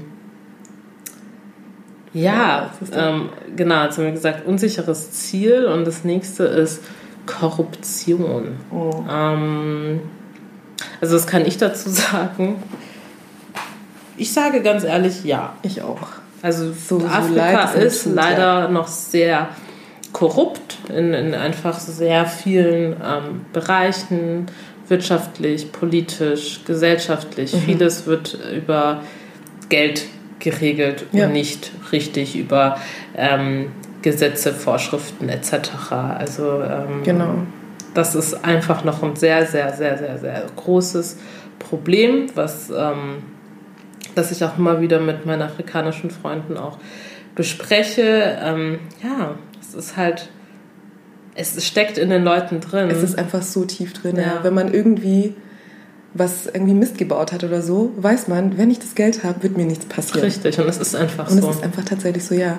Ja, 2.12 2.70
ja, 2.92 3.08
ähm, 3.10 3.28
genau, 3.56 3.84
jetzt 3.84 3.98
haben 3.98 4.04
wir 4.04 4.12
gesagt, 4.12 4.46
unsicheres 4.46 5.10
Ziel 5.12 5.66
und 5.66 5.84
das 5.86 6.02
nächste 6.04 6.44
ist 6.44 6.82
Korruption. 7.26 8.56
Oh. 8.72 9.04
Ähm, 9.10 10.00
also 11.00 11.16
was 11.16 11.26
kann 11.26 11.44
ich 11.44 11.58
dazu 11.58 11.90
sagen? 11.90 12.62
Ich 14.16 14.32
sage 14.32 14.62
ganz 14.62 14.84
ehrlich, 14.84 15.24
ja. 15.24 15.52
Ich 15.62 15.82
auch. 15.82 16.08
Also 16.42 16.72
So- 16.72 17.00
so 17.00 17.06
Afrika 17.06 17.64
ist 17.72 18.04
tut, 18.04 18.14
leider 18.14 18.68
noch 18.68 18.86
sehr 18.88 19.48
korrupt 20.12 20.78
in, 20.88 21.12
in 21.12 21.34
einfach 21.34 21.78
sehr 21.78 22.24
vielen 22.24 22.92
ähm, 22.94 23.40
Bereichen, 23.52 24.46
wirtschaftlich, 24.88 25.72
politisch, 25.72 26.60
gesellschaftlich. 26.64 27.52
Mhm. 27.52 27.58
Vieles 27.58 28.06
wird 28.06 28.38
über 28.56 29.02
Geld 29.68 30.06
geregelt 30.38 31.06
Ja. 31.12 31.26
und 31.26 31.32
nicht 31.32 31.72
richtig 31.92 32.36
über 32.36 32.78
ähm, 33.16 33.72
Gesetze, 34.02 34.52
Vorschriften 34.52 35.28
etc. 35.28 35.92
Also 35.92 36.62
ähm, 36.62 37.02
Genau. 37.04 37.34
das 37.94 38.14
ist 38.14 38.44
einfach 38.44 38.84
noch 38.84 39.02
ein 39.02 39.16
sehr, 39.16 39.46
sehr, 39.46 39.72
sehr, 39.72 39.98
sehr, 39.98 40.18
sehr 40.18 40.44
großes 40.56 41.18
Problem, 41.58 42.26
was 42.34 42.70
ähm, 42.70 43.22
das 44.14 44.30
ich 44.30 44.44
auch 44.44 44.58
immer 44.58 44.80
wieder 44.80 45.00
mit 45.00 45.26
meinen 45.26 45.42
afrikanischen 45.42 46.10
Freunden 46.10 46.56
auch 46.56 46.78
bespreche. 47.34 48.38
Ähm, 48.42 48.78
ja, 49.02 49.34
es 49.60 49.74
ist 49.74 49.96
halt, 49.96 50.28
es 51.34 51.66
steckt 51.66 51.98
in 51.98 52.10
den 52.10 52.24
Leuten 52.24 52.60
drin. 52.60 52.88
Es 52.90 53.02
ist 53.02 53.18
einfach 53.18 53.42
so 53.42 53.64
tief 53.64 53.92
drin. 53.92 54.16
Ja. 54.16 54.22
ja. 54.22 54.38
Wenn 54.42 54.54
man 54.54 54.72
irgendwie 54.72 55.34
was 56.18 56.46
irgendwie 56.46 56.74
Mist 56.74 56.98
gebaut 56.98 57.32
hat 57.32 57.44
oder 57.44 57.62
so, 57.62 57.92
weiß 57.96 58.28
man, 58.28 58.58
wenn 58.58 58.70
ich 58.70 58.78
das 58.78 58.94
Geld 58.94 59.24
habe, 59.24 59.42
wird 59.42 59.56
mir 59.56 59.66
nichts 59.66 59.86
passieren. 59.86 60.22
Richtig, 60.22 60.58
und 60.58 60.68
es 60.68 60.78
ist 60.78 60.94
einfach 60.94 61.30
und 61.30 61.40
so. 61.40 61.46
Und 61.46 61.50
es 61.50 61.56
ist 61.56 61.64
einfach 61.64 61.84
tatsächlich 61.84 62.24
so, 62.24 62.34
ja. 62.34 62.58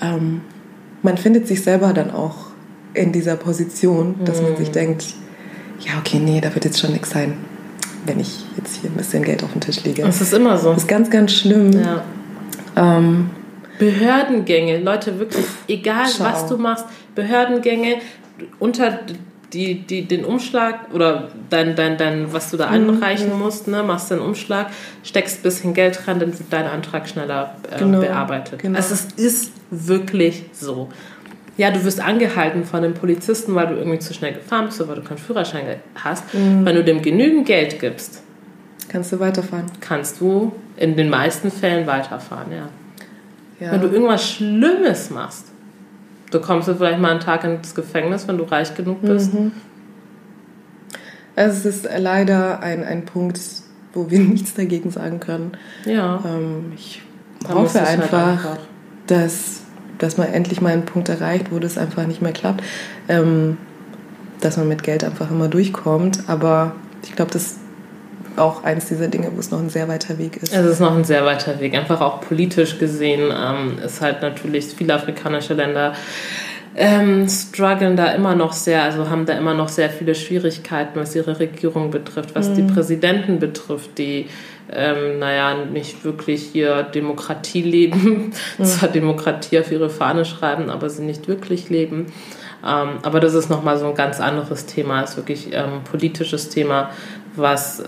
Ähm, 0.00 0.42
man 1.02 1.16
findet 1.16 1.46
sich 1.46 1.62
selber 1.62 1.92
dann 1.92 2.10
auch 2.10 2.50
in 2.94 3.12
dieser 3.12 3.36
Position, 3.36 4.16
dass 4.24 4.42
man 4.42 4.56
sich 4.56 4.68
mhm. 4.68 4.72
denkt, 4.72 5.04
ja, 5.80 5.92
okay, 5.98 6.18
nee, 6.18 6.40
da 6.40 6.54
wird 6.54 6.64
jetzt 6.64 6.80
schon 6.80 6.92
nichts 6.92 7.10
sein, 7.10 7.34
wenn 8.06 8.20
ich 8.20 8.44
jetzt 8.56 8.80
hier 8.80 8.90
ein 8.90 8.96
bisschen 8.96 9.22
Geld 9.22 9.42
auf 9.42 9.52
den 9.52 9.60
Tisch 9.60 9.82
lege. 9.84 10.02
Das 10.02 10.20
ist 10.20 10.32
immer 10.32 10.58
so. 10.58 10.72
Das 10.72 10.82
ist 10.82 10.88
ganz, 10.88 11.10
ganz 11.10 11.32
schlimm. 11.32 11.72
Ja. 11.72 12.02
Ähm, 12.76 13.30
Behördengänge, 13.78 14.78
Leute, 14.78 15.18
wirklich, 15.18 15.46
egal 15.66 16.06
Schau. 16.06 16.24
was 16.24 16.46
du 16.46 16.58
machst, 16.58 16.84
Behördengänge 17.14 17.96
unter 18.58 19.00
die, 19.52 19.82
die, 19.82 20.06
den 20.06 20.24
Umschlag 20.24 20.92
oder 20.92 21.28
dein, 21.48 21.74
dein, 21.74 21.96
dein, 21.98 22.32
was 22.32 22.50
du 22.50 22.56
da 22.56 22.68
mhm, 22.68 22.90
einreichen 22.90 23.32
mhm. 23.32 23.38
musst, 23.38 23.68
ne, 23.68 23.82
machst 23.82 24.10
den 24.10 24.20
Umschlag, 24.20 24.68
steckst 25.02 25.40
ein 25.40 25.42
bisschen 25.42 25.74
Geld 25.74 26.00
dran, 26.04 26.20
dann 26.20 26.32
wird 26.38 26.52
dein 26.52 26.66
Antrag 26.66 27.08
schneller 27.08 27.56
äh, 27.70 27.78
genau, 27.78 28.00
bearbeitet. 28.00 28.60
Genau. 28.60 28.76
Also 28.76 28.94
es 28.94 29.06
ist 29.16 29.52
wirklich 29.70 30.44
so. 30.52 30.88
Ja, 31.56 31.70
du 31.70 31.84
wirst 31.84 32.00
angehalten 32.00 32.64
von 32.64 32.82
dem 32.82 32.94
Polizisten, 32.94 33.54
weil 33.54 33.66
du 33.66 33.74
irgendwie 33.74 33.98
zu 33.98 34.14
schnell 34.14 34.34
gefahren 34.34 34.66
bist 34.66 34.80
oder 34.80 34.90
weil 34.90 34.96
du 34.96 35.02
keinen 35.02 35.18
Führerschein 35.18 35.64
hast. 35.96 36.32
Mhm. 36.32 36.64
Wenn 36.64 36.76
du 36.76 36.84
dem 36.84 37.02
genügend 37.02 37.46
Geld 37.46 37.80
gibst, 37.80 38.22
kannst 38.88 39.12
du 39.12 39.20
weiterfahren. 39.20 39.66
Kannst 39.80 40.20
du 40.20 40.52
in 40.76 40.96
den 40.96 41.10
meisten 41.10 41.50
Fällen 41.50 41.86
weiterfahren, 41.86 42.52
ja. 42.52 42.68
ja. 43.64 43.72
Wenn 43.72 43.80
du 43.82 43.88
irgendwas 43.88 44.30
Schlimmes 44.30 45.10
machst, 45.10 45.49
du 46.30 46.40
kommst 46.40 46.68
du 46.68 46.74
vielleicht 46.74 47.00
mal 47.00 47.10
einen 47.10 47.20
Tag 47.20 47.44
ins 47.44 47.74
Gefängnis, 47.74 48.26
wenn 48.28 48.38
du 48.38 48.44
reich 48.44 48.74
genug 48.74 49.02
bist. 49.02 49.34
Mhm. 49.34 49.52
Also 51.36 51.68
es 51.68 51.76
ist 51.76 51.88
leider 51.98 52.60
ein, 52.60 52.84
ein 52.84 53.04
Punkt, 53.04 53.40
wo 53.92 54.10
wir 54.10 54.18
nichts 54.20 54.54
dagegen 54.54 54.90
sagen 54.90 55.20
können. 55.20 55.52
Ja. 55.84 56.22
Ähm, 56.24 56.72
ich 56.74 57.02
da 57.42 57.54
hoffe 57.54 57.80
halt 57.80 57.88
einfach, 57.88 58.12
halt 58.12 58.28
einfach, 58.32 58.58
dass, 59.06 59.62
dass 59.98 60.18
man 60.18 60.28
endlich 60.28 60.60
mal 60.60 60.72
einen 60.72 60.84
Punkt 60.84 61.08
erreicht, 61.08 61.46
wo 61.50 61.58
das 61.58 61.78
einfach 61.78 62.06
nicht 62.06 62.22
mehr 62.22 62.32
klappt. 62.32 62.62
Ähm, 63.08 63.56
dass 64.40 64.56
man 64.56 64.68
mit 64.68 64.82
Geld 64.82 65.04
einfach 65.04 65.30
immer 65.30 65.48
durchkommt. 65.48 66.24
Aber 66.26 66.72
ich 67.02 67.14
glaube, 67.14 67.30
das 67.30 67.56
auch 68.40 68.64
eines 68.64 68.86
dieser 68.86 69.08
Dinge, 69.08 69.30
wo 69.34 69.40
es 69.40 69.50
noch 69.50 69.60
ein 69.60 69.70
sehr 69.70 69.88
weiter 69.88 70.18
Weg 70.18 70.38
ist. 70.38 70.52
Es 70.52 70.66
ist 70.66 70.80
noch 70.80 70.96
ein 70.96 71.04
sehr 71.04 71.24
weiter 71.24 71.60
Weg. 71.60 71.74
Einfach 71.74 72.00
auch 72.00 72.20
politisch 72.20 72.78
gesehen 72.78 73.32
ähm, 73.32 73.78
ist 73.84 74.00
halt 74.00 74.22
natürlich 74.22 74.66
viele 74.66 74.94
afrikanische 74.94 75.54
Länder 75.54 75.94
ähm, 76.76 77.28
strugglen 77.28 77.96
da 77.96 78.12
immer 78.12 78.34
noch 78.34 78.52
sehr, 78.52 78.82
also 78.84 79.10
haben 79.10 79.26
da 79.26 79.32
immer 79.34 79.54
noch 79.54 79.68
sehr 79.68 79.90
viele 79.90 80.14
Schwierigkeiten, 80.14 81.00
was 81.00 81.16
ihre 81.16 81.40
Regierung 81.40 81.90
betrifft, 81.90 82.34
was 82.34 82.48
mhm. 82.50 82.54
die 82.54 82.72
Präsidenten 82.72 83.38
betrifft, 83.38 83.98
die 83.98 84.26
ähm, 84.72 85.18
naja, 85.18 85.64
nicht 85.64 86.04
wirklich 86.04 86.42
hier 86.42 86.84
Demokratie 86.84 87.62
leben, 87.62 88.32
mhm. 88.58 88.64
zwar 88.64 88.88
Demokratie 88.88 89.58
auf 89.58 89.72
ihre 89.72 89.90
Fahne 89.90 90.24
schreiben, 90.24 90.70
aber 90.70 90.88
sie 90.88 91.02
nicht 91.02 91.26
wirklich 91.26 91.70
leben. 91.70 92.06
Ähm, 92.64 92.98
aber 93.02 93.18
das 93.18 93.34
ist 93.34 93.50
nochmal 93.50 93.78
so 93.78 93.86
ein 93.86 93.94
ganz 93.94 94.20
anderes 94.20 94.66
Thema, 94.66 95.02
ist 95.02 95.16
wirklich 95.16 95.48
ähm, 95.52 95.82
politisches 95.90 96.50
Thema, 96.50 96.90
was 97.34 97.82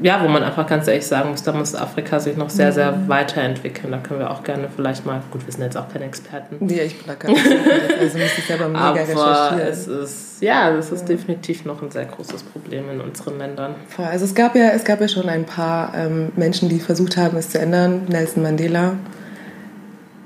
ja, 0.00 0.22
wo 0.22 0.28
man 0.28 0.42
einfach 0.42 0.66
ganz 0.66 0.88
ehrlich 0.88 1.06
sagen 1.06 1.30
muss, 1.30 1.42
da 1.42 1.52
muss 1.52 1.74
Afrika 1.74 2.18
sich 2.18 2.36
noch 2.36 2.50
sehr, 2.50 2.72
sehr 2.72 2.92
mhm. 2.92 3.08
weiterentwickeln. 3.08 3.92
Da 3.92 3.98
können 3.98 4.20
wir 4.20 4.30
auch 4.30 4.42
gerne 4.42 4.68
vielleicht 4.74 5.04
mal, 5.04 5.22
gut, 5.30 5.44
wir 5.46 5.52
sind 5.52 5.62
jetzt 5.62 5.76
auch 5.76 5.88
keine 5.92 6.06
Experten. 6.06 6.66
Ja, 6.68 6.82
ich 6.82 6.96
bin 6.96 7.06
da 7.06 7.14
keine 7.14 7.36
Experten, 7.36 8.00
also 8.00 8.18
muss 8.18 8.38
ich 8.38 8.46
selber 8.46 8.68
mega 8.68 8.80
Aber 8.80 9.00
recherchieren. 9.00 9.68
es 9.68 9.86
ist, 9.86 10.42
ja, 10.42 10.74
das 10.74 10.90
ist 10.90 11.02
ja. 11.02 11.16
definitiv 11.16 11.64
noch 11.64 11.82
ein 11.82 11.90
sehr 11.90 12.06
großes 12.06 12.42
Problem 12.44 12.88
in 12.90 13.00
unseren 13.00 13.38
Ländern. 13.38 13.74
Also 13.98 14.24
es 14.24 14.34
gab 14.34 14.56
ja, 14.56 14.70
es 14.70 14.84
gab 14.84 15.00
ja 15.00 15.08
schon 15.08 15.28
ein 15.28 15.44
paar 15.44 15.92
ähm, 15.94 16.32
Menschen, 16.36 16.68
die 16.68 16.80
versucht 16.80 17.16
haben, 17.16 17.36
es 17.36 17.50
zu 17.50 17.58
ändern. 17.58 18.06
Nelson 18.08 18.42
Mandela, 18.42 18.94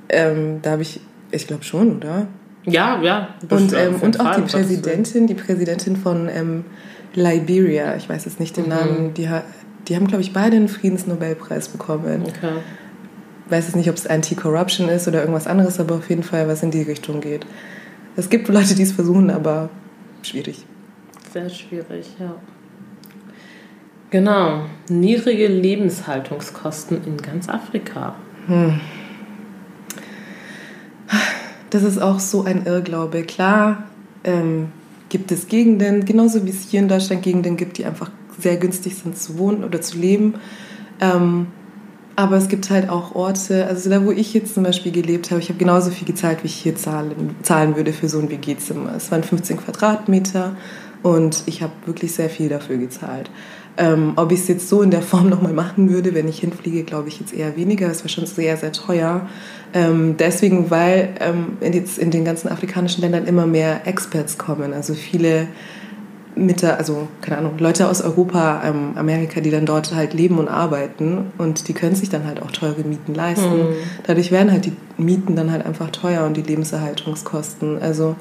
ähm, 0.08 0.60
da 0.62 0.72
habe 0.72 0.82
ich, 0.82 1.00
ich 1.32 1.46
glaube 1.46 1.64
schon, 1.64 1.96
oder? 1.96 2.26
Ja, 2.64 3.00
ja. 3.00 3.28
Und, 3.48 3.72
ähm, 3.74 3.96
und 4.00 4.20
auch 4.20 4.34
die 4.34 4.42
Präsidentin, 4.42 5.26
die 5.26 5.34
Präsidentin 5.34 5.96
von 5.96 6.28
ähm, 6.28 6.64
Liberia, 7.16 7.96
ich 7.96 8.08
weiß 8.08 8.26
jetzt 8.26 8.38
nicht 8.38 8.56
den 8.56 8.64
mhm. 8.64 8.70
Namen, 8.70 9.14
die, 9.14 9.28
die 9.88 9.96
haben, 9.96 10.06
glaube 10.06 10.22
ich, 10.22 10.32
beide 10.32 10.56
einen 10.56 10.68
Friedensnobelpreis 10.68 11.68
bekommen. 11.68 12.22
Okay. 12.22 12.52
Ich 13.46 13.52
weiß 13.52 13.66
jetzt 13.66 13.76
nicht, 13.76 13.88
ob 13.88 13.96
es 13.96 14.06
Anti-Corruption 14.06 14.88
ist 14.88 15.08
oder 15.08 15.20
irgendwas 15.20 15.46
anderes, 15.46 15.80
aber 15.80 15.96
auf 15.96 16.08
jeden 16.10 16.22
Fall 16.22 16.46
was 16.48 16.62
in 16.62 16.70
die 16.70 16.82
Richtung 16.82 17.20
geht. 17.20 17.46
Es 18.16 18.28
gibt 18.28 18.48
Leute, 18.48 18.74
die 18.74 18.82
es 18.82 18.92
versuchen, 18.92 19.30
aber 19.30 19.70
schwierig. 20.22 20.64
Sehr 21.32 21.48
schwierig, 21.48 22.06
ja. 22.18 22.34
Genau. 24.10 24.62
Niedrige 24.88 25.48
Lebenshaltungskosten 25.48 27.04
in 27.04 27.16
ganz 27.18 27.48
Afrika. 27.48 28.14
Hm. 28.46 28.80
Das 31.70 31.82
ist 31.82 32.00
auch 32.00 32.20
so 32.20 32.44
ein 32.44 32.64
Irrglaube. 32.64 33.24
Klar, 33.24 33.84
ähm, 34.24 34.68
gibt 35.16 35.32
es 35.32 35.48
Gegenden, 35.48 36.04
genauso 36.04 36.44
wie 36.44 36.50
es 36.50 36.68
hier 36.68 36.80
in 36.80 36.88
Deutschland 36.88 37.22
Gegenden 37.22 37.56
gibt, 37.56 37.78
die 37.78 37.86
einfach 37.86 38.10
sehr 38.38 38.58
günstig 38.58 38.96
sind 38.96 39.16
zu 39.16 39.38
wohnen 39.38 39.64
oder 39.64 39.80
zu 39.80 39.96
leben. 39.96 40.34
Ähm, 41.00 41.46
aber 42.16 42.36
es 42.36 42.48
gibt 42.48 42.68
halt 42.68 42.90
auch 42.90 43.14
Orte, 43.14 43.66
also 43.66 43.88
da 43.88 44.04
wo 44.04 44.10
ich 44.10 44.34
jetzt 44.34 44.52
zum 44.54 44.64
Beispiel 44.64 44.92
gelebt 44.92 45.30
habe, 45.30 45.40
ich 45.40 45.48
habe 45.48 45.58
genauso 45.58 45.90
viel 45.90 46.06
gezahlt, 46.06 46.42
wie 46.42 46.48
ich 46.48 46.54
hier 46.54 46.76
zahlen, 46.76 47.34
zahlen 47.42 47.76
würde 47.76 47.94
für 47.94 48.10
so 48.10 48.18
ein 48.18 48.30
WG-Zimmer. 48.30 48.92
Es 48.94 49.10
waren 49.10 49.22
15 49.22 49.56
Quadratmeter 49.56 50.54
und 51.02 51.44
ich 51.46 51.62
habe 51.62 51.72
wirklich 51.86 52.12
sehr 52.12 52.28
viel 52.28 52.50
dafür 52.50 52.76
gezahlt. 52.76 53.30
Ähm, 53.79 54.14
ob 54.16 54.33
ich 54.33 54.41
es 54.41 54.49
jetzt 54.49 54.68
so 54.68 54.83
in 54.83 54.91
der 54.91 55.03
Form 55.03 55.29
nochmal 55.31 55.53
machen 55.53 55.91
würde, 55.91 56.14
wenn 56.14 56.29
ich 56.29 56.41
hinfliege, 56.41 56.85
glaube 56.85 57.09
ich 57.09 57.20
jetzt 57.20 57.35
eher 57.35 57.57
weniger. 57.57 57.91
Es 57.91 58.03
war 58.03 58.09
schon 58.09 58.27
sehr, 58.27 58.57
sehr 58.57 58.72
teuer. 58.72 59.29
Ähm, 59.74 60.16
deswegen, 60.18 60.70
weil 60.70 61.11
ähm, 61.20 61.59
in, 61.61 61.72
jetzt 61.72 61.99
in 61.99 62.11
den 62.11 62.24
ganzen 62.24 62.49
afrikanischen 62.49 63.03
Ländern 63.03 63.27
immer 63.27 63.47
mehr 63.47 63.87
Experts 63.87 64.39
kommen. 64.39 64.72
Also 64.72 64.95
viele 64.95 65.49
mit 66.37 66.61
der, 66.61 66.79
also 66.79 67.09
keine 67.22 67.39
Ahnung, 67.39 67.55
Leute 67.59 67.89
aus 67.89 68.03
Europa, 68.03 68.62
ähm, 68.64 68.93
Amerika, 68.97 69.41
die 69.41 69.51
dann 69.51 69.64
dort 69.64 69.95
halt 69.95 70.12
leben 70.12 70.39
und 70.39 70.49
arbeiten 70.49 71.33
und 71.39 71.66
die 71.68 71.72
können 71.72 71.97
sich 71.97 72.11
dann 72.11 72.27
halt 72.27 72.43
auch 72.43 72.51
teure 72.51 72.83
Mieten 72.83 73.14
leisten. 73.14 73.57
Mhm. 73.57 73.74
Dadurch 74.07 74.31
werden 74.31 74.53
halt 74.53 74.66
die 74.66 74.72
Mieten 74.99 75.35
dann 75.35 75.51
halt 75.51 75.64
einfach 75.64 75.91
teuer 75.91 76.27
und 76.27 76.37
die 76.37 76.43
Lebenserhaltungskosten. 76.43 77.81
Also 77.81 78.16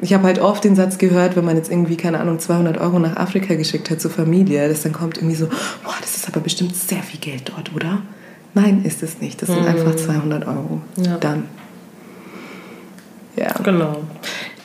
ich 0.00 0.12
habe 0.12 0.24
halt 0.24 0.38
oft 0.38 0.64
den 0.64 0.76
Satz 0.76 0.98
gehört, 0.98 1.36
wenn 1.36 1.44
man 1.44 1.56
jetzt 1.56 1.70
irgendwie, 1.70 1.96
keine 1.96 2.20
Ahnung, 2.20 2.38
200 2.38 2.78
Euro 2.78 2.98
nach 2.98 3.16
Afrika 3.16 3.54
geschickt 3.54 3.90
hat 3.90 4.00
zur 4.00 4.10
Familie, 4.10 4.68
dass 4.68 4.82
dann 4.82 4.92
kommt 4.92 5.16
irgendwie 5.18 5.36
so, 5.36 5.46
boah, 5.46 5.94
das 6.00 6.16
ist 6.16 6.28
aber 6.28 6.40
bestimmt 6.40 6.76
sehr 6.76 7.02
viel 7.02 7.20
Geld 7.20 7.52
dort, 7.54 7.74
oder? 7.74 8.02
Nein, 8.54 8.84
ist 8.84 9.02
es 9.02 9.20
nicht. 9.20 9.42
Das 9.42 9.48
sind 9.48 9.62
mhm. 9.62 9.68
einfach 9.68 9.96
200 9.96 10.46
Euro. 10.46 10.80
Ja. 10.96 11.16
Dann. 11.18 11.44
Ja. 13.36 13.52
Genau. 13.62 14.02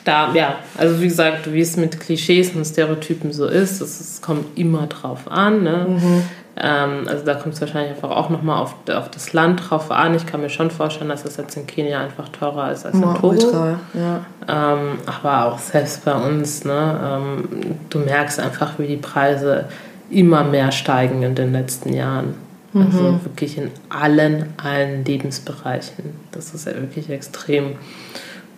Da, 0.04 0.32
ja, 0.32 0.60
also 0.78 1.00
wie 1.00 1.08
gesagt, 1.08 1.52
wie 1.52 1.60
es 1.60 1.76
mit 1.76 2.00
Klischees 2.00 2.54
und 2.54 2.64
Stereotypen 2.64 3.32
so 3.32 3.46
ist, 3.46 3.80
es 3.80 4.22
kommt 4.22 4.58
immer 4.58 4.86
drauf 4.86 5.30
an. 5.30 5.62
Ne? 5.62 5.86
Mhm. 5.88 6.22
Ähm, 6.62 7.06
also 7.08 7.24
da 7.24 7.34
kommt 7.34 7.54
es 7.54 7.60
wahrscheinlich 7.60 7.92
einfach 7.92 8.10
auch 8.10 8.28
nochmal 8.28 8.60
auf, 8.60 8.74
auf 8.92 9.10
das 9.10 9.32
Land 9.32 9.70
drauf 9.70 9.90
an. 9.90 10.14
Ich 10.14 10.26
kann 10.26 10.42
mir 10.42 10.50
schon 10.50 10.70
vorstellen, 10.70 11.08
dass 11.08 11.24
es 11.24 11.38
jetzt 11.38 11.56
in 11.56 11.66
Kenia 11.66 12.00
einfach 12.00 12.28
teurer 12.28 12.70
ist 12.70 12.84
als 12.84 12.94
in 12.94 13.02
Togo. 13.02 13.28
Ultra, 13.28 13.80
ja. 13.94 14.24
ähm, 14.46 14.98
aber 15.06 15.46
auch 15.46 15.58
selbst 15.58 16.04
bei 16.04 16.12
uns, 16.12 16.64
ne, 16.64 17.00
ähm, 17.02 17.48
du 17.88 18.00
merkst 18.00 18.38
einfach, 18.40 18.78
wie 18.78 18.86
die 18.86 18.98
Preise 18.98 19.66
immer 20.10 20.44
mehr 20.44 20.70
steigen 20.70 21.22
in 21.22 21.34
den 21.34 21.52
letzten 21.52 21.94
Jahren. 21.94 22.34
Also 22.74 22.84
mhm. 22.84 23.06
Also 23.06 23.24
wirklich 23.24 23.56
in 23.56 23.70
allen, 23.88 24.52
allen 24.62 25.04
Lebensbereichen. 25.04 26.14
Das 26.30 26.52
ist 26.52 26.66
ja 26.66 26.74
wirklich 26.74 27.08
extrem. 27.08 27.76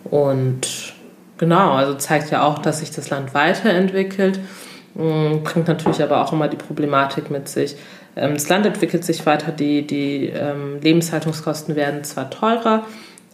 Und 0.03 0.93
genau, 1.37 1.71
also 1.71 1.93
zeigt 1.95 2.31
ja 2.31 2.43
auch, 2.43 2.59
dass 2.59 2.79
sich 2.79 2.91
das 2.91 3.09
Land 3.09 3.33
weiterentwickelt. 3.33 4.39
Mm, 4.95 5.43
bringt 5.43 5.67
natürlich 5.67 6.01
aber 6.03 6.21
auch 6.21 6.33
immer 6.33 6.47
die 6.47 6.57
Problematik 6.57 7.31
mit 7.31 7.47
sich. 7.49 7.75
Ähm, 8.15 8.33
das 8.33 8.49
Land 8.49 8.65
entwickelt 8.65 9.03
sich 9.03 9.25
weiter, 9.25 9.51
die, 9.51 9.85
die 9.85 10.27
ähm, 10.27 10.79
Lebenshaltungskosten 10.81 11.75
werden 11.75 12.03
zwar 12.03 12.29
teurer, 12.29 12.85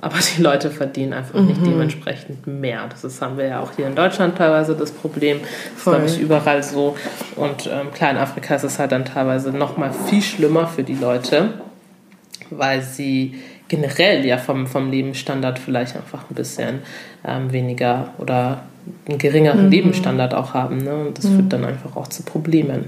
aber 0.01 0.15
die 0.37 0.41
Leute 0.41 0.71
verdienen 0.71 1.11
einfach 1.11 1.39
mhm. 1.39 1.47
nicht 1.47 1.65
dementsprechend 1.65 2.47
mehr. 2.47 2.87
Das 2.89 3.03
ist, 3.03 3.21
haben 3.21 3.37
wir 3.37 3.47
ja 3.47 3.59
auch 3.59 3.71
hier 3.75 3.87
in 3.87 3.95
Deutschland 3.95 4.37
teilweise 4.37 4.75
das 4.75 4.91
Problem. 4.91 5.41
Das 5.41 5.77
ist, 5.77 5.83
glaube 5.83 6.05
ich, 6.05 6.19
überall 6.19 6.63
so. 6.63 6.95
Und 7.35 7.67
ähm, 7.67 7.91
klar, 7.93 8.11
in 8.11 8.17
Afrika 8.17 8.55
ist 8.55 8.63
es 8.63 8.79
halt 8.79 8.93
dann 8.93 9.03
teilweise 9.03 9.51
noch 9.51 9.75
mal 9.77 9.91
viel 9.91 10.21
schlimmer 10.21 10.67
für 10.67 10.83
die 10.83 10.95
Leute, 10.95 11.49
weil 12.49 12.81
sie 12.81 13.35
generell 13.67 14.25
ja 14.25 14.37
vom, 14.37 14.65
vom 14.65 14.89
Lebensstandard 14.89 15.59
vielleicht 15.59 15.97
einfach 15.97 16.29
ein 16.29 16.35
bisschen 16.35 16.79
ähm, 17.27 17.51
weniger 17.51 18.13
oder 18.17 18.61
einen 19.07 19.17
geringeren 19.17 19.65
mhm. 19.65 19.71
Lebensstandard 19.71 20.33
auch 20.33 20.53
haben. 20.53 20.77
Ne? 20.77 20.95
Und 21.07 21.17
das 21.17 21.25
mhm. 21.25 21.35
führt 21.35 21.53
dann 21.53 21.65
einfach 21.65 21.95
auch 21.95 22.07
zu 22.07 22.23
Problemen. 22.23 22.85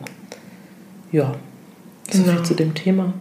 ja, 1.12 1.36
so 2.10 2.24
Genau. 2.24 2.36
viel 2.38 2.44
zu 2.44 2.54
dem 2.56 2.74
Thema. 2.74 3.14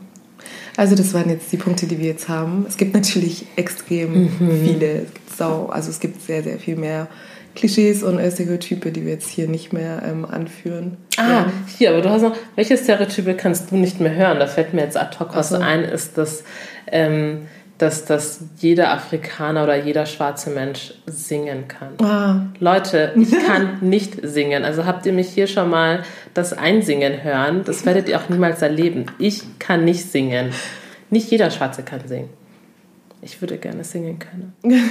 Also 0.77 0.95
das 0.95 1.13
waren 1.15 1.29
jetzt 1.29 1.51
die 1.53 1.57
Punkte, 1.57 1.87
die 1.87 1.99
wir 1.99 2.07
jetzt 2.07 2.29
haben. 2.29 2.65
Es 2.69 2.77
gibt 2.77 2.95
natürlich 2.95 3.47
extrem 3.57 4.25
Mhm. 4.39 4.51
viele. 4.65 4.87
Es 5.03 5.15
gibt 5.15 5.37
sau, 5.37 5.67
also 5.67 5.91
es 5.91 6.01
gibt 6.01 6.23
sehr, 6.23 6.43
sehr 6.43 6.59
viel 6.59 6.77
mehr 6.77 7.09
Klischees 7.57 8.03
und 8.05 8.21
Stereotype, 8.33 8.93
die 8.93 9.05
wir 9.05 9.13
jetzt 9.13 9.29
hier 9.29 9.49
nicht 9.49 9.73
mehr 9.73 10.03
ähm, 10.09 10.25
anführen. 10.25 10.97
Ah, 11.17 11.47
hier, 11.77 11.91
aber 11.91 12.01
du 12.01 12.09
hast 12.11 12.23
noch, 12.23 12.37
welche 12.55 12.77
Stereotype 12.79 13.35
kannst 13.35 13.71
du 13.71 13.77
nicht 13.77 14.01
mehr 14.01 14.15
hören? 14.15 14.39
Da 14.39 14.47
fällt 14.47 14.73
mir 14.73 14.83
jetzt 14.83 14.97
ad 14.97 15.19
hoc 15.19 15.35
was 15.35 15.49
so. 15.51 15.57
ein, 15.57 15.83
ist, 15.83 16.17
dass, 16.17 16.45
ähm, 16.87 17.43
dass, 17.81 18.05
dass 18.05 18.41
jeder 18.59 18.93
Afrikaner 18.93 19.65
oder 19.65 19.77
jeder 19.77 20.05
schwarze 20.05 20.51
Mensch 20.51 20.93
singen 21.07 21.67
kann. 21.67 21.95
Ah, 22.07 22.47
Leute, 22.59 23.15
ich 23.17 23.31
kann 23.47 23.79
nicht 23.81 24.19
singen. 24.23 24.65
Also 24.65 24.85
habt 24.85 25.07
ihr 25.07 25.15
mich 25.15 25.31
hier 25.31 25.47
schon 25.47 25.71
mal 25.71 26.03
das 26.35 26.53
Einsingen 26.53 27.25
hören? 27.25 27.65
Das 27.65 27.87
werdet 27.87 28.09
ihr 28.09 28.21
auch 28.21 28.29
niemals 28.29 28.61
erleben. 28.61 29.07
Ich 29.19 29.59
kann 29.59 29.87
nicht 29.87 30.11
singen. 30.11 30.51
Nicht 31.09 31.31
jeder 31.31 31.51
Schwarze 31.51 31.83
kann 31.83 32.07
singen. 32.07 32.29
Ich 33.23 33.41
würde 33.41 33.57
gerne 33.57 33.83
singen 33.83 34.19
können. 34.19 34.53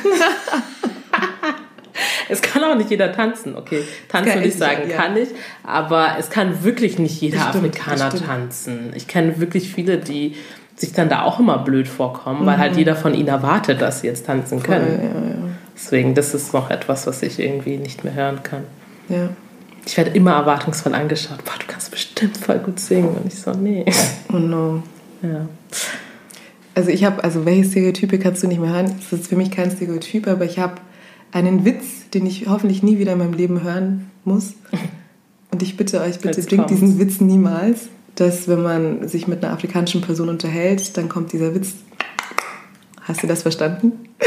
es 2.29 2.41
kann 2.41 2.63
auch 2.63 2.75
nicht 2.75 2.89
jeder 2.89 3.11
tanzen. 3.11 3.55
Okay, 3.55 3.83
tanzen 4.07 4.33
würde 4.33 4.47
ich 4.47 4.55
sagen, 4.55 4.89
ja. 4.89 4.97
kann 4.97 5.15
ich. 5.15 5.29
Aber 5.63 6.15
es 6.17 6.31
kann 6.31 6.63
wirklich 6.63 6.97
nicht 6.97 7.21
jeder 7.21 7.37
Das 7.37 7.49
stimmt, 7.49 7.79
Afrikaner 7.79 8.09
das 8.09 8.21
tanzen. 8.21 8.93
Ich 8.95 9.07
kenne 9.07 9.39
wirklich 9.39 9.71
viele, 9.71 9.99
die 9.99 10.35
sich 10.79 10.93
dann 10.93 11.09
da 11.09 11.23
auch 11.23 11.39
immer 11.39 11.57
blöd 11.59 11.87
vorkommen, 11.87 12.45
weil 12.45 12.57
halt 12.57 12.77
jeder 12.77 12.95
von 12.95 13.13
ihnen 13.13 13.27
erwartet, 13.27 13.81
dass 13.81 14.01
sie 14.01 14.07
jetzt 14.07 14.25
tanzen 14.25 14.63
können. 14.63 14.85
Mhm. 14.85 15.11
voll, 15.11 15.29
ja, 15.29 15.49
Deswegen, 15.75 16.15
das 16.15 16.33
ist 16.33 16.53
noch 16.53 16.69
etwas, 16.69 17.05
was 17.07 17.21
ich 17.21 17.39
irgendwie 17.39 17.77
nicht 17.77 18.03
mehr 18.03 18.13
hören 18.13 18.43
kann. 18.43 18.63
ja. 19.09 19.17
ja. 19.17 19.29
Ich 19.85 19.97
werde 19.97 20.11
immer 20.11 20.33
erwartungsvoll 20.33 20.93
angeschaut. 20.93 21.43
Boah, 21.45 21.53
du 21.57 21.65
kannst 21.65 21.89
bestimmt 21.89 22.37
voll 22.37 22.59
gut 22.59 22.79
singen. 22.79 23.09
Und 23.09 23.25
ich 23.25 23.39
so, 23.39 23.51
nee. 23.51 23.85
Oh 24.31 24.37
no. 24.37 24.83
Ja. 25.23 25.47
Also 26.75 26.91
ich 26.91 27.03
habe, 27.05 27.23
also 27.23 27.43
welche 27.45 27.63
Stereotype 27.71 28.19
kannst 28.19 28.43
du 28.43 28.47
nicht 28.47 28.61
mehr 28.61 28.71
hören? 28.71 28.93
Das 29.09 29.19
ist 29.19 29.27
für 29.29 29.35
mich 29.35 29.49
kein 29.49 29.71
Stereotyp, 29.71 30.27
aber 30.27 30.45
ich 30.45 30.59
habe 30.59 30.75
einen 31.31 31.65
Witz, 31.65 32.09
den 32.13 32.25
ich 32.27 32.47
hoffentlich 32.47 32.83
nie 32.83 32.99
wieder 32.99 33.13
in 33.13 33.17
meinem 33.17 33.33
Leben 33.33 33.63
hören 33.63 34.11
muss. 34.25 34.53
Und 35.51 35.63
ich 35.63 35.75
bitte 35.75 36.01
euch, 36.01 36.19
bitte 36.19 36.39
Jetzt 36.39 36.49
bringt 36.49 36.67
kommt's. 36.67 36.79
diesen 36.79 36.99
Witz 36.99 37.19
niemals, 37.19 37.89
dass 38.19 38.47
wenn 38.47 38.61
man 38.61 39.07
sich 39.07 39.27
mit 39.27 39.43
einer 39.43 39.53
afrikanischen 39.53 40.01
Person 40.01 40.29
unterhält, 40.29 40.97
dann 40.97 41.07
kommt 41.07 41.31
dieser 41.31 41.55
Witz. 41.55 41.73
Hast 43.01 43.23
du 43.23 43.27
das 43.27 43.41
verstanden? 43.43 44.09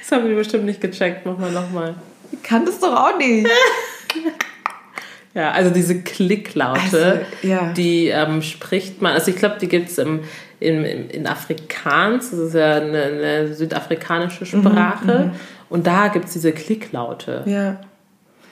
Das 0.00 0.20
haben 0.20 0.28
wir 0.28 0.36
bestimmt 0.36 0.66
nicht 0.66 0.82
gecheckt. 0.82 1.24
Mach 1.24 1.38
mal 1.38 1.50
nochmal. 1.50 1.94
Ich 2.30 2.42
kann 2.42 2.66
das 2.66 2.78
doch 2.78 2.94
auch 2.94 3.16
nicht. 3.16 3.48
Ja, 5.34 5.50
also 5.50 5.70
diese 5.70 6.00
Klicklaute, 6.00 6.80
Also, 6.82 7.20
ja. 7.42 7.72
die 7.72 8.06
ähm, 8.06 8.40
spricht 8.40 9.02
man, 9.02 9.14
also 9.14 9.32
ich 9.32 9.36
glaube, 9.36 9.56
die 9.60 9.66
gibt 9.66 9.88
es 9.88 9.98
im, 9.98 10.20
im, 10.60 10.84
im, 10.84 11.10
in 11.10 11.26
Afrikaans, 11.26 12.30
das 12.30 12.38
ist 12.38 12.54
ja 12.54 12.76
eine, 12.76 13.02
eine 13.02 13.54
südafrikanische 13.54 14.46
Sprache. 14.46 15.32
Und 15.68 15.88
da 15.88 16.06
gibt 16.06 16.26
es 16.26 16.34
diese 16.34 16.52
Klicklaute. 16.52 17.42
Ja. 17.46 17.80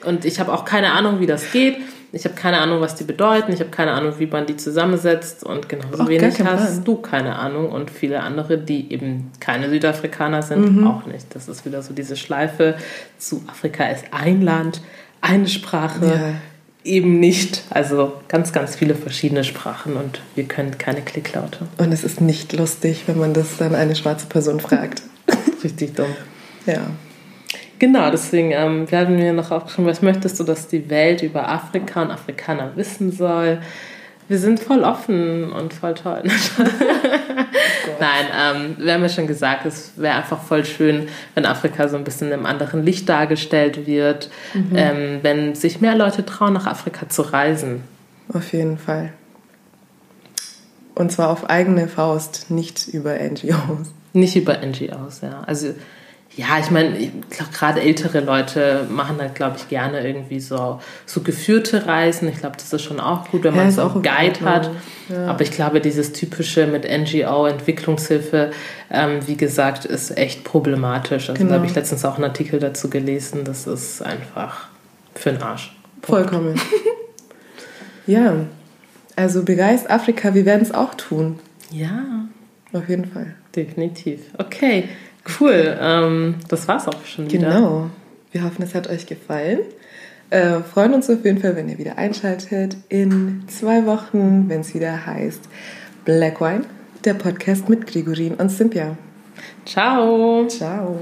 Und 0.03 0.25
ich 0.25 0.41
habe 0.41 0.51
auch 0.51 0.65
keine 0.65 0.91
Ahnung, 0.91 1.21
wie 1.21 1.25
das 1.25 1.53
geht. 1.53 1.77
Ich 2.15 2.25
habe 2.25 2.35
keine 2.35 2.59
Ahnung, 2.59 2.79
was 2.79 2.93
die 2.93 3.03
bedeuten. 3.05 3.51
Ich 3.51 3.59
habe 3.59 3.71
keine 3.71 3.91
Ahnung, 3.91 4.13
wie 4.19 4.27
man 4.27 4.45
die 4.45 4.55
zusammensetzt. 4.55 5.43
Und 5.43 5.67
genauso 5.67 5.97
gar 5.97 6.07
wenig 6.07 6.39
hast 6.43 6.65
Plan. 6.73 6.83
du 6.85 6.95
keine 6.97 7.35
Ahnung. 7.39 7.71
Und 7.71 7.89
viele 7.89 8.19
andere, 8.21 8.59
die 8.59 8.93
eben 8.93 9.31
keine 9.39 9.67
Südafrikaner 9.69 10.43
sind, 10.43 10.77
Mhm. 10.77 10.87
auch 10.87 11.07
nicht. 11.07 11.25
Das 11.35 11.47
ist 11.49 11.65
wieder 11.65 11.81
so 11.81 11.91
diese 11.93 12.15
Schleife 12.15 12.75
zu 13.17 13.43
Afrika 13.47 13.85
ist 13.85 14.05
ein 14.11 14.43
Land, 14.43 14.81
eine 15.21 15.47
Sprache, 15.47 16.05
Ja. 16.05 16.91
eben 16.91 17.19
nicht. 17.19 17.63
Also 17.71 18.13
ganz, 18.27 18.53
ganz 18.53 18.75
viele 18.75 18.93
verschiedene 18.93 19.43
Sprachen 19.43 19.93
und 19.95 20.21
wir 20.35 20.43
können 20.43 20.77
keine 20.77 21.01
Klicklaute. 21.01 21.65
Und 21.79 21.91
es 21.91 22.03
ist 22.03 22.21
nicht 22.21 22.53
lustig, 22.53 23.05
wenn 23.07 23.17
man 23.17 23.33
das 23.33 23.57
dann 23.57 23.73
eine 23.73 23.95
schwarze 23.95 24.27
Person 24.27 24.59
fragt. 24.59 25.01
Richtig 25.63 25.95
dumm. 25.95 26.05
Ja. 26.67 26.81
Genau, 27.83 28.09
deswegen 28.09 28.51
ähm, 28.51 28.89
wir 28.89 29.09
mir 29.09 29.33
noch 29.33 29.51
aufgeschrieben, 29.51 29.91
was 29.91 30.01
möchtest 30.01 30.39
du, 30.39 30.45
dass 30.45 30.69
die 30.69 30.89
Welt 30.89 31.21
über 31.21 31.49
Afrika 31.49 32.01
und 32.01 32.11
Afrikaner 32.11 32.71
wissen 32.77 33.11
soll? 33.11 33.59
Wir 34.29 34.39
sind 34.39 34.61
voll 34.61 34.85
offen 34.85 35.51
und 35.51 35.73
voll 35.73 35.93
toll. 35.93 36.23
Nein, 37.99 38.25
ähm, 38.39 38.75
wir 38.77 38.93
haben 38.93 39.01
ja 39.01 39.09
schon 39.09 39.27
gesagt, 39.27 39.65
es 39.65 39.91
wäre 39.97 40.15
einfach 40.15 40.41
voll 40.41 40.63
schön, 40.63 41.09
wenn 41.35 41.45
Afrika 41.45 41.89
so 41.89 41.97
ein 41.97 42.05
bisschen 42.05 42.31
im 42.31 42.45
anderen 42.45 42.85
Licht 42.85 43.09
dargestellt 43.09 43.85
wird, 43.85 44.29
ähm, 44.73 45.19
wenn 45.21 45.53
sich 45.53 45.81
mehr 45.81 45.97
Leute 45.97 46.25
trauen, 46.25 46.53
nach 46.53 46.67
Afrika 46.67 47.09
zu 47.09 47.21
reisen. 47.21 47.83
Auf 48.33 48.53
jeden 48.53 48.77
Fall. 48.77 49.11
Und 50.95 51.11
zwar 51.11 51.31
auf 51.31 51.49
eigene 51.49 51.89
Faust, 51.89 52.49
nicht 52.49 52.87
über 52.87 53.15
NGOs. 53.15 53.91
Nicht 54.13 54.37
über 54.37 54.59
NGOs, 54.65 55.19
ja. 55.19 55.43
Also, 55.45 55.73
ja, 56.35 56.57
ich 56.59 56.71
meine, 56.71 56.97
ich 56.97 57.11
glaube, 57.29 57.51
gerade 57.53 57.81
ältere 57.81 58.19
Leute 58.21 58.87
machen 58.89 59.17
halt, 59.19 59.35
glaube 59.35 59.57
ich, 59.57 59.67
gerne 59.69 60.05
irgendwie 60.05 60.39
so, 60.39 60.79
so 61.05 61.21
geführte 61.21 61.85
Reisen. 61.85 62.27
Ich 62.27 62.37
glaube, 62.39 62.55
das 62.57 62.73
ist 62.73 62.81
schon 62.81 62.99
auch 62.99 63.29
gut, 63.29 63.43
wenn 63.43 63.53
Ja, 63.55 63.61
man 63.63 63.71
so 63.71 63.83
auch 63.83 63.95
einen 63.95 64.03
in 64.03 64.11
Guide 64.11 64.45
Ordnung. 64.45 64.49
hat. 64.49 64.71
Ja. 65.09 65.27
Aber 65.27 65.41
ich 65.41 65.51
glaube, 65.51 65.79
dieses 65.79 66.11
typische 66.13 66.65
mit 66.65 66.85
NGO, 66.85 67.45
Entwicklungshilfe, 67.45 68.51
ähm, 68.89 69.19
wie 69.27 69.37
gesagt, 69.37 69.85
ist 69.85 70.17
echt 70.17 70.43
problematisch. 70.43 71.29
Also, 71.29 71.37
Genau. 71.39 71.51
da 71.51 71.55
habe 71.57 71.67
ich 71.67 71.75
letztens 71.75 72.03
auch 72.03 72.15
einen 72.15 72.23
Artikel 72.25 72.59
dazu 72.59 72.89
gelesen. 72.89 73.43
Das 73.43 73.67
ist 73.67 74.01
einfach 74.01 74.67
für 75.13 75.31
den 75.33 75.41
Arsch. 75.43 75.75
Vollkommen. 76.01 76.59
ja, 78.07 78.33
also 79.15 79.43
bereist 79.43 79.89
Afrika, 79.89 80.33
wir 80.33 80.45
werden 80.45 80.61
es 80.63 80.73
auch 80.73 80.95
tun. 80.95 81.39
Ja, 81.71 82.03
Auf 82.73 82.89
jeden 82.89 83.05
Fall. 83.05 83.35
definitiv. 83.55 84.21
Okay, 84.37 84.89
cool. 85.39 85.77
Ähm, 85.79 86.35
das 86.47 86.67
war's 86.67 86.87
auch 86.87 87.05
schon 87.05 87.31
wieder. 87.31 87.49
Genau. 87.49 87.89
Wir 88.31 88.43
hoffen, 88.43 88.63
es 88.63 88.73
hat 88.73 88.89
euch 88.89 89.05
gefallen. 89.05 89.59
Äh, 90.29 90.61
freuen 90.61 90.93
uns 90.93 91.09
auf 91.09 91.23
jeden 91.23 91.39
Fall, 91.39 91.55
wenn 91.55 91.69
ihr 91.69 91.77
wieder 91.77 91.97
einschaltet 91.97 92.75
in 92.89 93.43
zwei 93.47 93.85
Wochen, 93.85 94.45
wenn 94.47 94.61
es 94.61 94.73
wieder 94.73 95.05
heißt 95.05 95.47
Black 96.05 96.41
Wine, 96.41 96.65
der 97.05 97.13
Podcast 97.13 97.69
mit 97.69 97.85
Gregorin 97.85 98.33
und 98.35 98.49
Cynthia. 98.49 98.97
Ciao. 99.65 100.47
Ciao. 100.47 100.97